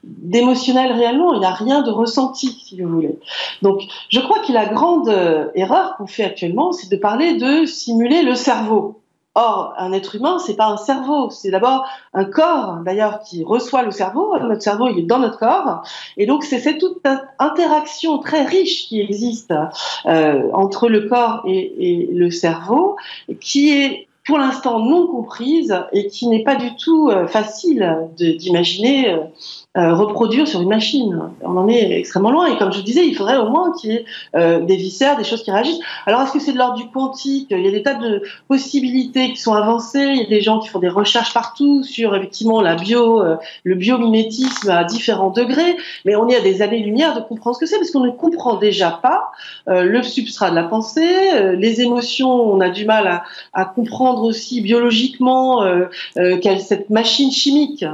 d'émotionnel 0.04 0.92
réellement, 0.92 1.34
il 1.34 1.40
n'y 1.40 1.46
a 1.46 1.52
rien 1.52 1.82
de 1.82 1.90
ressenti, 1.90 2.62
si 2.64 2.80
vous 2.80 2.88
voulez. 2.88 3.18
Donc 3.62 3.82
je 4.08 4.20
crois 4.20 4.40
qu'il 4.40 4.56
a 4.56 4.61
grande 4.66 5.08
euh, 5.08 5.48
erreur 5.54 5.96
qu'on 5.96 6.06
fait 6.06 6.24
actuellement, 6.24 6.72
c'est 6.72 6.90
de 6.90 6.96
parler 6.96 7.34
de 7.34 7.66
simuler 7.66 8.22
le 8.22 8.34
cerveau. 8.34 9.02
Or, 9.34 9.72
un 9.78 9.92
être 9.92 10.16
humain, 10.16 10.38
c'est 10.38 10.56
pas 10.56 10.66
un 10.66 10.76
cerveau, 10.76 11.30
c'est 11.30 11.50
d'abord 11.50 11.86
un 12.12 12.26
corps, 12.26 12.80
d'ailleurs, 12.84 13.20
qui 13.20 13.42
reçoit 13.44 13.82
le 13.82 13.90
cerveau. 13.90 14.38
Notre 14.38 14.60
cerveau, 14.60 14.88
il 14.88 14.98
est 14.98 15.06
dans 15.06 15.20
notre 15.20 15.38
corps, 15.38 15.82
et 16.18 16.26
donc 16.26 16.44
c'est 16.44 16.58
cette 16.58 16.78
toute 16.78 17.00
interaction 17.38 18.18
très 18.18 18.44
riche 18.44 18.88
qui 18.88 19.00
existe 19.00 19.54
euh, 20.04 20.42
entre 20.52 20.90
le 20.90 21.08
corps 21.08 21.44
et, 21.46 22.10
le 22.12 22.30
cerveau, 22.30 22.96
qui 23.40 23.70
est 23.70 24.06
pour 24.26 24.36
l'instant 24.36 24.80
non 24.80 25.06
comprise 25.06 25.74
et 25.92 26.08
qui 26.08 26.28
n'est 26.28 26.44
pas 26.44 26.56
du 26.56 26.76
tout 26.76 27.08
euh, 27.08 27.26
facile 27.26 28.08
d'imaginer. 28.16 29.16
Euh, 29.78 29.94
reproduire 29.94 30.46
sur 30.46 30.60
une 30.60 30.68
machine. 30.68 31.30
On 31.40 31.56
en 31.56 31.66
est 31.66 31.98
extrêmement 31.98 32.30
loin. 32.30 32.46
Et 32.52 32.58
comme 32.58 32.74
je 32.74 32.82
disais, 32.82 33.06
il 33.06 33.16
faudrait 33.16 33.38
au 33.38 33.48
moins 33.48 33.72
qu'il 33.72 33.92
y 33.92 33.94
ait 33.94 34.04
euh, 34.36 34.60
des 34.60 34.76
viscères, 34.76 35.16
des 35.16 35.24
choses 35.24 35.42
qui 35.42 35.50
réagissent. 35.50 35.80
Alors, 36.04 36.20
est-ce 36.20 36.32
que 36.32 36.40
c'est 36.40 36.52
de 36.52 36.58
l'ordre 36.58 36.76
du 36.76 36.90
quantique? 36.90 37.46
Il 37.50 37.64
y 37.64 37.68
a 37.68 37.70
des 37.70 37.82
tas 37.82 37.94
de 37.94 38.22
possibilités 38.48 39.32
qui 39.32 39.40
sont 39.40 39.54
avancées. 39.54 40.10
Il 40.12 40.18
y 40.18 40.26
a 40.26 40.28
des 40.28 40.42
gens 40.42 40.60
qui 40.60 40.68
font 40.68 40.78
des 40.78 40.90
recherches 40.90 41.32
partout 41.32 41.84
sur 41.84 42.14
effectivement 42.14 42.60
la 42.60 42.74
bio, 42.74 43.22
euh, 43.22 43.36
le 43.64 43.74
biomimétisme 43.74 44.68
à 44.68 44.84
différents 44.84 45.30
degrés. 45.30 45.74
Mais 46.04 46.16
on 46.16 46.28
est 46.28 46.36
à 46.36 46.42
des 46.42 46.60
années-lumière 46.60 47.14
de 47.14 47.22
comprendre 47.22 47.56
ce 47.56 47.60
que 47.60 47.66
c'est, 47.66 47.78
parce 47.78 47.92
qu'on 47.92 48.04
ne 48.04 48.10
comprend 48.10 48.56
déjà 48.56 48.90
pas 48.90 49.30
le 49.66 50.02
substrat 50.02 50.50
de 50.50 50.54
la 50.54 50.64
pensée, 50.64 51.54
les 51.56 51.80
émotions. 51.80 52.30
On 52.30 52.60
a 52.60 52.68
du 52.68 52.84
mal 52.84 53.22
à, 53.54 53.64
comprendre 53.64 54.24
aussi 54.24 54.60
biologiquement 54.60 55.64
quelle 56.14 56.60
cette 56.60 56.90
machine 56.90 57.30
chimique 57.30 57.84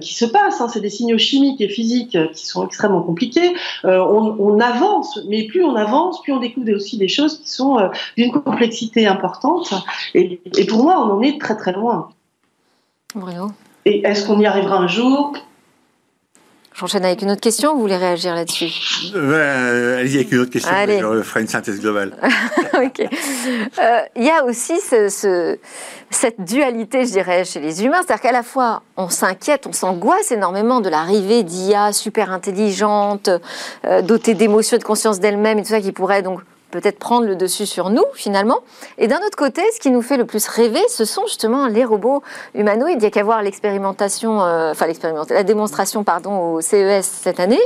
qui 0.00 0.12
se 0.12 0.26
passe. 0.26 0.60
Hein, 0.60 0.68
c'est 0.68 0.80
des 0.80 0.90
signaux 0.90 1.13
chimiques 1.18 1.60
et 1.60 1.68
physiques 1.68 2.16
qui 2.32 2.46
sont 2.46 2.66
extrêmement 2.66 3.02
compliqués. 3.02 3.54
Euh, 3.84 3.98
on, 3.98 4.60
avance, 4.60 5.18
mais 5.28 5.46
plus 5.46 5.64
on 5.64 5.74
avance, 5.74 6.22
plus 6.22 6.32
on 6.32 6.38
découvre 6.38 6.72
aussi 6.74 6.96
des 6.96 7.08
choses 7.08 7.40
qui 7.40 7.50
sont 7.50 7.78
euh, 7.78 7.88
d'une 8.16 8.32
complexité 8.32 9.06
importante. 9.06 9.74
Et, 10.14 10.40
pour 10.68 10.84
moi, 10.84 10.98
on 10.98 11.12
en 11.12 11.22
est 11.22 11.40
très 11.40 11.56
très 11.56 11.72
loin. 11.72 12.08
Et 13.84 14.06
est-ce 14.06 14.26
qu'on 14.26 14.40
y 14.40 14.46
arrivera 14.46 14.78
un 14.78 14.88
jour? 14.88 15.34
J'enchaîne 16.74 17.04
avec 17.04 17.22
une 17.22 17.30
autre 17.30 17.40
question, 17.40 17.74
vous 17.74 17.80
voulez 17.80 17.96
réagir 17.96 18.34
là-dessus 18.34 18.68
euh, 19.14 20.00
Allez-y 20.00 20.16
avec 20.16 20.32
une 20.32 20.40
autre 20.40 20.50
question, 20.50 20.72
je 20.72 21.22
ferai 21.22 21.42
une 21.42 21.48
synthèse 21.48 21.80
globale. 21.80 22.16
ok. 22.74 23.08
Il 24.16 24.24
y 24.24 24.30
a 24.30 24.44
aussi 24.44 24.80
ce, 24.80 25.56
cette 26.10 26.40
dualité, 26.40 27.06
je 27.06 27.12
dirais, 27.12 27.44
chez 27.44 27.60
les 27.60 27.84
humains. 27.84 27.98
C'est-à-dire 28.04 28.22
qu'à 28.22 28.32
la 28.32 28.42
fois, 28.42 28.82
on 28.96 29.08
s'inquiète, 29.08 29.66
on 29.66 29.72
s'angoisse 29.72 30.32
énormément 30.32 30.80
de 30.80 30.88
l'arrivée 30.88 31.42
d'IA 31.42 31.92
super 31.92 32.32
intelligente, 32.32 33.28
euh, 33.86 34.02
dotée 34.02 34.34
d'émotions, 34.34 34.78
de 34.78 34.82
conscience 34.84 35.20
d'elle-même 35.20 35.58
et 35.58 35.62
tout 35.62 35.68
ça 35.68 35.80
qui 35.80 35.92
pourrait 35.92 36.22
donc 36.22 36.40
peut-être 36.74 36.98
prendre 36.98 37.26
le 37.26 37.36
dessus 37.36 37.66
sur 37.66 37.88
nous 37.88 38.04
finalement. 38.14 38.58
Et 38.98 39.06
d'un 39.06 39.18
autre 39.18 39.36
côté, 39.36 39.62
ce 39.72 39.78
qui 39.78 39.90
nous 39.90 40.02
fait 40.02 40.16
le 40.16 40.26
plus 40.26 40.46
rêver, 40.48 40.82
ce 40.88 41.04
sont 41.04 41.24
justement 41.26 41.68
les 41.68 41.84
robots 41.84 42.22
humanoïdes. 42.54 43.00
Il 43.00 43.04
y 43.04 43.06
a 43.06 43.10
qu'à 43.10 43.22
voir 43.22 43.42
l'expérimentation, 43.42 44.42
euh, 44.42 44.72
enfin 44.72 44.86
l'expérimentation, 44.86 45.34
la 45.36 45.44
démonstration 45.44 46.02
pardon 46.02 46.54
au 46.54 46.60
CES 46.60 47.06
cette 47.06 47.40
année. 47.40 47.60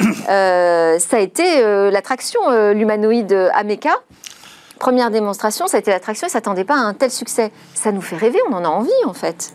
Euh, 0.30 0.98
ça 1.00 1.18
a 1.18 1.20
été 1.20 1.60
l'attraction 1.90 2.40
l'humanoïde 2.72 3.50
Ameca 3.52 4.00
première 4.78 5.10
démonstration, 5.10 5.66
ça 5.66 5.76
a 5.76 5.80
été 5.80 5.90
l'attraction, 5.90 6.26
ils 6.26 6.30
s'attendaient 6.30 6.64
pas 6.64 6.74
à 6.74 6.78
un 6.78 6.94
tel 6.94 7.10
succès. 7.10 7.52
Ça 7.74 7.92
nous 7.92 8.00
fait 8.00 8.16
rêver, 8.16 8.38
on 8.50 8.54
en 8.54 8.64
a 8.64 8.68
envie 8.68 8.90
en 9.06 9.12
fait. 9.12 9.52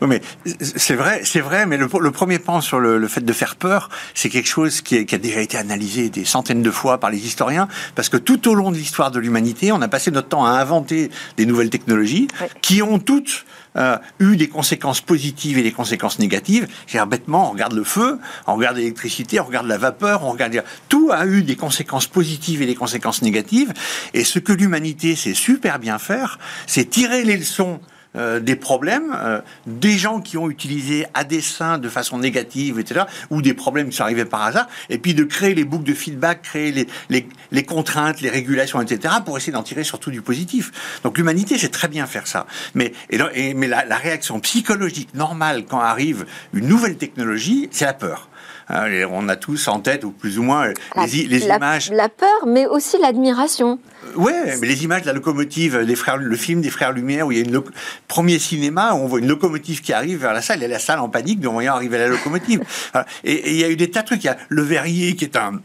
Oui, 0.00 0.08
mais 0.08 0.22
c'est 0.60 0.94
vrai, 0.94 1.22
c'est 1.24 1.40
vrai, 1.40 1.66
mais 1.66 1.76
le, 1.76 1.88
premier 1.88 2.38
pan 2.38 2.60
sur 2.60 2.80
le, 2.80 3.06
fait 3.08 3.24
de 3.24 3.32
faire 3.32 3.56
peur, 3.56 3.88
c'est 4.14 4.28
quelque 4.28 4.48
chose 4.48 4.80
qui, 4.80 4.98
a 4.98 5.18
déjà 5.18 5.40
été 5.40 5.56
analysé 5.56 6.08
des 6.08 6.24
centaines 6.24 6.62
de 6.62 6.70
fois 6.70 6.98
par 6.98 7.10
les 7.10 7.26
historiens, 7.26 7.68
parce 7.94 8.08
que 8.08 8.16
tout 8.16 8.48
au 8.48 8.54
long 8.54 8.70
de 8.70 8.76
l'histoire 8.76 9.10
de 9.10 9.18
l'humanité, 9.18 9.72
on 9.72 9.82
a 9.82 9.88
passé 9.88 10.10
notre 10.10 10.28
temps 10.28 10.44
à 10.44 10.50
inventer 10.50 11.10
des 11.36 11.46
nouvelles 11.46 11.70
technologies 11.70 12.28
qui 12.60 12.82
ont 12.82 12.98
toutes 12.98 13.44
euh, 13.76 13.98
eu 14.20 14.36
des 14.36 14.48
conséquences 14.48 15.00
positives 15.00 15.58
et 15.58 15.62
des 15.62 15.72
conséquences 15.72 16.20
négatives. 16.20 16.68
C'est 16.86 17.04
bêtement, 17.06 17.48
on 17.48 17.52
regarde 17.52 17.72
le 17.72 17.82
feu, 17.82 18.18
on 18.46 18.54
regarde 18.54 18.76
l'électricité, 18.76 19.40
on 19.40 19.44
regarde 19.44 19.66
la 19.66 19.78
vapeur, 19.78 20.24
on 20.24 20.30
regarde 20.30 20.62
tout 20.88 21.10
a 21.12 21.26
eu 21.26 21.42
des 21.42 21.56
conséquences 21.56 22.06
positives 22.06 22.62
et 22.62 22.66
des 22.66 22.76
conséquences 22.76 23.22
négatives. 23.22 23.72
Et 24.12 24.22
ce 24.22 24.38
que 24.38 24.52
l'humanité 24.52 25.16
sait 25.16 25.34
super 25.34 25.80
bien 25.80 25.98
faire, 25.98 26.38
c'est 26.66 26.88
tirer 26.88 27.24
les 27.24 27.36
leçons 27.36 27.80
euh, 28.16 28.40
des 28.40 28.56
problèmes, 28.56 29.14
euh, 29.14 29.40
des 29.66 29.98
gens 29.98 30.20
qui 30.20 30.36
ont 30.36 30.48
utilisé 30.48 31.06
à 31.14 31.24
dessein 31.24 31.78
de 31.78 31.88
façon 31.88 32.18
négative, 32.18 32.78
etc., 32.78 33.06
ou 33.30 33.42
des 33.42 33.54
problèmes 33.54 33.88
qui 33.88 33.96
sont 33.96 34.04
arrivés 34.04 34.24
par 34.24 34.42
hasard, 34.42 34.68
et 34.88 34.98
puis 34.98 35.14
de 35.14 35.24
créer 35.24 35.54
les 35.54 35.64
boucles 35.64 35.84
de 35.84 35.94
feedback, 35.94 36.42
créer 36.42 36.86
les, 37.10 37.26
les, 37.50 37.64
contraintes, 37.64 38.20
les 38.20 38.30
régulations, 38.30 38.80
etc., 38.80 39.14
pour 39.24 39.36
essayer 39.36 39.52
d'en 39.52 39.62
tirer 39.62 39.84
surtout 39.84 40.10
du 40.10 40.22
positif. 40.22 41.00
Donc 41.02 41.18
l'humanité 41.18 41.58
sait 41.58 41.68
très 41.68 41.88
bien 41.88 42.06
faire 42.06 42.26
ça. 42.26 42.46
Mais, 42.74 42.92
mais 43.10 43.66
la 43.66 43.96
réaction 43.96 44.38
psychologique 44.40 45.14
normale 45.14 45.64
quand 45.68 45.80
arrive 45.80 46.26
une 46.52 46.68
nouvelle 46.68 46.96
technologie, 46.96 47.68
c'est 47.72 47.84
la 47.84 47.94
peur. 47.94 48.28
Hein, 48.68 48.86
on 49.10 49.28
a 49.28 49.36
tous 49.36 49.68
en 49.68 49.80
tête, 49.80 50.04
ou 50.04 50.10
plus 50.10 50.38
ou 50.38 50.42
moins, 50.42 50.68
les, 50.96 51.44
images. 51.44 51.90
La 51.90 52.08
peur, 52.08 52.46
mais 52.46 52.66
aussi 52.66 52.98
l'admiration. 52.98 53.78
Ouais, 54.16 54.56
mais 54.60 54.66
les 54.66 54.84
images 54.84 55.02
de 55.02 55.06
la 55.06 55.12
locomotive, 55.12 55.78
les 55.78 55.96
frères, 55.96 56.16
le 56.16 56.36
film 56.36 56.60
des 56.60 56.70
Frères 56.70 56.92
Lumière, 56.92 57.26
où 57.26 57.32
il 57.32 57.38
y 57.38 57.42
a 57.42 57.44
une 57.44 57.62
premier 58.08 58.38
cinéma, 58.38 58.94
où 58.94 58.98
on 58.98 59.06
voit 59.06 59.18
une 59.18 59.28
locomotive 59.28 59.80
qui 59.80 59.92
arrive 59.92 60.20
vers 60.20 60.32
la 60.32 60.42
salle, 60.42 60.62
et 60.62 60.68
la 60.68 60.78
salle 60.78 61.00
en 61.00 61.08
panique 61.08 61.40
de 61.40 61.48
voyant 61.48 61.74
arriver 61.74 61.98
la 61.98 62.08
locomotive. 62.08 62.62
et, 63.24 63.50
il 63.50 63.56
y 63.56 63.64
a 63.64 63.68
eu 63.68 63.76
des 63.76 63.90
tas 63.90 64.02
de 64.02 64.06
trucs. 64.06 64.24
Il 64.24 64.28
y 64.28 64.30
a 64.30 64.36
Le 64.48 64.62
Verrier, 64.62 65.14
qui 65.16 65.24
est 65.24 65.36
un 65.36 65.60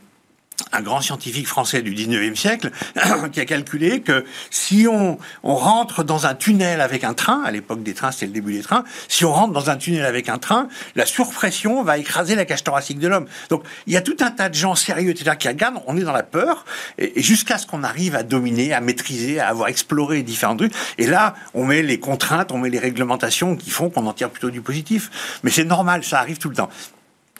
un 0.71 0.81
grand 0.81 1.01
scientifique 1.01 1.47
français 1.47 1.81
du 1.81 1.93
19e 1.93 2.35
siècle 2.35 2.71
qui 3.31 3.39
a 3.39 3.45
calculé 3.45 4.01
que 4.01 4.25
si 4.49 4.87
on, 4.87 5.17
on, 5.43 5.55
rentre 5.55 6.03
dans 6.03 6.25
un 6.25 6.35
tunnel 6.35 6.81
avec 6.81 7.03
un 7.03 7.13
train, 7.13 7.41
à 7.43 7.51
l'époque 7.51 7.83
des 7.83 7.93
trains, 7.93 8.11
c'était 8.11 8.27
le 8.27 8.33
début 8.33 8.53
des 8.53 8.61
trains, 8.61 8.83
si 9.07 9.25
on 9.25 9.31
rentre 9.31 9.53
dans 9.53 9.69
un 9.69 9.77
tunnel 9.77 10.05
avec 10.05 10.29
un 10.29 10.37
train, 10.37 10.67
la 10.95 11.05
surpression 11.05 11.83
va 11.83 11.97
écraser 11.97 12.35
la 12.35 12.45
cage 12.45 12.63
thoracique 12.63 12.99
de 12.99 13.07
l'homme. 13.07 13.25
Donc 13.49 13.63
il 13.87 13.93
y 13.93 13.97
a 13.97 14.01
tout 14.01 14.17
un 14.21 14.31
tas 14.31 14.49
de 14.49 14.55
gens 14.55 14.75
sérieux, 14.75 15.11
etc., 15.11 15.35
qui 15.37 15.47
regardent, 15.47 15.81
on 15.87 15.97
est 15.97 16.03
dans 16.03 16.11
la 16.11 16.23
peur, 16.23 16.65
et, 16.97 17.21
jusqu'à 17.21 17.57
ce 17.57 17.65
qu'on 17.65 17.83
arrive 17.83 18.15
à 18.15 18.23
dominer, 18.23 18.73
à 18.73 18.81
maîtriser, 18.81 19.39
à 19.39 19.47
avoir 19.47 19.69
exploré 19.69 20.23
différents 20.23 20.55
trucs. 20.55 20.73
Et 20.97 21.07
là, 21.07 21.35
on 21.53 21.65
met 21.65 21.81
les 21.81 21.99
contraintes, 21.99 22.51
on 22.51 22.57
met 22.57 22.69
les 22.69 22.79
réglementations 22.79 23.55
qui 23.55 23.69
font 23.69 23.89
qu'on 23.89 24.05
en 24.05 24.13
tire 24.13 24.29
plutôt 24.29 24.49
du 24.49 24.61
positif. 24.61 25.39
Mais 25.43 25.51
c'est 25.51 25.63
normal, 25.63 26.03
ça 26.03 26.19
arrive 26.19 26.37
tout 26.37 26.49
le 26.49 26.55
temps. 26.55 26.69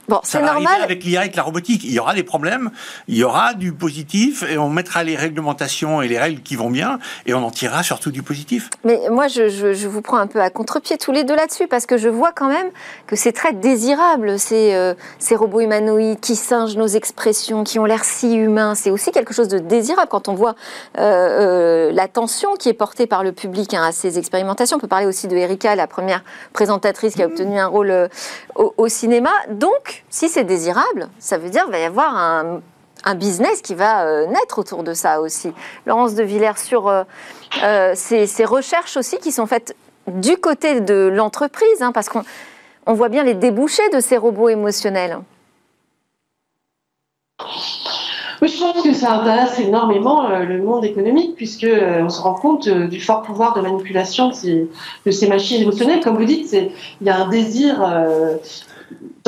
Bon, 0.09 0.19
c'est 0.23 0.41
normal. 0.41 0.81
Avec 0.81 1.03
l'IA, 1.03 1.21
avec 1.21 1.35
la 1.35 1.43
robotique, 1.43 1.83
il 1.83 1.91
y 1.91 1.99
aura 1.99 2.15
des 2.15 2.23
problèmes, 2.23 2.71
il 3.07 3.15
y 3.15 3.23
aura 3.23 3.53
du 3.53 3.73
positif, 3.73 4.43
et 4.49 4.57
on 4.57 4.69
mettra 4.69 5.03
les 5.03 5.15
réglementations 5.15 6.01
et 6.01 6.07
les 6.07 6.17
règles 6.17 6.41
qui 6.41 6.55
vont 6.55 6.71
bien, 6.71 6.97
et 7.27 7.35
on 7.35 7.43
en 7.43 7.51
tirera 7.51 7.83
surtout 7.83 8.09
du 8.09 8.23
positif. 8.23 8.69
Mais 8.83 8.99
moi, 9.11 9.27
je, 9.27 9.87
vous 9.87 10.01
prends 10.01 10.17
un 10.17 10.25
peu 10.25 10.41
à 10.41 10.49
contre-pied 10.49 10.97
tous 10.97 11.11
les 11.11 11.23
deux 11.23 11.35
là-dessus, 11.35 11.67
parce 11.67 11.85
que 11.85 11.97
je 11.97 12.09
vois 12.09 12.31
quand 12.31 12.47
même 12.47 12.71
que 13.05 13.15
c'est 13.15 13.31
très 13.33 13.53
désirable, 13.53 14.39
ces, 14.39 14.73
euh, 14.73 14.95
ces 15.19 15.35
robots 15.35 15.61
humanoïdes 15.61 16.19
qui 16.19 16.35
singent 16.35 16.75
nos 16.75 16.87
expressions, 16.87 17.63
qui 17.63 17.77
ont 17.77 17.85
l'air 17.85 18.03
si 18.03 18.33
humains. 18.33 18.73
C'est 18.73 18.89
aussi 18.89 19.11
quelque 19.11 19.33
chose 19.33 19.47
de 19.47 19.59
désirable 19.59 20.09
quand 20.09 20.27
on 20.27 20.33
voit 20.33 20.55
euh, 20.97 21.01
euh, 21.01 21.91
l'attention 21.91 22.55
qui 22.55 22.69
est 22.69 22.73
portée 22.73 23.05
par 23.05 23.23
le 23.23 23.31
public 23.31 23.75
hein, 23.75 23.83
à 23.83 23.91
ces 23.91 24.17
expérimentations. 24.17 24.77
On 24.77 24.79
peut 24.79 24.87
parler 24.87 25.05
aussi 25.05 25.27
de 25.27 25.35
Erika, 25.35 25.75
la 25.75 25.85
première 25.85 26.23
présentatrice 26.51 27.13
qui 27.13 27.21
a 27.21 27.27
obtenu 27.27 27.59
un 27.59 27.67
rôle 27.67 28.09
au, 28.55 28.73
au 28.75 28.87
cinéma. 28.87 29.29
Donc, 29.49 29.98
si 30.09 30.29
c'est 30.29 30.43
désirable, 30.43 31.09
ça 31.19 31.37
veut 31.37 31.49
dire 31.49 31.63
qu'il 31.63 31.71
va 31.71 31.79
y 31.79 31.83
avoir 31.83 32.15
un, 32.15 32.61
business 33.15 33.61
qui 33.61 33.75
va 33.75 34.05
euh, 34.05 34.27
naître 34.27 34.59
autour 34.59 34.83
de 34.83 34.93
ça 34.93 35.21
aussi. 35.21 35.51
Laurence 35.85 36.15
de 36.15 36.23
Villers, 36.23 36.57
sur 36.57 36.87
euh, 36.87 37.03
euh, 37.63 37.93
ces, 37.95 38.45
recherches 38.45 38.97
aussi 38.97 39.17
qui 39.19 39.31
sont 39.31 39.47
faites 39.47 39.75
du 40.07 40.37
côté 40.37 40.81
de 40.81 41.09
l'entreprise, 41.11 41.81
hein, 41.81 41.91
parce 41.91 42.09
qu'on 42.09 42.93
voit 42.93 43.09
bien 43.09 43.23
les 43.23 43.35
débouchés 43.35 43.87
de 43.89 43.99
ces 43.99 44.17
robots 44.17 44.49
émotionnels. 44.49 45.19
Je 48.41 48.57
pense 48.57 48.83
que 48.83 48.93
ça 48.93 49.13
intéresse 49.13 49.59
énormément 49.59 50.27
le 50.29 50.61
monde 50.61 50.85
économique, 50.85 51.35
puisqu'on 51.35 52.05
on 52.05 52.09
se 52.09 52.21
rend 52.21 52.35
compte 52.35 52.69
du 52.69 53.01
fort 53.01 53.21
pouvoir 53.21 53.53
de 53.53 53.61
manipulation 53.61 54.29
de 54.29 54.33
ces, 55.11 55.27
machines 55.27 55.61
émotionnelles. 55.61 55.99
Comme 56.01 56.17
vous 56.17 56.25
dites, 56.25 56.53
il 56.53 57.07
y 57.07 57.09
a 57.09 57.17
un 57.17 57.27
désir 57.27 57.81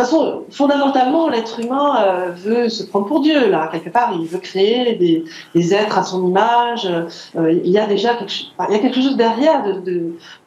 toute 0.02 0.10
façon, 0.10 0.44
fondamentalement, 0.50 1.30
l'être 1.30 1.60
humain 1.60 1.96
euh, 2.00 2.32
veut 2.36 2.70
se 2.70 2.84
prendre 2.84 3.08
pour 3.08 3.22
Dieu. 3.22 3.50
Là, 3.50 3.70
quelque 3.72 3.90
part, 3.90 4.14
il 4.20 4.28
veut 4.28 4.40
créer 4.40 4.96
des, 5.54 5.74
êtres 5.74 5.98
à 5.98 6.04
son 6.04 6.28
image. 6.28 6.90
Euh, 7.36 7.52
il 7.52 7.70
y 7.70 7.78
a 7.78 7.86
déjà 7.86 8.16
quelque, 8.16 8.32
il 8.70 8.74
y 8.74 8.76
a 8.76 8.80
quelque 8.80 9.02
chose 9.02 9.16
derrière 9.16 9.64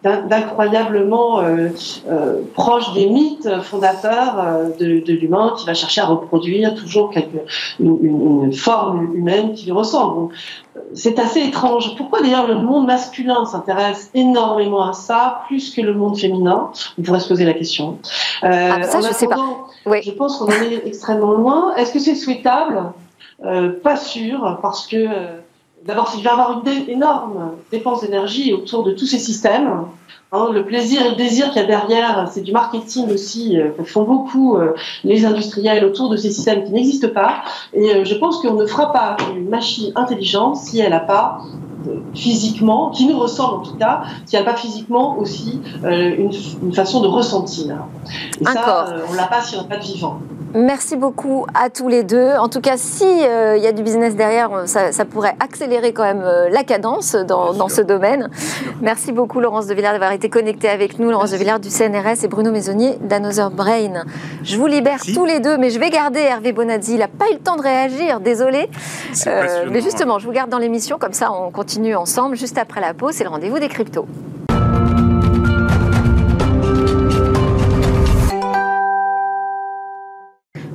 d'incroyablement 0.02 1.40
euh, 1.40 1.68
proche 2.54 2.92
des 2.94 3.08
mythes 3.08 3.48
fondateurs 3.62 4.36
de, 4.78 5.12
l'humain 5.12 5.54
qui 5.56 5.66
va 5.66 5.74
chercher 5.74 6.00
à 6.00 6.06
reproduire 6.06 6.74
toujours 6.74 7.10
quelque, 7.10 7.38
une, 7.80 8.52
forme 8.52 9.14
humaine 9.14 9.54
qui 9.54 9.66
lui 9.66 9.72
ressemble 9.72 10.32
c'est 10.94 11.18
assez 11.18 11.40
étrange. 11.40 11.96
Pourquoi 11.96 12.20
d'ailleurs 12.20 12.46
le 12.46 12.56
monde 12.56 12.86
masculin 12.86 13.44
s'intéresse 13.44 14.10
énormément 14.14 14.88
à 14.88 14.92
ça, 14.92 15.42
plus 15.46 15.74
que 15.74 15.80
le 15.80 15.94
monde 15.94 16.18
féminin? 16.18 16.70
On 16.98 17.02
pourrait 17.02 17.20
se 17.20 17.28
poser 17.28 17.44
la 17.44 17.54
question. 17.54 17.98
Euh, 18.42 18.70
ah, 18.72 18.82
ça, 18.82 19.00
je 19.00 19.12
sais 19.12 19.28
pas. 19.28 19.66
Je 19.86 20.10
pense 20.12 20.38
qu'on 20.38 20.46
en 20.46 20.62
est 20.62 20.86
extrêmement 20.86 21.32
loin. 21.32 21.74
Est-ce 21.76 21.92
que 21.92 21.98
c'est 21.98 22.14
souhaitable? 22.14 22.92
Euh, 23.44 23.72
Pas 23.82 23.96
sûr, 23.96 24.58
parce 24.62 24.86
que 24.86 24.96
euh, 24.96 25.38
d'abord, 25.86 26.08
s'il 26.08 26.24
va 26.24 26.30
y 26.30 26.32
avoir 26.32 26.62
une 26.64 26.88
énorme 26.88 27.52
dépense 27.70 28.02
d'énergie 28.02 28.52
autour 28.52 28.82
de 28.82 28.92
tous 28.92 29.06
ces 29.06 29.18
systèmes, 29.18 29.86
Hein, 30.34 30.48
le 30.52 30.64
plaisir 30.64 31.06
et 31.06 31.10
le 31.10 31.14
désir 31.14 31.50
qu'il 31.50 31.62
y 31.62 31.64
a 31.64 31.66
derrière, 31.68 32.28
c'est 32.28 32.40
du 32.40 32.50
marketing 32.50 33.08
aussi, 33.12 33.56
euh, 33.56 33.70
que 33.70 33.84
font 33.84 34.02
beaucoup 34.02 34.56
euh, 34.56 34.74
les 35.04 35.24
industriels 35.24 35.84
autour 35.84 36.10
de 36.10 36.16
ces 36.16 36.32
systèmes 36.32 36.64
qui 36.64 36.72
n'existent 36.72 37.10
pas. 37.14 37.44
Et 37.72 37.94
euh, 37.94 38.04
je 38.04 38.16
pense 38.16 38.42
qu'on 38.42 38.54
ne 38.54 38.66
fera 38.66 38.92
pas 38.92 39.16
une 39.36 39.48
machine 39.48 39.92
intelligente 39.94 40.56
si 40.56 40.80
elle 40.80 40.90
n'a 40.90 40.98
pas 40.98 41.38
physiquement, 42.14 42.90
qui 42.90 43.06
nous 43.06 43.16
ressemble 43.16 43.54
en 43.54 43.60
tout 43.60 43.76
cas, 43.76 44.02
si 44.26 44.34
elle 44.34 44.44
n'a 44.44 44.50
pas 44.50 44.56
physiquement 44.56 45.18
aussi 45.18 45.60
une, 45.84 46.32
une, 46.62 46.72
façon 46.72 47.02
de 47.02 47.06
ressentir. 47.06 47.76
Et 48.40 48.44
ça, 48.44 48.86
on 49.06 49.12
ne 49.12 49.16
l'a 49.18 49.26
pas 49.26 49.42
si 49.42 49.54
on 49.54 49.62
n'a 49.62 49.68
pas 49.68 49.76
de 49.76 49.84
vivant. 49.84 50.18
Merci 50.56 50.94
beaucoup 50.94 51.46
à 51.52 51.68
tous 51.68 51.88
les 51.88 52.04
deux. 52.04 52.30
En 52.38 52.48
tout 52.48 52.60
cas, 52.60 52.76
s'il 52.76 53.08
euh, 53.08 53.56
y 53.56 53.66
a 53.66 53.72
du 53.72 53.82
business 53.82 54.14
derrière, 54.14 54.52
euh, 54.52 54.66
ça, 54.66 55.04
pourrait 55.04 55.34
accélérer 55.40 55.92
quand 55.92 56.04
même 56.04 56.22
euh, 56.22 56.48
la 56.48 56.62
cadence 56.62 57.16
dans, 57.16 57.68
ce 57.68 57.82
domaine. 57.82 58.30
Merci 58.80 59.10
beaucoup 59.10 59.40
Laurence 59.40 59.66
de 59.66 59.74
Villard 59.74 59.94
d'avoir 59.94 60.12
été 60.12 60.28
connectée 60.28 60.68
avec 60.68 61.00
nous. 61.00 61.10
Laurence 61.10 61.32
de 61.32 61.36
Villard 61.38 61.58
du 61.58 61.70
CNRS 61.70 62.22
et 62.22 62.28
Bruno 62.28 62.52
Maisonnier 62.52 62.98
d'Another 63.00 63.50
Brain. 63.50 64.04
Je 64.44 64.56
vous 64.56 64.68
libère 64.68 65.00
tous 65.12 65.24
les 65.24 65.40
deux, 65.40 65.58
mais 65.58 65.70
je 65.70 65.80
vais 65.80 65.90
garder 65.90 66.20
Hervé 66.20 66.52
Bonazzi. 66.52 66.92
Il 66.94 66.98
n'a 67.00 67.08
pas 67.08 67.28
eu 67.32 67.34
le 67.34 67.40
temps 67.40 67.56
de 67.56 67.62
réagir, 67.62 68.20
désolé. 68.20 68.70
mais 69.26 69.80
justement, 69.80 70.20
je 70.20 70.26
vous 70.26 70.32
garde 70.32 70.50
dans 70.50 70.58
l'émission, 70.58 70.98
comme 70.98 71.14
ça 71.14 71.32
on 71.32 71.50
continue 71.50 71.96
ensemble. 71.96 72.36
Juste 72.36 72.58
après 72.58 72.80
la 72.80 72.94
pause, 72.94 73.14
c'est 73.14 73.24
le 73.24 73.30
rendez-vous 73.30 73.58
des 73.58 73.68
cryptos. 73.68 74.06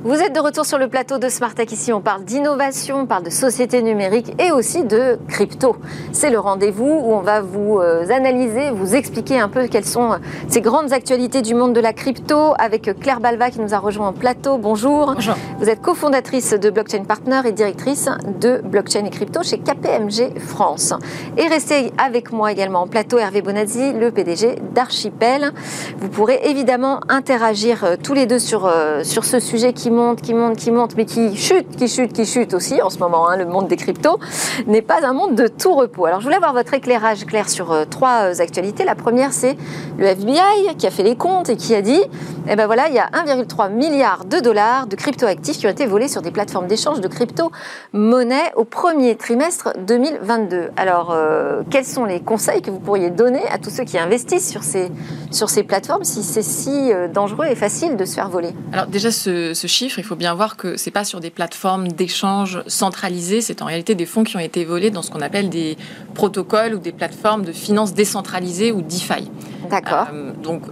Vous 0.02 0.14
êtes 0.14 0.34
de 0.34 0.40
retour 0.40 0.64
sur 0.64 0.78
le 0.78 0.88
plateau 0.88 1.18
de 1.18 1.28
Smart 1.28 1.54
Tech. 1.54 1.70
Ici, 1.72 1.92
on 1.92 2.00
parle 2.00 2.24
d'innovation, 2.24 3.00
on 3.00 3.06
parle 3.06 3.22
de 3.22 3.28
société 3.28 3.82
numérique 3.82 4.32
et 4.40 4.50
aussi 4.50 4.82
de 4.82 5.18
crypto. 5.28 5.76
C'est 6.12 6.30
le 6.30 6.38
rendez-vous 6.38 6.86
où 6.86 7.12
on 7.12 7.20
va 7.20 7.42
vous 7.42 7.80
euh, 7.80 8.08
analyser, 8.08 8.70
vous 8.70 8.94
expliquer 8.94 9.38
un 9.38 9.50
peu 9.50 9.66
quelles 9.66 9.84
sont 9.84 10.12
euh, 10.12 10.16
ces 10.48 10.62
grandes 10.62 10.94
actualités 10.94 11.42
du 11.42 11.54
monde 11.54 11.74
de 11.74 11.80
la 11.80 11.92
crypto 11.92 12.54
avec 12.58 12.98
Claire 12.98 13.20
Balva 13.20 13.50
qui 13.50 13.60
nous 13.60 13.74
a 13.74 13.78
rejoint 13.78 14.08
en 14.08 14.12
plateau. 14.14 14.56
Bonjour. 14.56 15.12
Bonjour. 15.16 15.34
Vous 15.58 15.68
êtes 15.68 15.82
cofondatrice 15.82 16.54
de 16.54 16.70
Blockchain 16.70 17.04
Partner 17.04 17.42
et 17.44 17.52
directrice 17.52 18.08
de 18.40 18.62
Blockchain 18.64 19.04
et 19.04 19.10
Crypto 19.10 19.42
chez 19.42 19.58
KPMG 19.58 20.38
France. 20.38 20.94
Et 21.36 21.46
restez 21.46 21.92
avec 21.98 22.32
moi 22.32 22.52
également 22.52 22.80
en 22.80 22.86
plateau 22.86 23.18
Hervé 23.18 23.42
Bonazzi, 23.42 23.92
le 23.92 24.10
PDG 24.10 24.60
d'Archipel. 24.72 25.52
Vous 25.98 26.08
pourrez 26.08 26.40
évidemment 26.44 27.00
interagir 27.10 27.84
euh, 27.84 27.96
tous 28.02 28.14
les 28.14 28.24
deux 28.24 28.38
sur, 28.38 28.72
sur 29.02 29.26
ce 29.26 29.38
sujet 29.40 29.74
qui 29.74 29.89
monte, 29.90 30.22
qui 30.22 30.34
monte, 30.34 30.56
qui 30.56 30.70
monte, 30.70 30.96
mais 30.96 31.04
qui 31.04 31.36
chute, 31.36 31.76
qui 31.76 31.88
chute, 31.88 32.12
qui 32.12 32.24
chute 32.24 32.54
aussi 32.54 32.80
en 32.82 32.90
ce 32.90 32.98
moment. 32.98 33.28
Hein, 33.28 33.36
le 33.36 33.46
monde 33.46 33.68
des 33.68 33.76
cryptos 33.76 34.18
n'est 34.66 34.82
pas 34.82 35.04
un 35.04 35.12
monde 35.12 35.34
de 35.34 35.48
tout 35.48 35.74
repos. 35.74 36.06
Alors 36.06 36.20
je 36.20 36.24
voulais 36.24 36.36
avoir 36.36 36.52
votre 36.52 36.74
éclairage 36.74 37.24
clair 37.26 37.48
sur 37.48 37.72
euh, 37.72 37.84
trois 37.88 38.30
euh, 38.30 38.34
actualités. 38.40 38.84
La 38.84 38.94
première, 38.94 39.32
c'est 39.32 39.56
le 39.98 40.06
FBI 40.06 40.76
qui 40.78 40.86
a 40.86 40.90
fait 40.90 41.02
les 41.02 41.16
comptes 41.16 41.48
et 41.48 41.56
qui 41.56 41.74
a 41.74 41.82
dit, 41.82 42.00
eh 42.48 42.56
ben 42.56 42.66
voilà, 42.66 42.88
il 42.88 42.94
y 42.94 42.98
a 42.98 43.08
1,3 43.08 43.72
milliard 43.72 44.24
de 44.24 44.38
dollars 44.38 44.86
de 44.86 44.96
crypto-actifs 44.96 45.58
qui 45.58 45.66
ont 45.66 45.70
été 45.70 45.86
volés 45.86 46.08
sur 46.08 46.22
des 46.22 46.30
plateformes 46.30 46.66
d'échange 46.66 47.00
de 47.00 47.08
crypto-monnaies 47.08 48.52
au 48.56 48.64
premier 48.64 49.16
trimestre 49.16 49.72
2022. 49.86 50.70
Alors, 50.76 51.10
euh, 51.12 51.62
quels 51.70 51.84
sont 51.84 52.04
les 52.04 52.20
conseils 52.20 52.62
que 52.62 52.70
vous 52.70 52.80
pourriez 52.80 53.10
donner 53.10 53.42
à 53.50 53.58
tous 53.58 53.70
ceux 53.70 53.84
qui 53.84 53.98
investissent 53.98 54.48
sur 54.48 54.62
ces, 54.62 54.90
sur 55.30 55.50
ces 55.50 55.62
plateformes 55.62 56.04
si 56.04 56.22
c'est 56.22 56.42
si 56.42 56.90
dangereux 57.12 57.46
et 57.46 57.54
facile 57.54 57.96
de 57.96 58.04
se 58.04 58.14
faire 58.14 58.28
voler? 58.28 58.50
Alors 58.72 58.86
déjà, 58.86 59.10
ce, 59.10 59.54
ce 59.54 59.66
chiffre, 59.66 59.79
il 59.86 60.04
faut 60.04 60.16
bien 60.16 60.34
voir 60.34 60.56
que 60.56 60.76
c'est 60.76 60.90
pas 60.90 61.04
sur 61.04 61.20
des 61.20 61.30
plateformes 61.30 61.88
d'échange 61.88 62.62
centralisées, 62.66 63.40
c'est 63.40 63.62
en 63.62 63.66
réalité 63.66 63.94
des 63.94 64.06
fonds 64.06 64.24
qui 64.24 64.36
ont 64.36 64.40
été 64.40 64.64
volés 64.64 64.90
dans 64.90 65.02
ce 65.02 65.10
qu'on 65.10 65.20
appelle 65.20 65.48
des 65.48 65.76
protocoles 66.14 66.74
ou 66.74 66.78
des 66.78 66.92
plateformes 66.92 67.44
de 67.44 67.52
finances 67.52 67.94
décentralisées 67.94 68.72
ou 68.72 68.82
DeFi. 68.82 69.30
D'accord. 69.70 70.08
Euh, 70.12 70.32
donc 70.42 70.62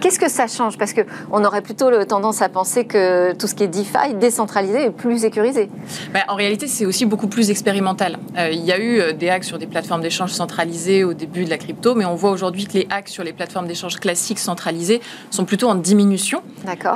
Qu'est-ce 0.00 0.18
que 0.18 0.30
ça 0.30 0.46
change? 0.46 0.78
Parce 0.78 0.92
qu'on 0.92 1.44
aurait 1.44 1.62
plutôt 1.62 1.90
tendance 2.04 2.42
à 2.42 2.48
penser 2.48 2.84
que 2.84 3.34
tout 3.34 3.46
ce 3.46 3.54
qui 3.54 3.64
est 3.64 3.68
DeFi, 3.68 4.14
décentralisé, 4.14 4.86
est 4.86 4.90
plus 4.90 5.18
sécurisé. 5.18 5.68
Ben, 6.12 6.22
en 6.28 6.34
réalité, 6.34 6.66
c'est 6.66 6.86
aussi 6.86 7.06
beaucoup 7.06 7.28
plus 7.28 7.50
expérimental. 7.50 8.18
Euh, 8.36 8.50
il 8.50 8.64
y 8.64 8.72
a 8.72 8.78
eu 8.78 9.00
euh, 9.00 9.12
des 9.12 9.28
hacks 9.28 9.44
sur 9.44 9.58
des 9.58 9.66
plateformes 9.66 10.00
d'échange 10.00 10.30
centralisées 10.30 11.04
au 11.04 11.14
début 11.14 11.44
de 11.44 11.50
la 11.50 11.58
crypto, 11.58 11.94
mais 11.94 12.04
on 12.04 12.14
voit 12.14 12.30
aujourd'hui 12.30 12.66
que 12.66 12.74
les 12.74 12.86
hacks 12.90 13.08
sur 13.08 13.24
les 13.24 13.32
plateformes 13.32 13.66
d'échange 13.66 13.96
classiques 13.96 14.38
centralisées 14.38 15.00
sont 15.30 15.44
plutôt 15.44 15.68
en 15.68 15.74
diminution. 15.74 16.42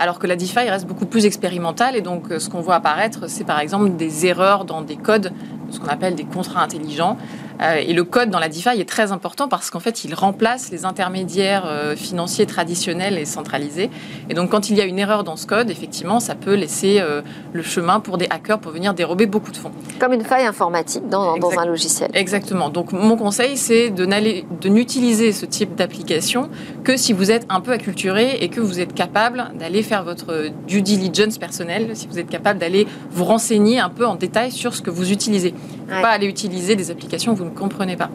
Alors 0.00 0.18
que 0.18 0.26
la 0.26 0.37
DeFi 0.37 0.68
reste 0.68 0.87
beaucoup 0.87 1.06
plus 1.06 1.26
expérimentale. 1.26 1.96
Et 1.96 2.00
donc, 2.00 2.30
euh, 2.30 2.38
ce 2.38 2.48
qu'on 2.48 2.61
voit 2.61 2.76
apparaître, 2.76 3.28
c'est 3.28 3.44
par 3.44 3.61
exemple 3.61 3.90
des 3.96 4.26
erreurs 4.26 4.64
dans 4.64 4.82
des 4.82 4.96
codes, 4.96 5.32
ce 5.70 5.78
qu'on 5.78 5.88
appelle 5.88 6.14
des 6.14 6.24
contrats 6.24 6.62
intelligents. 6.62 7.16
Euh, 7.62 7.77
et 7.77 7.92
le 7.92 8.05
code 8.05 8.31
dans 8.31 8.38
la 8.38 8.48
DeFi 8.48 8.81
est 8.81 8.88
très 8.88 9.12
important 9.12 9.48
parce 9.48 9.70
qu'en 9.70 9.81
fait, 9.81 10.05
il 10.05 10.14
remplace 10.14 10.70
les 10.70 10.85
intermédiaires 10.85 11.64
euh, 11.66 11.96
financiers 11.96 12.46
traditionnels 12.46 13.18
et 13.18 13.25
centralisés. 13.25 13.90
Et 14.29 14.35
donc, 14.35 14.51
quand 14.51 14.70
il 14.70 14.77
y 14.77 14.81
a 14.81 14.85
une 14.85 14.98
erreur 14.98 15.25
dans 15.25 15.37
ce 15.37 15.46
code, 15.46 15.70
effectivement, 15.70 16.20
ça 16.20 16.35
peut 16.35 16.55
laisser 16.55 16.98
euh, 17.01 17.22
le 17.53 17.62
chemin 17.62 18.01
pour 18.01 18.18
des 18.18 18.27
hackers 18.31 18.59
pour 18.59 18.72
venir 18.72 18.94
dérober 18.94 19.27
beaucoup 19.27 19.53
de 19.53 19.57
fonds. 19.57 19.72
Comme 19.98 20.12
une 20.12 20.25
faille 20.25 20.46
informatique 20.46 21.09
dans, 21.09 21.37
dans 21.37 21.59
un 21.59 21.66
logiciel. 21.66 22.11
Exactement. 22.14 22.68
Donc, 22.68 22.92
mon 22.92 23.16
conseil, 23.16 23.57
c'est 23.57 23.90
de 23.90 24.68
n'utiliser 24.68 25.33
ce 25.33 25.46
type 25.46 25.75
d'application 25.75 26.51
que 26.85 26.96
si 26.96 27.12
vous 27.12 27.31
êtes 27.31 27.46
un 27.48 27.61
peu 27.61 27.72
acculturé 27.72 28.38
et 28.40 28.48
que 28.48 28.61
vous 28.61 28.81
êtes 28.81 28.94
capable 28.94 29.51
d'aller 29.55 29.83
faire 29.83 30.05
votre 30.05 30.51
due 30.66 30.83
diligence 30.83 31.38
personnelle, 31.38 31.90
si 31.94 32.07
vous 32.09 32.18
êtes 32.18 32.29
capable 32.29 32.59
d'aller 32.59 32.87
vous 33.11 33.25
renseigner 33.25 33.79
un 33.79 33.88
peu 33.88 34.07
en 34.07 34.14
détail 34.14 34.51
sur 34.51 34.75
ce 34.75 34.83
que 34.83 34.90
vous 34.90 35.12
utilisez. 35.12 35.55
Pas 35.88 36.09
aller 36.09 36.27
utiliser 36.27 36.75
des 36.75 36.90
applications 36.90 37.35
que 37.35 37.38
vous 37.38 37.44
ne 37.44 37.51
comprenez 37.53 37.97
pas. 37.97 38.11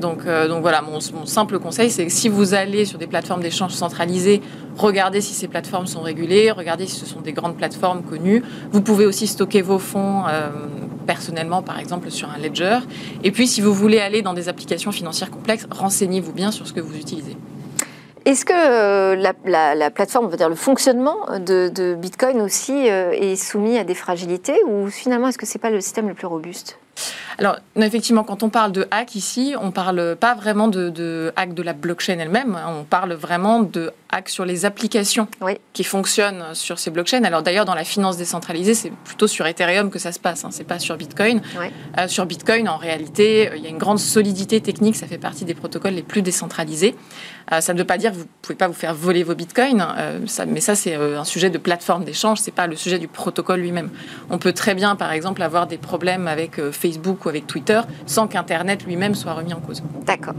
Donc, 0.00 0.26
euh, 0.26 0.46
donc 0.46 0.60
voilà, 0.60 0.82
mon, 0.82 1.00
simple 1.00 1.58
conseil, 1.58 1.90
c'est 1.90 2.04
que 2.04 2.12
si 2.12 2.28
vous 2.28 2.54
allez 2.54 2.84
sur 2.84 2.98
des 2.98 3.06
plateformes 3.06 3.40
d'échange 3.40 3.72
centralisées, 3.72 4.42
regardez 4.76 5.20
si 5.20 5.32
ces 5.32 5.48
plateformes 5.48 5.86
sont 5.86 6.02
régulées, 6.02 6.50
regardez 6.50 6.86
si 6.86 6.96
ce 6.96 7.06
sont 7.06 7.20
des 7.20 7.32
grandes 7.32 7.56
plateformes 7.56 8.02
connues. 8.02 8.42
Vous 8.72 8.82
pouvez 8.82 9.06
aussi 9.06 9.26
stocker 9.26 9.62
vos 9.62 9.78
fonds 9.78 10.24
euh, 10.28 10.50
personnellement, 11.06 11.62
par 11.62 11.78
exemple, 11.78 12.10
sur 12.10 12.28
un 12.30 12.38
ledger. 12.38 12.78
Et 13.24 13.30
puis, 13.30 13.46
si 13.46 13.60
vous 13.60 13.72
voulez 13.72 13.98
aller 13.98 14.20
dans 14.20 14.34
des 14.34 14.48
applications 14.48 14.92
financières 14.92 15.30
complexes, 15.30 15.66
renseignez-vous 15.70 16.32
bien 16.32 16.50
sur 16.50 16.66
ce 16.66 16.72
que 16.72 16.80
vous 16.80 16.96
utilisez. 16.96 17.36
Est-ce 18.26 18.44
que 18.44 19.14
la, 19.14 19.90
plateforme, 19.90 20.26
on 20.26 20.28
va 20.28 20.36
dire 20.36 20.48
le 20.48 20.56
fonctionnement 20.56 21.16
de, 21.38 21.94
Bitcoin 21.94 22.40
aussi 22.40 22.72
est 22.72 23.36
soumis 23.36 23.78
à 23.78 23.84
des 23.84 23.94
fragilités 23.94 24.58
ou 24.66 24.88
finalement 24.88 25.28
est-ce 25.28 25.38
que 25.38 25.46
c'est 25.46 25.60
pas 25.60 25.70
le 25.70 25.80
système 25.80 26.08
le 26.08 26.14
plus 26.14 26.26
robuste? 26.26 26.76
Alors, 27.38 27.56
effectivement, 27.76 28.24
quand 28.24 28.42
on 28.42 28.48
parle 28.48 28.72
de 28.72 28.86
hack 28.90 29.14
ici, 29.14 29.54
on 29.60 29.70
parle 29.70 30.16
pas 30.16 30.34
vraiment 30.34 30.68
de, 30.68 31.32
hack 31.36 31.52
de 31.52 31.62
la 31.62 31.74
blockchain 31.74 32.18
elle-même, 32.18 32.54
hein. 32.54 32.74
on 32.80 32.84
parle 32.84 33.12
vraiment 33.12 33.60
de 33.60 33.92
hack 34.10 34.28
sur 34.28 34.44
les 34.44 34.64
applications 34.64 35.28
qui 35.72 35.84
fonctionnent 35.84 36.54
sur 36.54 36.78
ces 36.78 36.90
blockchains. 36.90 37.24
Alors 37.24 37.42
d'ailleurs, 37.42 37.66
dans 37.66 37.74
la 37.74 37.84
finance 37.84 38.16
décentralisée, 38.16 38.74
c'est 38.74 38.92
plutôt 39.04 39.26
sur 39.26 39.46
Ethereum 39.46 39.90
que 39.90 39.98
ça 39.98 40.12
se 40.12 40.18
passe, 40.18 40.44
hein. 40.44 40.48
c'est 40.50 40.64
pas 40.64 40.78
sur 40.78 40.96
Bitcoin. 40.96 41.42
Euh, 41.98 42.08
sur 42.08 42.24
Bitcoin, 42.24 42.68
en 42.68 42.78
réalité, 42.78 43.50
il 43.56 43.62
y 43.62 43.66
a 43.66 43.70
une 43.70 43.78
grande 43.78 43.98
solidité 43.98 44.60
technique, 44.60 44.96
ça 44.96 45.06
fait 45.06 45.18
partie 45.18 45.44
des 45.44 45.54
protocoles 45.54 45.94
les 45.94 46.02
plus 46.02 46.22
décentralisés. 46.22 46.94
Euh, 47.52 47.60
ça 47.60 47.74
ne 47.74 47.78
veut 47.78 47.84
pas 47.84 47.98
dire 47.98 48.12
que 48.12 48.16
vous 48.16 48.22
ne 48.22 48.28
pouvez 48.42 48.56
pas 48.56 48.66
vous 48.66 48.74
faire 48.74 48.94
voler 48.94 49.22
vos 49.22 49.34
bitcoins, 49.34 49.86
euh, 49.98 50.18
mais 50.48 50.60
ça 50.60 50.74
c'est 50.74 50.94
un 50.94 51.24
sujet 51.24 51.50
de 51.50 51.58
plateforme 51.58 52.04
d'échange, 52.04 52.38
c'est 52.38 52.50
pas 52.50 52.66
le 52.66 52.76
sujet 52.76 52.98
du 52.98 53.08
protocole 53.08 53.60
lui-même. 53.60 53.90
On 54.30 54.38
peut 54.38 54.52
très 54.52 54.74
bien, 54.74 54.96
par 54.96 55.12
exemple, 55.12 55.42
avoir 55.42 55.66
des 55.66 55.78
problèmes 55.78 56.28
avec 56.28 56.60
Facebook 56.70 56.85
avec 57.26 57.46
Twitter 57.46 57.80
sans 58.06 58.26
qu'Internet 58.26 58.84
lui-même 58.84 59.14
soit 59.14 59.32
remis 59.32 59.54
en 59.54 59.60
cause. 59.60 59.82
D'accord. 60.06 60.34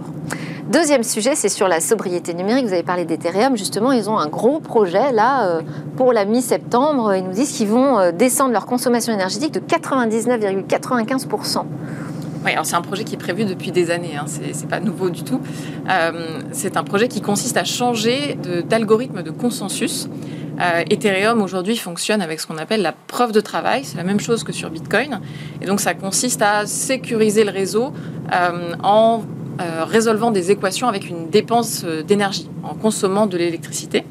Deuxième 0.71 1.03
sujet, 1.03 1.35
c'est 1.35 1.49
sur 1.49 1.67
la 1.67 1.79
sobriété 1.79 2.33
numérique. 2.33 2.65
Vous 2.65 2.73
avez 2.73 2.81
parlé 2.83 3.05
d'Ethereum. 3.05 3.55
Justement, 3.55 3.91
ils 3.91 4.09
ont 4.09 4.17
un 4.17 4.27
gros 4.27 4.59
projet 4.59 5.11
là 5.13 5.47
euh, 5.47 5.61
pour 5.95 6.13
la 6.13 6.25
mi-septembre. 6.25 7.13
Ils 7.15 7.23
nous 7.23 7.31
disent 7.31 7.51
qu'ils 7.51 7.69
vont 7.69 7.99
euh, 7.99 8.11
descendre 8.11 8.51
leur 8.51 8.65
consommation 8.65 9.13
énergétique 9.13 9.53
de 9.53 9.61
99,95%. 9.61 11.63
Oui, 12.45 12.51
alors 12.51 12.65
c'est 12.65 12.75
un 12.75 12.81
projet 12.81 13.03
qui 13.03 13.15
est 13.15 13.17
prévu 13.17 13.45
depuis 13.45 13.71
des 13.71 13.89
années, 13.91 14.15
hein. 14.15 14.25
c'est 14.27 14.69
pas 14.69 14.79
nouveau 14.79 15.09
du 15.09 15.23
tout. 15.23 15.41
Euh, 15.89 16.39
c'est 16.51 16.77
un 16.77 16.83
projet 16.83 17.07
qui 17.07 17.19
consiste 17.19 17.57
à 17.57 17.63
changer 17.63 18.37
d'algorithme 18.69 19.23
de, 19.23 19.31
consensus. 19.31 20.07
Ethereum 20.89 21.41
aujourd'hui 21.41 21.77
fonctionne 21.77 22.21
avec 22.21 22.39
ce 22.39 22.47
qu'on 22.47 22.57
appelle 22.57 22.81
la 22.81 22.93
preuve 22.93 23.31
de 23.31 23.41
travail, 23.41 23.83
c'est 23.83 23.97
la 23.97 24.03
même 24.03 24.19
chose 24.19 24.43
que 24.43 24.51
sur 24.51 24.69
Bitcoin. 24.69 25.21
Et 25.61 25.65
donc 25.65 25.79
ça 25.79 25.93
consiste 25.93 26.41
à 26.41 26.65
sécuriser 26.65 27.43
le 27.43 27.51
réseau 27.51 27.93
en 28.83 29.21
résolvant 29.59 30.31
des 30.31 30.51
équations 30.51 30.87
avec 30.87 31.09
une 31.09 31.29
dépense 31.29 31.83
d'énergie, 31.83 32.49
en 32.63 32.73
consommant 32.73 33.27
de 33.27 33.37
l'électricité. 33.37 34.03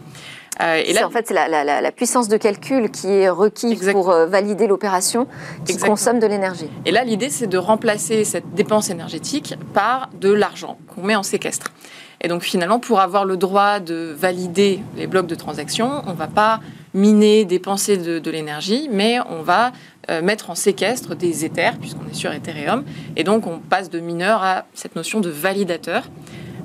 Euh, 0.62 0.82
et 0.84 0.92
là, 0.92 1.06
en 1.06 1.10
fait, 1.10 1.26
c'est 1.28 1.34
la, 1.34 1.92
puissance 1.92 2.28
de 2.28 2.36
calcul 2.36 2.90
qui 2.90 3.08
est 3.08 3.28
requise 3.28 3.90
pour 3.92 4.10
euh, 4.10 4.26
valider 4.26 4.66
l'opération 4.66 5.26
qui 5.66 5.76
consomme 5.76 6.18
de 6.18 6.26
l'énergie. 6.26 6.70
Et 6.86 6.90
là, 6.90 7.04
l'idée, 7.04 7.30
c'est 7.30 7.46
de 7.46 7.58
remplacer 7.58 8.24
cette 8.24 8.54
dépense 8.54 8.90
énergétique 8.90 9.54
par 9.74 10.08
de 10.18 10.32
l'argent 10.32 10.78
qu'on 10.94 11.02
met 11.02 11.16
en 11.16 11.22
séquestre. 11.22 11.72
Et 12.20 12.28
donc, 12.28 12.42
finalement, 12.42 12.78
pour 12.78 13.00
avoir 13.00 13.24
le 13.24 13.36
droit 13.36 13.80
de 13.80 14.14
valider 14.16 14.80
les 14.96 15.06
blocs 15.06 15.26
de 15.26 15.34
transaction, 15.34 16.02
on 16.06 16.12
ne 16.12 16.16
va 16.16 16.26
pas 16.26 16.60
miner, 16.94 17.44
dépenser 17.44 17.98
de, 17.98 18.30
l'énergie, 18.30 18.88
mais 18.90 19.18
on 19.28 19.42
va 19.42 19.72
euh, 20.10 20.22
mettre 20.22 20.50
en 20.50 20.54
séquestre 20.54 21.14
des 21.14 21.44
Ethers, 21.44 21.76
puisqu'on 21.78 22.08
est 22.10 22.14
sur 22.14 22.32
Ethereum. 22.32 22.84
Et 23.16 23.24
donc, 23.24 23.46
on 23.46 23.58
passe 23.58 23.90
de 23.90 24.00
mineur 24.00 24.42
à 24.42 24.64
cette 24.74 24.96
notion 24.96 25.20
de 25.20 25.28
validateur. 25.28 26.04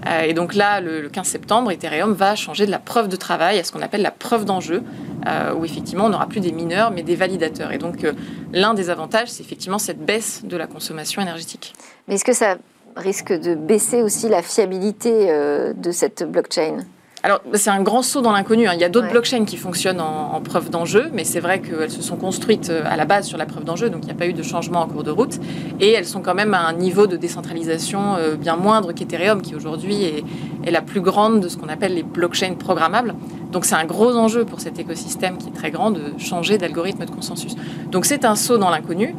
Euh, 0.07 0.21
et 0.21 0.33
donc 0.33 0.55
là, 0.55 0.81
le, 0.81 1.09
15 1.09 1.27
septembre, 1.27 1.69
Ethereum 1.69 2.13
va 2.13 2.35
changer 2.35 2.65
de 2.65 2.71
la 2.71 2.79
preuve 2.79 3.07
de 3.07 3.15
travail 3.15 3.59
à 3.59 3.63
ce 3.63 3.71
qu'on 3.71 3.81
appelle 3.81 4.01
la 4.01 4.11
preuve 4.11 4.45
d'enjeu, 4.45 4.81
euh, 5.27 5.53
où 5.53 5.63
effectivement 5.63 6.05
on 6.05 6.09
n'aura 6.09 6.27
plus 6.27 6.39
des 6.39 6.51
mineurs, 6.51 6.89
mais 6.89 7.03
des 7.03 7.15
validateurs. 7.15 7.71
Et 7.71 7.77
donc 7.77 8.07
l'un 8.51 8.73
des 8.73 8.89
avantages, 8.89 9.27
c'est 9.27 9.43
effectivement 9.43 9.77
cette 9.77 10.03
baisse 10.03 10.41
de 10.43 10.57
la 10.57 10.65
consommation 10.65 11.21
énergétique. 11.21 11.73
Mais 12.07 12.15
est-ce 12.15 12.25
que 12.25 12.33
ça 12.33 12.57
risque 12.95 13.33
de 13.33 13.55
baisser 13.55 14.01
aussi 14.01 14.29
la 14.29 14.41
fiabilité 14.41 15.27
de 15.75 15.91
cette 15.91 16.23
blockchain 16.23 16.77
alors, 17.23 17.41
c'est 17.53 17.69
un 17.69 17.83
grand 17.83 18.01
saut 18.01 18.21
dans 18.21 18.31
l'inconnu. 18.31 18.67
Hein. 18.67 18.71
Il 18.73 18.79
y 18.79 18.83
a 18.83 18.89
d'autres 18.89 19.09
blockchains 19.09 19.45
qui 19.45 19.55
fonctionnent 19.55 20.01
en, 20.01 20.41
preuve 20.41 20.71
d'enjeu, 20.71 21.09
mais 21.13 21.23
c'est 21.23 21.39
vrai 21.39 21.61
qu'elles 21.61 21.91
se 21.91 22.01
sont 22.01 22.15
construites 22.15 22.71
euh, 22.71 22.81
à 22.85 22.97
la 22.97 23.05
base 23.05 23.27
sur 23.27 23.37
la 23.37 23.45
preuve 23.45 23.63
d'enjeu, 23.63 23.91
donc 23.91 24.01
il 24.03 24.05
n'y 24.07 24.11
a 24.11 24.15
pas 24.15 24.25
eu 24.25 24.33
de 24.33 24.41
changement 24.41 24.81
en 24.81 24.87
cours 24.87 25.03
de 25.03 25.11
route. 25.11 25.39
Et 25.79 25.91
elles 25.91 26.07
sont 26.07 26.21
quand 26.21 26.33
même 26.33 26.55
à 26.55 26.61
un 26.61 26.73
niveau 26.73 27.05
de 27.05 27.17
décentralisation 27.17 28.15
euh, 28.15 28.35
bien 28.35 28.55
moindre 28.55 28.91
qu'Ethereum, 28.91 29.43
qui 29.43 29.53
aujourd'hui 29.53 30.03
est, 30.03 30.23
est, 30.65 30.71
la 30.71 30.81
plus 30.81 31.01
grande 31.01 31.41
de 31.41 31.47
ce 31.47 31.57
qu'on 31.57 31.69
appelle 31.69 31.93
les 31.93 32.01
blockchains 32.01 32.55
programmables. 32.55 33.13
Donc 33.51 33.65
c'est 33.65 33.75
un 33.75 33.85
gros 33.85 34.15
enjeu 34.15 34.45
pour 34.45 34.61
cet 34.61 34.79
écosystème 34.79 35.37
qui 35.37 35.49
est 35.49 35.53
très 35.53 35.71
grand 35.71 35.91
de 35.91 36.13
changer 36.17 36.57
d'algorithme 36.57 37.05
de 37.05 37.11
consensus. 37.11 37.55
Donc 37.91 38.05
c'est 38.05 38.25
un 38.25 38.35
saut 38.35 38.57
dans 38.57 38.69
l'inconnu. 38.69 39.15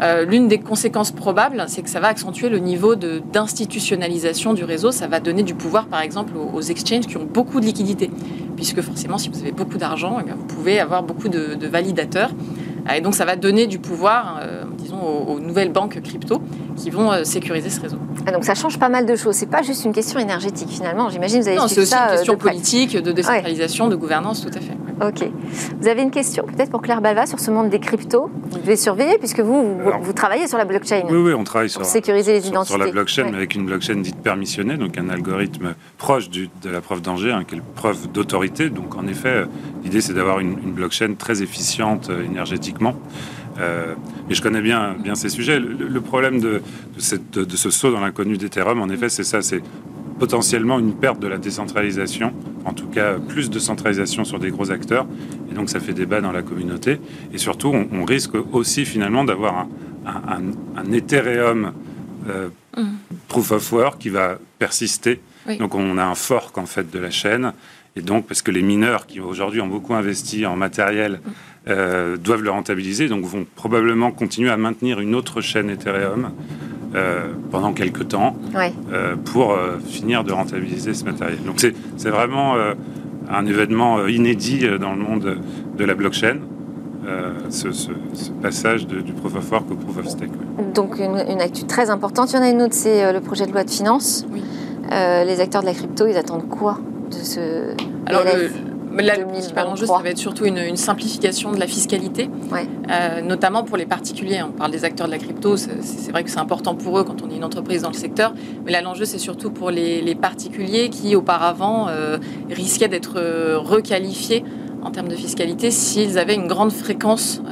Euh, 0.00 0.24
l'une 0.24 0.48
des 0.48 0.58
conséquences 0.58 1.12
probables, 1.12 1.64
c'est 1.68 1.82
que 1.82 1.90
ça 1.90 2.00
va 2.00 2.08
accentuer 2.08 2.48
le 2.48 2.58
niveau 2.58 2.96
d'institutionnalisation 2.96 4.52
du 4.54 4.64
réseau. 4.64 4.90
Ça 4.90 5.06
va 5.06 5.20
donner 5.20 5.42
du 5.42 5.54
pouvoir, 5.54 5.86
par 5.86 6.00
exemple, 6.00 6.32
aux, 6.36 6.60
exchanges 6.60 7.06
qui 7.06 7.16
ont 7.16 7.24
beaucoup 7.24 7.60
de 7.60 7.66
liquidités. 7.66 8.10
Puisque 8.56 8.80
forcément, 8.80 9.18
si 9.18 9.28
vous 9.28 9.40
avez 9.40 9.52
beaucoup 9.52 9.78
d'argent, 9.78 10.18
eh 10.20 10.30
vous 10.30 10.46
pouvez 10.46 10.80
avoir 10.80 11.02
beaucoup 11.02 11.28
de, 11.28 11.66
validateurs. 11.66 12.30
Et 12.94 13.00
donc 13.00 13.14
ça 13.14 13.24
va 13.24 13.36
donner 13.36 13.66
du 13.66 13.78
pouvoir, 13.78 14.40
euh, 14.42 14.64
disons, 14.76 15.00
aux, 15.00 15.40
nouvelles 15.40 15.72
banques 15.72 16.00
crypto 16.02 16.42
qui 16.76 16.90
vont 16.90 17.12
euh, 17.12 17.24
sécuriser 17.24 17.70
ce 17.70 17.80
réseau. 17.80 17.96
Ah, 18.26 18.32
donc 18.32 18.44
ça 18.44 18.54
change 18.54 18.78
pas 18.78 18.88
mal 18.88 19.06
de 19.06 19.16
choses. 19.16 19.36
C'est 19.36 19.50
pas 19.50 19.62
juste 19.62 19.84
une 19.84 19.92
question 19.92 20.18
énergétique 20.18 20.68
finalement. 20.70 21.08
J'imagine 21.08 21.40
vous 21.40 21.48
avez 21.48 21.56
Non, 21.56 21.68
c'est 21.68 21.80
aussi 21.80 21.94
une 21.94 22.10
question 22.10 22.36
politique, 22.36 22.96
de 22.96 23.12
décentralisation, 23.12 23.88
de 23.88 23.96
gouvernance, 23.96 24.42
tout 24.42 24.56
à 24.56 24.60
fait. 24.60 24.76
Ok. 25.00 25.28
Vous 25.80 25.88
avez 25.88 26.02
une 26.02 26.10
question 26.10 26.44
peut-être 26.44 26.70
pour 26.70 26.80
Claire 26.80 27.00
Balva 27.00 27.26
sur 27.26 27.40
ce 27.40 27.50
monde 27.50 27.68
des 27.68 27.80
cryptos? 27.80 28.30
Vous 28.50 28.58
devez 28.58 28.76
surveiller 28.76 29.18
puisque 29.18 29.40
vous, 29.40 29.76
vous, 30.00 30.12
travaillez 30.12 30.46
sur 30.46 30.58
la 30.58 30.64
blockchain. 30.64 31.02
Oui, 31.08 31.16
oui, 31.16 31.34
on 31.34 31.42
travaille 31.42 31.68
sur, 31.68 31.84
sécuriser 31.84 32.32
les 32.32 32.46
identités. 32.46 32.74
Sur 32.74 32.78
la 32.78 32.90
blockchain, 32.90 33.24
mais 33.30 33.36
avec 33.36 33.54
une 33.54 33.66
blockchain 33.66 33.96
dite 33.96 34.20
permissionnée, 34.20 34.76
donc 34.76 34.96
un 34.96 35.08
algorithme 35.08 35.74
proche 35.98 36.30
de 36.30 36.48
la 36.70 36.80
preuve 36.80 37.02
d'enjeu, 37.02 37.32
hein, 37.32 37.44
qui 37.44 37.56
est 37.56 37.62
preuve 37.74 38.10
d'autorité. 38.12 38.70
Donc 38.70 38.96
en 38.96 39.06
effet, 39.08 39.44
l'idée 39.82 40.00
c'est 40.00 40.14
d'avoir 40.14 40.38
une, 40.40 40.54
blockchain 40.74 41.14
très 41.16 41.42
efficiente 41.42 42.10
euh, 42.10 42.24
énergétiquement. 42.74 42.94
Euh, 43.60 43.94
mais 44.28 44.34
je 44.34 44.42
connais 44.42 44.60
bien, 44.60 44.96
bien 44.98 45.14
ces 45.14 45.28
sujets. 45.28 45.60
Le, 45.60 46.00
problème 46.00 46.40
de, 46.40 46.60
cette, 46.98 47.38
de, 47.38 47.56
ce 47.56 47.70
saut 47.70 47.92
dans 47.92 48.00
l'inconnu 48.00 48.36
d'Ethereum, 48.36 48.80
en 48.80 48.88
effet, 48.88 49.08
c'est 49.08 49.24
ça, 49.24 49.42
c'est 49.42 49.62
potentiellement 50.18 50.78
une 50.78 50.94
perte 50.94 51.20
de 51.20 51.28
la 51.28 51.38
décentralisation, 51.38 52.32
en 52.64 52.72
tout 52.72 52.86
cas 52.86 53.18
plus 53.18 53.50
de 53.50 53.58
centralisation 53.58 54.24
sur 54.24 54.38
des 54.38 54.50
gros 54.50 54.70
acteurs, 54.70 55.06
et 55.50 55.54
donc 55.54 55.68
ça 55.68 55.80
fait 55.80 55.92
débat 55.92 56.20
dans 56.20 56.32
la 56.32 56.42
communauté. 56.42 57.00
Et 57.32 57.38
surtout, 57.38 57.72
on, 57.92 58.04
risque 58.04 58.34
aussi 58.52 58.84
finalement 58.84 59.24
d'avoir 59.24 59.66
un, 60.06 60.40
un, 60.76 60.92
Ethereum 60.92 61.72
euh, 62.28 62.48
mm. 62.76 62.82
proof 63.28 63.52
of 63.52 63.72
work 63.72 63.98
qui 63.98 64.08
va 64.08 64.38
persister. 64.58 65.20
Donc 65.58 65.74
on 65.74 65.98
a 65.98 66.04
un 66.04 66.14
fork 66.14 66.56
en 66.56 66.64
fait 66.64 66.90
de 66.90 66.98
la 66.98 67.10
chaîne, 67.10 67.52
et 67.96 68.02
donc 68.02 68.26
parce 68.26 68.42
que 68.42 68.50
les 68.50 68.62
mineurs 68.62 69.06
qui 69.06 69.20
aujourd'hui 69.20 69.60
ont 69.60 69.68
beaucoup 69.68 69.94
investi 69.94 70.46
en 70.46 70.56
matériel 70.56 71.20
euh, 71.68 72.16
doivent 72.16 72.42
le 72.42 72.50
rentabiliser, 72.50 73.08
donc 73.08 73.24
vont 73.24 73.46
probablement 73.54 74.10
continuer 74.10 74.50
à 74.50 74.56
maintenir 74.56 75.00
une 75.00 75.14
autre 75.14 75.40
chaîne 75.40 75.70
Ethereum 75.70 76.32
euh, 76.94 77.32
pendant 77.50 77.72
quelques 77.72 78.06
temps 78.06 78.36
euh, 78.92 79.16
pour 79.16 79.50
euh, 79.50 79.78
finir 79.84 80.22
de 80.22 80.30
rentabiliser 80.30 80.94
ce 80.94 81.04
matériel. 81.04 81.38
Donc 81.44 81.56
c'est 81.96 82.08
vraiment 82.08 82.54
un 83.28 83.46
événement 83.46 84.06
inédit 84.06 84.64
dans 84.78 84.92
le 84.92 84.98
monde 84.98 85.38
de 85.76 85.84
la 85.84 85.94
blockchain. 85.94 86.36
Ce, 87.50 87.68
passage 88.40 88.86
du 88.86 89.12
proof 89.12 89.34
of 89.34 89.50
work 89.50 89.70
au 89.72 89.74
proof 89.74 89.98
of 89.98 90.08
stake. 90.08 90.30
Donc 90.72 91.00
une, 91.00 91.20
une, 91.28 91.40
actu 91.40 91.64
très 91.64 91.90
importante. 91.90 92.32
Il 92.32 92.36
y 92.36 92.38
en 92.38 92.42
a 92.42 92.48
une 92.48 92.62
autre, 92.62 92.74
c'est 92.74 93.12
le 93.12 93.20
projet 93.20 93.46
de 93.46 93.52
loi 93.52 93.64
de 93.64 93.70
finances. 93.70 94.24
les 94.90 95.40
acteurs 95.40 95.62
de 95.62 95.66
la 95.66 95.74
crypto, 95.74 96.06
ils 96.06 96.16
attendent 96.16 96.48
quoi? 96.48 96.78
De 97.18 97.24
ce 97.24 97.74
Alors, 98.06 98.22
le 99.02 99.26
principal 99.26 99.66
enjeu, 99.66 99.86
ça 99.86 100.00
va 100.02 100.10
être 100.10 100.18
surtout 100.18 100.44
une, 100.44 100.76
simplification 100.76 101.52
de 101.52 101.58
la 101.58 101.66
fiscalité, 101.66 102.28
euh, 102.90 103.20
notamment 103.22 103.64
pour 103.64 103.76
les 103.76 103.86
particuliers. 103.86 104.42
On 104.42 104.52
parle 104.52 104.70
des 104.70 104.84
acteurs 104.84 105.06
de 105.06 105.12
la 105.12 105.18
crypto, 105.18 105.56
c'est 105.56 106.10
vrai 106.10 106.24
que 106.24 106.30
c'est 106.30 106.38
important 106.38 106.74
pour 106.74 106.98
eux 106.98 107.04
quand 107.04 107.22
on 107.22 107.30
est 107.30 107.36
une 107.36 107.44
entreprise 107.44 107.82
dans 107.82 107.90
le 107.90 107.96
secteur, 107.96 108.34
mais 108.64 108.72
là, 108.72 108.82
l'enjeu, 108.82 109.04
c'est 109.04 109.18
surtout 109.18 109.50
pour 109.50 109.70
les, 109.70 110.14
particuliers 110.14 110.90
qui, 110.90 111.16
auparavant, 111.16 111.88
euh, 111.88 112.18
risquaient 112.50 112.88
d'être 112.88 113.14
euh, 113.16 113.58
requalifiés 113.58 114.44
en 114.82 114.90
termes 114.90 115.08
de 115.08 115.16
fiscalité 115.16 115.70
s'ils 115.70 116.18
avaient 116.18 116.34
une 116.34 116.46
grande 116.46 116.72
fréquence 116.72 117.42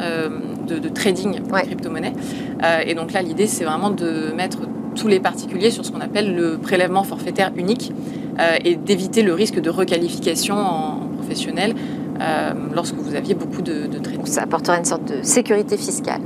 de, 0.69 0.89
trading 0.89 1.41
de 1.41 1.51
crypto-monnaie. 1.51 2.13
et 2.87 2.95
donc 2.95 3.13
là, 3.13 3.23
l'idée, 3.23 3.47
c'est 3.47 3.65
vraiment 3.65 3.91
de 3.91 4.33
mettre 4.37 4.59
tous 4.95 5.09
les 5.09 5.19
particuliers 5.19 5.71
sur 5.71 5.85
ce 5.85 5.91
qu'on 5.91 6.03
appelle 6.03 6.35
le 6.35 6.59
prélèvement 6.59 7.05
forfaitaire 7.05 7.51
unique 7.57 7.91
et 8.65 8.77
d'éviter 8.77 9.23
le 9.23 9.35
risque 9.35 9.61
de 9.61 9.71
requalification 9.71 10.57
en 10.57 11.09
professionnel 11.19 11.75
euh, 12.21 12.53
lorsque 12.75 12.95
vous 12.95 13.15
aviez 13.15 13.35
beaucoup 13.35 13.63
de, 13.63 13.87
de 13.87 13.99
traitements. 13.99 14.27
Ça 14.27 14.43
apportera 14.43 14.77
une 14.79 14.85
sorte 14.85 15.05
de 15.05 15.23
sécurité 15.23 15.77
fiscale. 15.77 16.21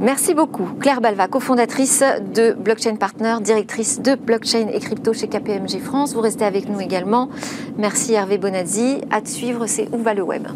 Merci 0.00 0.34
beaucoup. 0.34 0.66
Claire 0.80 1.00
Balva, 1.00 1.28
cofondatrice 1.28 2.02
de 2.34 2.52
Blockchain 2.52 2.96
Partner, 2.96 3.36
directrice 3.42 4.00
de 4.00 4.14
blockchain 4.14 4.68
et 4.72 4.80
crypto 4.80 5.12
chez 5.12 5.28
KPMG 5.28 5.78
France. 5.78 6.14
Vous 6.14 6.22
restez 6.22 6.44
avec 6.44 6.68
nous 6.68 6.80
également. 6.80 7.28
Merci 7.76 8.14
Hervé 8.14 8.38
Bonazzi. 8.38 9.02
À 9.10 9.20
te 9.20 9.28
suivre, 9.28 9.66
c'est 9.66 9.88
Où 9.92 9.98
va 9.98 10.14
le 10.14 10.22
web? 10.22 10.46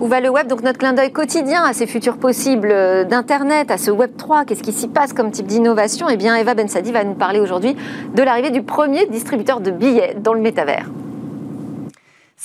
Où 0.00 0.06
va 0.06 0.20
le 0.20 0.30
web 0.30 0.46
Donc 0.46 0.62
notre 0.62 0.78
clin 0.78 0.94
d'œil 0.94 1.12
quotidien 1.12 1.62
à 1.62 1.74
ces 1.74 1.86
futurs 1.86 2.16
possibles 2.16 2.70
euh, 2.72 3.04
d'Internet, 3.04 3.70
à 3.70 3.76
ce 3.76 3.90
Web 3.90 4.12
3, 4.16 4.46
qu'est-ce 4.46 4.62
qui 4.62 4.72
s'y 4.72 4.88
passe 4.88 5.12
comme 5.12 5.30
type 5.30 5.46
d'innovation? 5.46 6.08
Eh 6.08 6.16
bien, 6.16 6.36
Eva 6.36 6.54
Bensadi 6.54 6.90
va 6.90 7.04
nous 7.04 7.12
parler 7.12 7.38
aujourd'hui 7.38 7.76
de 8.14 8.22
l'arrivée 8.22 8.50
du 8.50 8.62
premier 8.62 9.04
distributeur 9.06 9.60
de 9.60 9.70
billets 9.70 10.16
dans 10.18 10.32
le 10.32 10.40
métavers. 10.40 10.86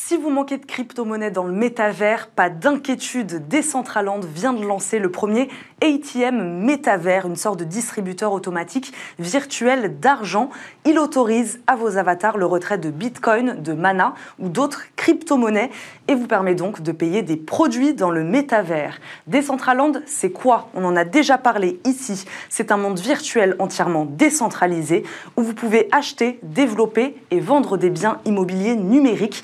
Si 0.08 0.18
vous 0.18 0.30
manquez 0.30 0.60
de 0.60 0.66
crypto-monnaie 0.68 1.32
dans 1.32 1.46
le 1.46 1.52
métavers, 1.52 2.28
pas 2.28 2.52
d'inquiétude. 2.52 3.48
Decentraland 3.48 4.20
vient 4.20 4.54
de 4.54 4.64
lancer 4.64 5.00
le 5.00 5.10
premier 5.10 5.50
ATM 5.82 6.64
métavers, 6.64 7.26
une 7.26 7.36
sorte 7.36 7.58
de 7.58 7.64
distributeur 7.64 8.32
automatique 8.32 8.94
virtuel 9.18 10.00
d'argent. 10.00 10.52
Il 10.86 11.00
autorise 11.00 11.60
à 11.66 11.76
vos 11.76 11.98
avatars 11.98 12.38
le 12.38 12.46
retrait 12.46 12.78
de 12.78 12.92
Bitcoin, 12.92 13.64
de 13.64 13.74
Mana 13.74 14.14
ou 14.38 14.48
d'autres 14.48 14.84
crypto-monnaies 14.96 15.72
et 16.08 16.14
vous 16.14 16.28
permet 16.28 16.54
donc 16.54 16.84
de 16.84 16.92
payer 16.92 17.24
des 17.24 17.36
produits 17.36 17.96
dans 17.96 18.12
le 18.12 18.24
métavers. 18.24 19.00
Decentraland, 19.26 19.94
c'est 20.06 20.30
quoi? 20.30 20.70
On 20.76 20.86
en 20.86 20.96
a 20.96 21.04
déjà 21.04 21.40
parlé 21.40 21.80
ici. 21.84 22.26
C'est 22.50 22.72
un 22.72 22.78
monde 22.78 23.00
virtuel 23.00 23.56
entièrement 23.58 24.06
décentralisé 24.06 25.02
où 25.36 25.42
vous 25.42 25.56
pouvez 25.56 25.88
acheter, 25.92 26.40
développer 26.44 27.18
et 27.32 27.40
vendre 27.40 27.76
des 27.78 27.90
biens 27.90 28.20
immobiliers 28.26 28.76
numériques, 28.76 29.44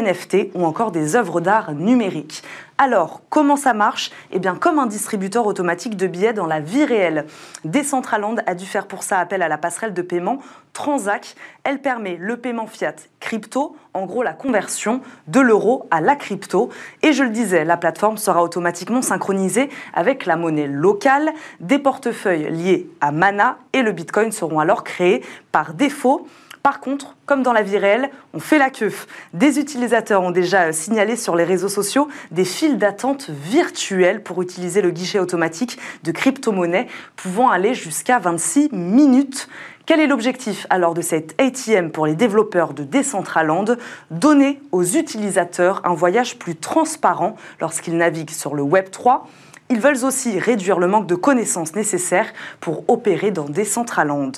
NFT 0.00 0.48
ou 0.54 0.64
encore 0.64 0.92
des 0.92 1.16
œuvres 1.16 1.40
d'art 1.40 1.72
numériques. 1.72 2.42
Alors, 2.78 3.20
comment 3.28 3.56
ça 3.56 3.74
marche? 3.74 4.10
Eh 4.32 4.38
bien, 4.38 4.54
comme 4.54 4.78
un 4.78 4.86
distributeur 4.86 5.46
automatique 5.46 5.98
de 5.98 6.06
billets 6.06 6.32
dans 6.32 6.46
la 6.46 6.60
vie 6.60 6.84
réelle. 6.84 7.26
Decentraland 7.64 8.36
a 8.46 8.54
dû 8.54 8.64
faire 8.64 8.86
pour 8.86 9.02
ça 9.02 9.18
appel 9.18 9.42
à 9.42 9.48
la 9.48 9.58
passerelle 9.58 9.92
de 9.92 10.00
paiement 10.00 10.38
Transac. 10.72 11.34
Elle 11.64 11.80
permet 11.80 12.16
le 12.16 12.38
paiement 12.38 12.66
fiat 12.66 12.94
crypto, 13.18 13.76
en 13.92 14.06
gros 14.06 14.22
la 14.22 14.32
conversion 14.32 15.02
de 15.26 15.40
l'euro 15.40 15.86
à 15.90 16.00
la 16.00 16.16
crypto. 16.16 16.70
Et 17.02 17.12
je 17.12 17.22
le 17.22 17.30
disais, 17.30 17.66
la 17.66 17.76
plateforme 17.76 18.16
sera 18.16 18.42
automatiquement 18.42 19.02
synchronisée 19.02 19.68
avec 19.92 20.24
la 20.24 20.36
monnaie 20.36 20.66
locale. 20.66 21.32
Des 21.60 21.78
portefeuilles 21.78 22.50
liés 22.50 22.88
à 23.02 23.12
Mana 23.12 23.58
et 23.74 23.82
le 23.82 23.92
Bitcoin 23.92 24.32
seront 24.32 24.58
alors 24.58 24.84
créés 24.84 25.22
par 25.52 25.74
défaut. 25.74 26.26
Par 26.62 26.80
contre, 26.80 27.16
comme 27.24 27.42
dans 27.42 27.54
la 27.54 27.62
vie 27.62 27.78
réelle, 27.78 28.10
on 28.34 28.38
fait 28.38 28.58
la 28.58 28.68
queue. 28.68 28.92
Des 29.32 29.58
utilisateurs 29.58 30.22
ont 30.22 30.30
déjà 30.30 30.72
signalé 30.72 31.16
sur 31.16 31.34
les 31.34 31.44
réseaux 31.44 31.70
sociaux 31.70 32.08
des 32.32 32.44
files 32.44 32.76
d'attente 32.76 33.30
virtuelles 33.30 34.22
pour 34.22 34.42
utiliser 34.42 34.82
le 34.82 34.90
guichet 34.90 35.18
automatique 35.18 35.78
de 36.02 36.12
crypto-monnaie 36.12 36.86
pouvant 37.16 37.48
aller 37.48 37.72
jusqu'à 37.72 38.18
26 38.18 38.70
minutes. 38.72 39.48
Quel 39.86 40.00
est 40.00 40.06
l'objectif 40.06 40.66
alors 40.68 40.92
de 40.92 41.00
cette 41.00 41.34
ATM 41.40 41.90
pour 41.90 42.06
les 42.06 42.14
développeurs 42.14 42.74
de 42.74 42.84
Decentraland? 42.84 43.76
Donner 44.10 44.60
aux 44.70 44.84
utilisateurs 44.84 45.80
un 45.84 45.94
voyage 45.94 46.38
plus 46.38 46.56
transparent 46.56 47.36
lorsqu'ils 47.60 47.96
naviguent 47.96 48.30
sur 48.30 48.54
le 48.54 48.62
Web 48.62 48.90
3 48.90 49.26
ils 49.70 49.80
veulent 49.80 50.04
aussi 50.04 50.38
réduire 50.38 50.80
le 50.80 50.88
manque 50.88 51.06
de 51.06 51.14
connaissances 51.14 51.74
nécessaires 51.76 52.32
pour 52.58 52.84
opérer 52.88 53.30
dans 53.30 53.44
des 53.44 53.60
Decentraland. 53.60 54.32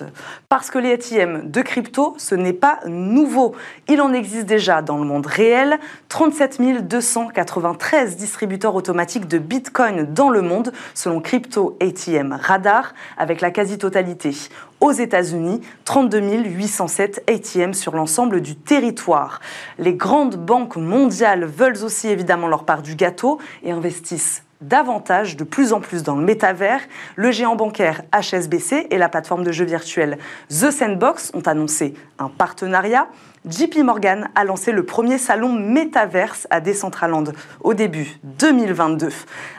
Parce 0.48 0.70
que 0.70 0.78
les 0.78 0.92
ATM 0.92 1.50
de 1.50 1.62
crypto, 1.62 2.14
ce 2.18 2.34
n'est 2.34 2.52
pas 2.52 2.80
nouveau. 2.86 3.54
Il 3.88 4.02
en 4.02 4.12
existe 4.12 4.46
déjà 4.46 4.82
dans 4.82 4.98
le 4.98 5.04
monde 5.04 5.26
réel. 5.26 5.78
37 6.10 6.86
293 6.86 8.16
distributeurs 8.16 8.74
automatiques 8.74 9.26
de 9.26 9.38
Bitcoin 9.38 10.04
dans 10.12 10.28
le 10.28 10.42
monde, 10.42 10.72
selon 10.92 11.20
Crypto 11.20 11.78
ATM 11.80 12.38
Radar, 12.40 12.92
avec 13.16 13.40
la 13.40 13.50
quasi-totalité 13.50 14.34
aux 14.80 14.92
États-Unis, 14.92 15.60
32 15.84 16.20
807 16.20 17.30
ATM 17.30 17.72
sur 17.72 17.94
l'ensemble 17.94 18.42
du 18.42 18.56
territoire. 18.56 19.40
Les 19.78 19.94
grandes 19.94 20.36
banques 20.36 20.76
mondiales 20.76 21.44
veulent 21.44 21.82
aussi 21.84 22.08
évidemment 22.08 22.48
leur 22.48 22.64
part 22.64 22.82
du 22.82 22.96
gâteau 22.96 23.38
et 23.62 23.70
investissent 23.70 24.42
davantage, 24.62 25.36
de 25.36 25.44
plus 25.44 25.72
en 25.72 25.80
plus 25.80 26.02
dans 26.02 26.16
le 26.16 26.24
métavers. 26.24 26.80
Le 27.16 27.30
géant 27.30 27.56
bancaire 27.56 28.02
HSBC 28.12 28.86
et 28.90 28.98
la 28.98 29.08
plateforme 29.08 29.44
de 29.44 29.52
jeux 29.52 29.64
virtuels 29.64 30.18
The 30.48 30.70
Sandbox 30.70 31.32
ont 31.34 31.42
annoncé 31.42 31.94
un 32.18 32.28
partenariat. 32.28 33.08
JP 33.44 33.78
Morgan 33.78 34.28
a 34.36 34.44
lancé 34.44 34.70
le 34.70 34.84
premier 34.84 35.18
salon 35.18 35.52
Metaverse 35.52 36.46
à 36.50 36.60
Decentraland 36.60 37.24
au 37.62 37.74
début 37.74 38.08
2022. 38.22 39.08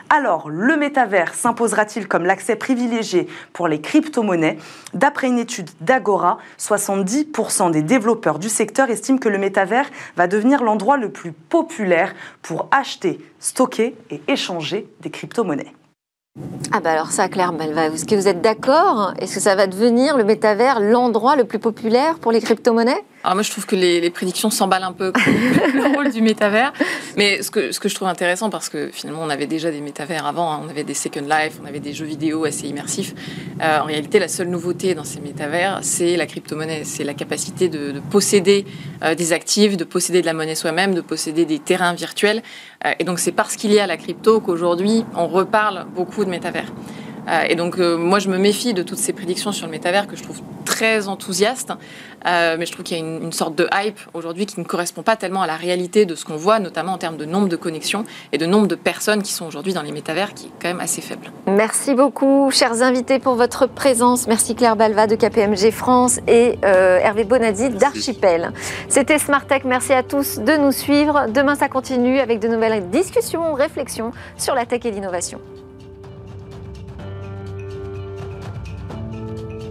Alors, 0.08 0.48
le 0.48 0.78
métavers 0.78 1.34
s'imposera-t-il 1.34 2.08
comme 2.08 2.24
l'accès 2.24 2.56
privilégié 2.56 3.28
pour 3.52 3.68
les 3.68 3.82
crypto-monnaies? 3.82 4.56
D'après 4.94 5.28
une 5.28 5.38
étude 5.38 5.68
d'Agora, 5.82 6.38
70% 6.58 7.72
des 7.72 7.82
développeurs 7.82 8.38
du 8.38 8.48
secteur 8.48 8.88
estiment 8.88 9.18
que 9.18 9.28
le 9.28 9.36
métavers 9.36 9.90
va 10.16 10.28
devenir 10.28 10.62
l'endroit 10.62 10.96
le 10.96 11.10
plus 11.10 11.32
populaire 11.32 12.14
pour 12.40 12.68
acheter, 12.70 13.20
stocker 13.38 13.96
et 14.10 14.22
échanger 14.28 14.88
des 15.00 15.10
crypto-monnaies. 15.10 15.74
Ah 16.72 16.80
bah 16.80 16.92
alors 16.92 17.12
ça, 17.12 17.28
Claire 17.28 17.52
est-ce 17.60 18.06
que 18.06 18.14
vous 18.14 18.28
êtes 18.28 18.40
d'accord? 18.40 19.12
Est-ce 19.18 19.34
que 19.34 19.40
ça 19.40 19.54
va 19.54 19.66
devenir 19.66 20.16
le 20.16 20.24
métavers 20.24 20.80
l'endroit 20.80 21.36
le 21.36 21.44
plus 21.44 21.58
populaire 21.58 22.18
pour 22.18 22.32
les 22.32 22.40
crypto-monnaies? 22.40 23.04
Alors 23.24 23.36
moi, 23.36 23.42
je 23.42 23.50
trouve 23.50 23.64
que 23.64 23.74
les, 23.74 24.10
prédictions 24.10 24.50
s'emballent 24.50 24.84
un 24.84 24.92
peu 24.92 25.10
le 25.74 25.94
rôle 25.94 26.12
du 26.12 26.20
métavers. 26.20 26.74
Mais 27.16 27.42
ce 27.42 27.50
que, 27.50 27.72
ce 27.72 27.80
que 27.80 27.88
je 27.88 27.94
trouve 27.94 28.08
intéressant, 28.08 28.50
parce 28.50 28.68
que 28.68 28.90
finalement, 28.92 29.22
on 29.22 29.30
avait 29.30 29.46
déjà 29.46 29.70
des 29.70 29.80
métavers 29.80 30.26
avant, 30.26 30.52
hein, 30.52 30.60
on 30.62 30.68
avait 30.68 30.84
des 30.84 30.92
Second 30.92 31.22
Life, 31.22 31.58
on 31.62 31.66
avait 31.66 31.80
des 31.80 31.94
jeux 31.94 32.04
vidéo 32.04 32.44
assez 32.44 32.68
immersifs. 32.68 33.14
Euh, 33.62 33.80
en 33.80 33.84
réalité, 33.84 34.18
la 34.18 34.28
seule 34.28 34.48
nouveauté 34.48 34.94
dans 34.94 35.04
ces 35.04 35.20
métavers, 35.20 35.78
c'est 35.80 36.18
la 36.18 36.26
crypto-monnaie. 36.26 36.84
C'est 36.84 37.02
la 37.02 37.14
capacité 37.14 37.70
de, 37.70 37.94
posséder 38.10 38.66
euh, 39.02 39.14
des 39.14 39.32
actifs, 39.32 39.78
de 39.78 39.84
posséder 39.84 40.20
de 40.20 40.26
la 40.26 40.34
monnaie 40.34 40.54
soi-même, 40.54 40.94
de 40.94 41.00
posséder 41.00 41.46
des 41.46 41.60
terrains 41.60 41.94
virtuels. 41.94 42.42
Euh, 42.84 42.92
et 42.98 43.04
donc, 43.04 43.20
c'est 43.20 43.32
parce 43.32 43.56
qu'il 43.56 43.72
y 43.72 43.78
a 43.78 43.86
la 43.86 43.96
crypto 43.96 44.40
qu'aujourd'hui, 44.40 45.06
on 45.16 45.28
reparle 45.28 45.86
beaucoup 45.94 46.26
de 46.26 46.30
métavers. 46.30 46.70
Euh, 47.28 47.44
et 47.48 47.54
donc, 47.54 47.78
euh, 47.78 47.96
moi, 47.96 48.18
je 48.18 48.28
me 48.28 48.38
méfie 48.38 48.74
de 48.74 48.82
toutes 48.82 48.98
ces 48.98 49.12
prédictions 49.12 49.52
sur 49.52 49.66
le 49.66 49.72
métavers 49.72 50.06
que 50.06 50.16
je 50.16 50.22
trouve 50.22 50.40
très 50.64 51.08
enthousiastes. 51.08 51.72
Euh, 52.26 52.56
mais 52.58 52.64
je 52.64 52.72
trouve 52.72 52.84
qu'il 52.84 52.96
y 52.96 53.00
a 53.00 53.04
une, 53.04 53.32
sorte 53.32 53.54
de 53.54 53.68
hype 53.72 53.98
aujourd'hui 54.14 54.46
qui 54.46 54.58
ne 54.58 54.64
correspond 54.64 55.02
pas 55.02 55.16
tellement 55.16 55.42
à 55.42 55.46
la 55.46 55.56
réalité 55.56 56.06
de 56.06 56.14
ce 56.14 56.24
qu'on 56.24 56.36
voit, 56.36 56.58
notamment 56.58 56.92
en 56.92 56.98
termes 56.98 57.16
de 57.16 57.26
nombre 57.26 57.48
de 57.48 57.56
connexions 57.56 58.04
et 58.32 58.38
de 58.38 58.46
nombre 58.46 58.66
de 58.66 58.74
personnes 58.74 59.22
qui 59.22 59.32
sont 59.32 59.46
aujourd'hui 59.46 59.74
dans 59.74 59.82
les 59.82 59.92
métavers, 59.92 60.32
qui 60.32 60.46
est 60.46 60.50
quand 60.60 60.68
même 60.68 60.80
assez 60.80 61.02
faible. 61.02 61.30
Merci 61.46 61.94
beaucoup, 61.94 62.50
chers 62.50 62.82
invités, 62.82 63.18
pour 63.18 63.34
votre 63.34 63.66
présence. 63.66 64.26
Merci 64.26 64.54
Claire 64.54 64.76
Balva 64.76 65.06
de 65.06 65.16
KPMG 65.16 65.70
France 65.70 66.20
et 66.26 66.58
Hervé 66.62 67.24
Bonadi 67.24 67.68
d'Archipel. 67.70 68.52
C'était 68.88 69.18
Smart 69.18 69.46
Tech. 69.46 69.62
Merci 69.64 69.92
à 69.92 70.02
tous 70.02 70.38
de 70.38 70.56
nous 70.56 70.72
suivre. 70.72 71.26
Demain, 71.28 71.56
ça 71.56 71.68
continue 71.68 72.20
avec 72.20 72.40
de 72.40 72.48
nouvelles 72.48 72.88
discussions, 72.88 73.52
réflexions 73.52 74.12
sur 74.38 74.54
la 74.54 74.64
tech 74.64 74.80
et 74.84 74.90
l'innovation. 74.90 75.40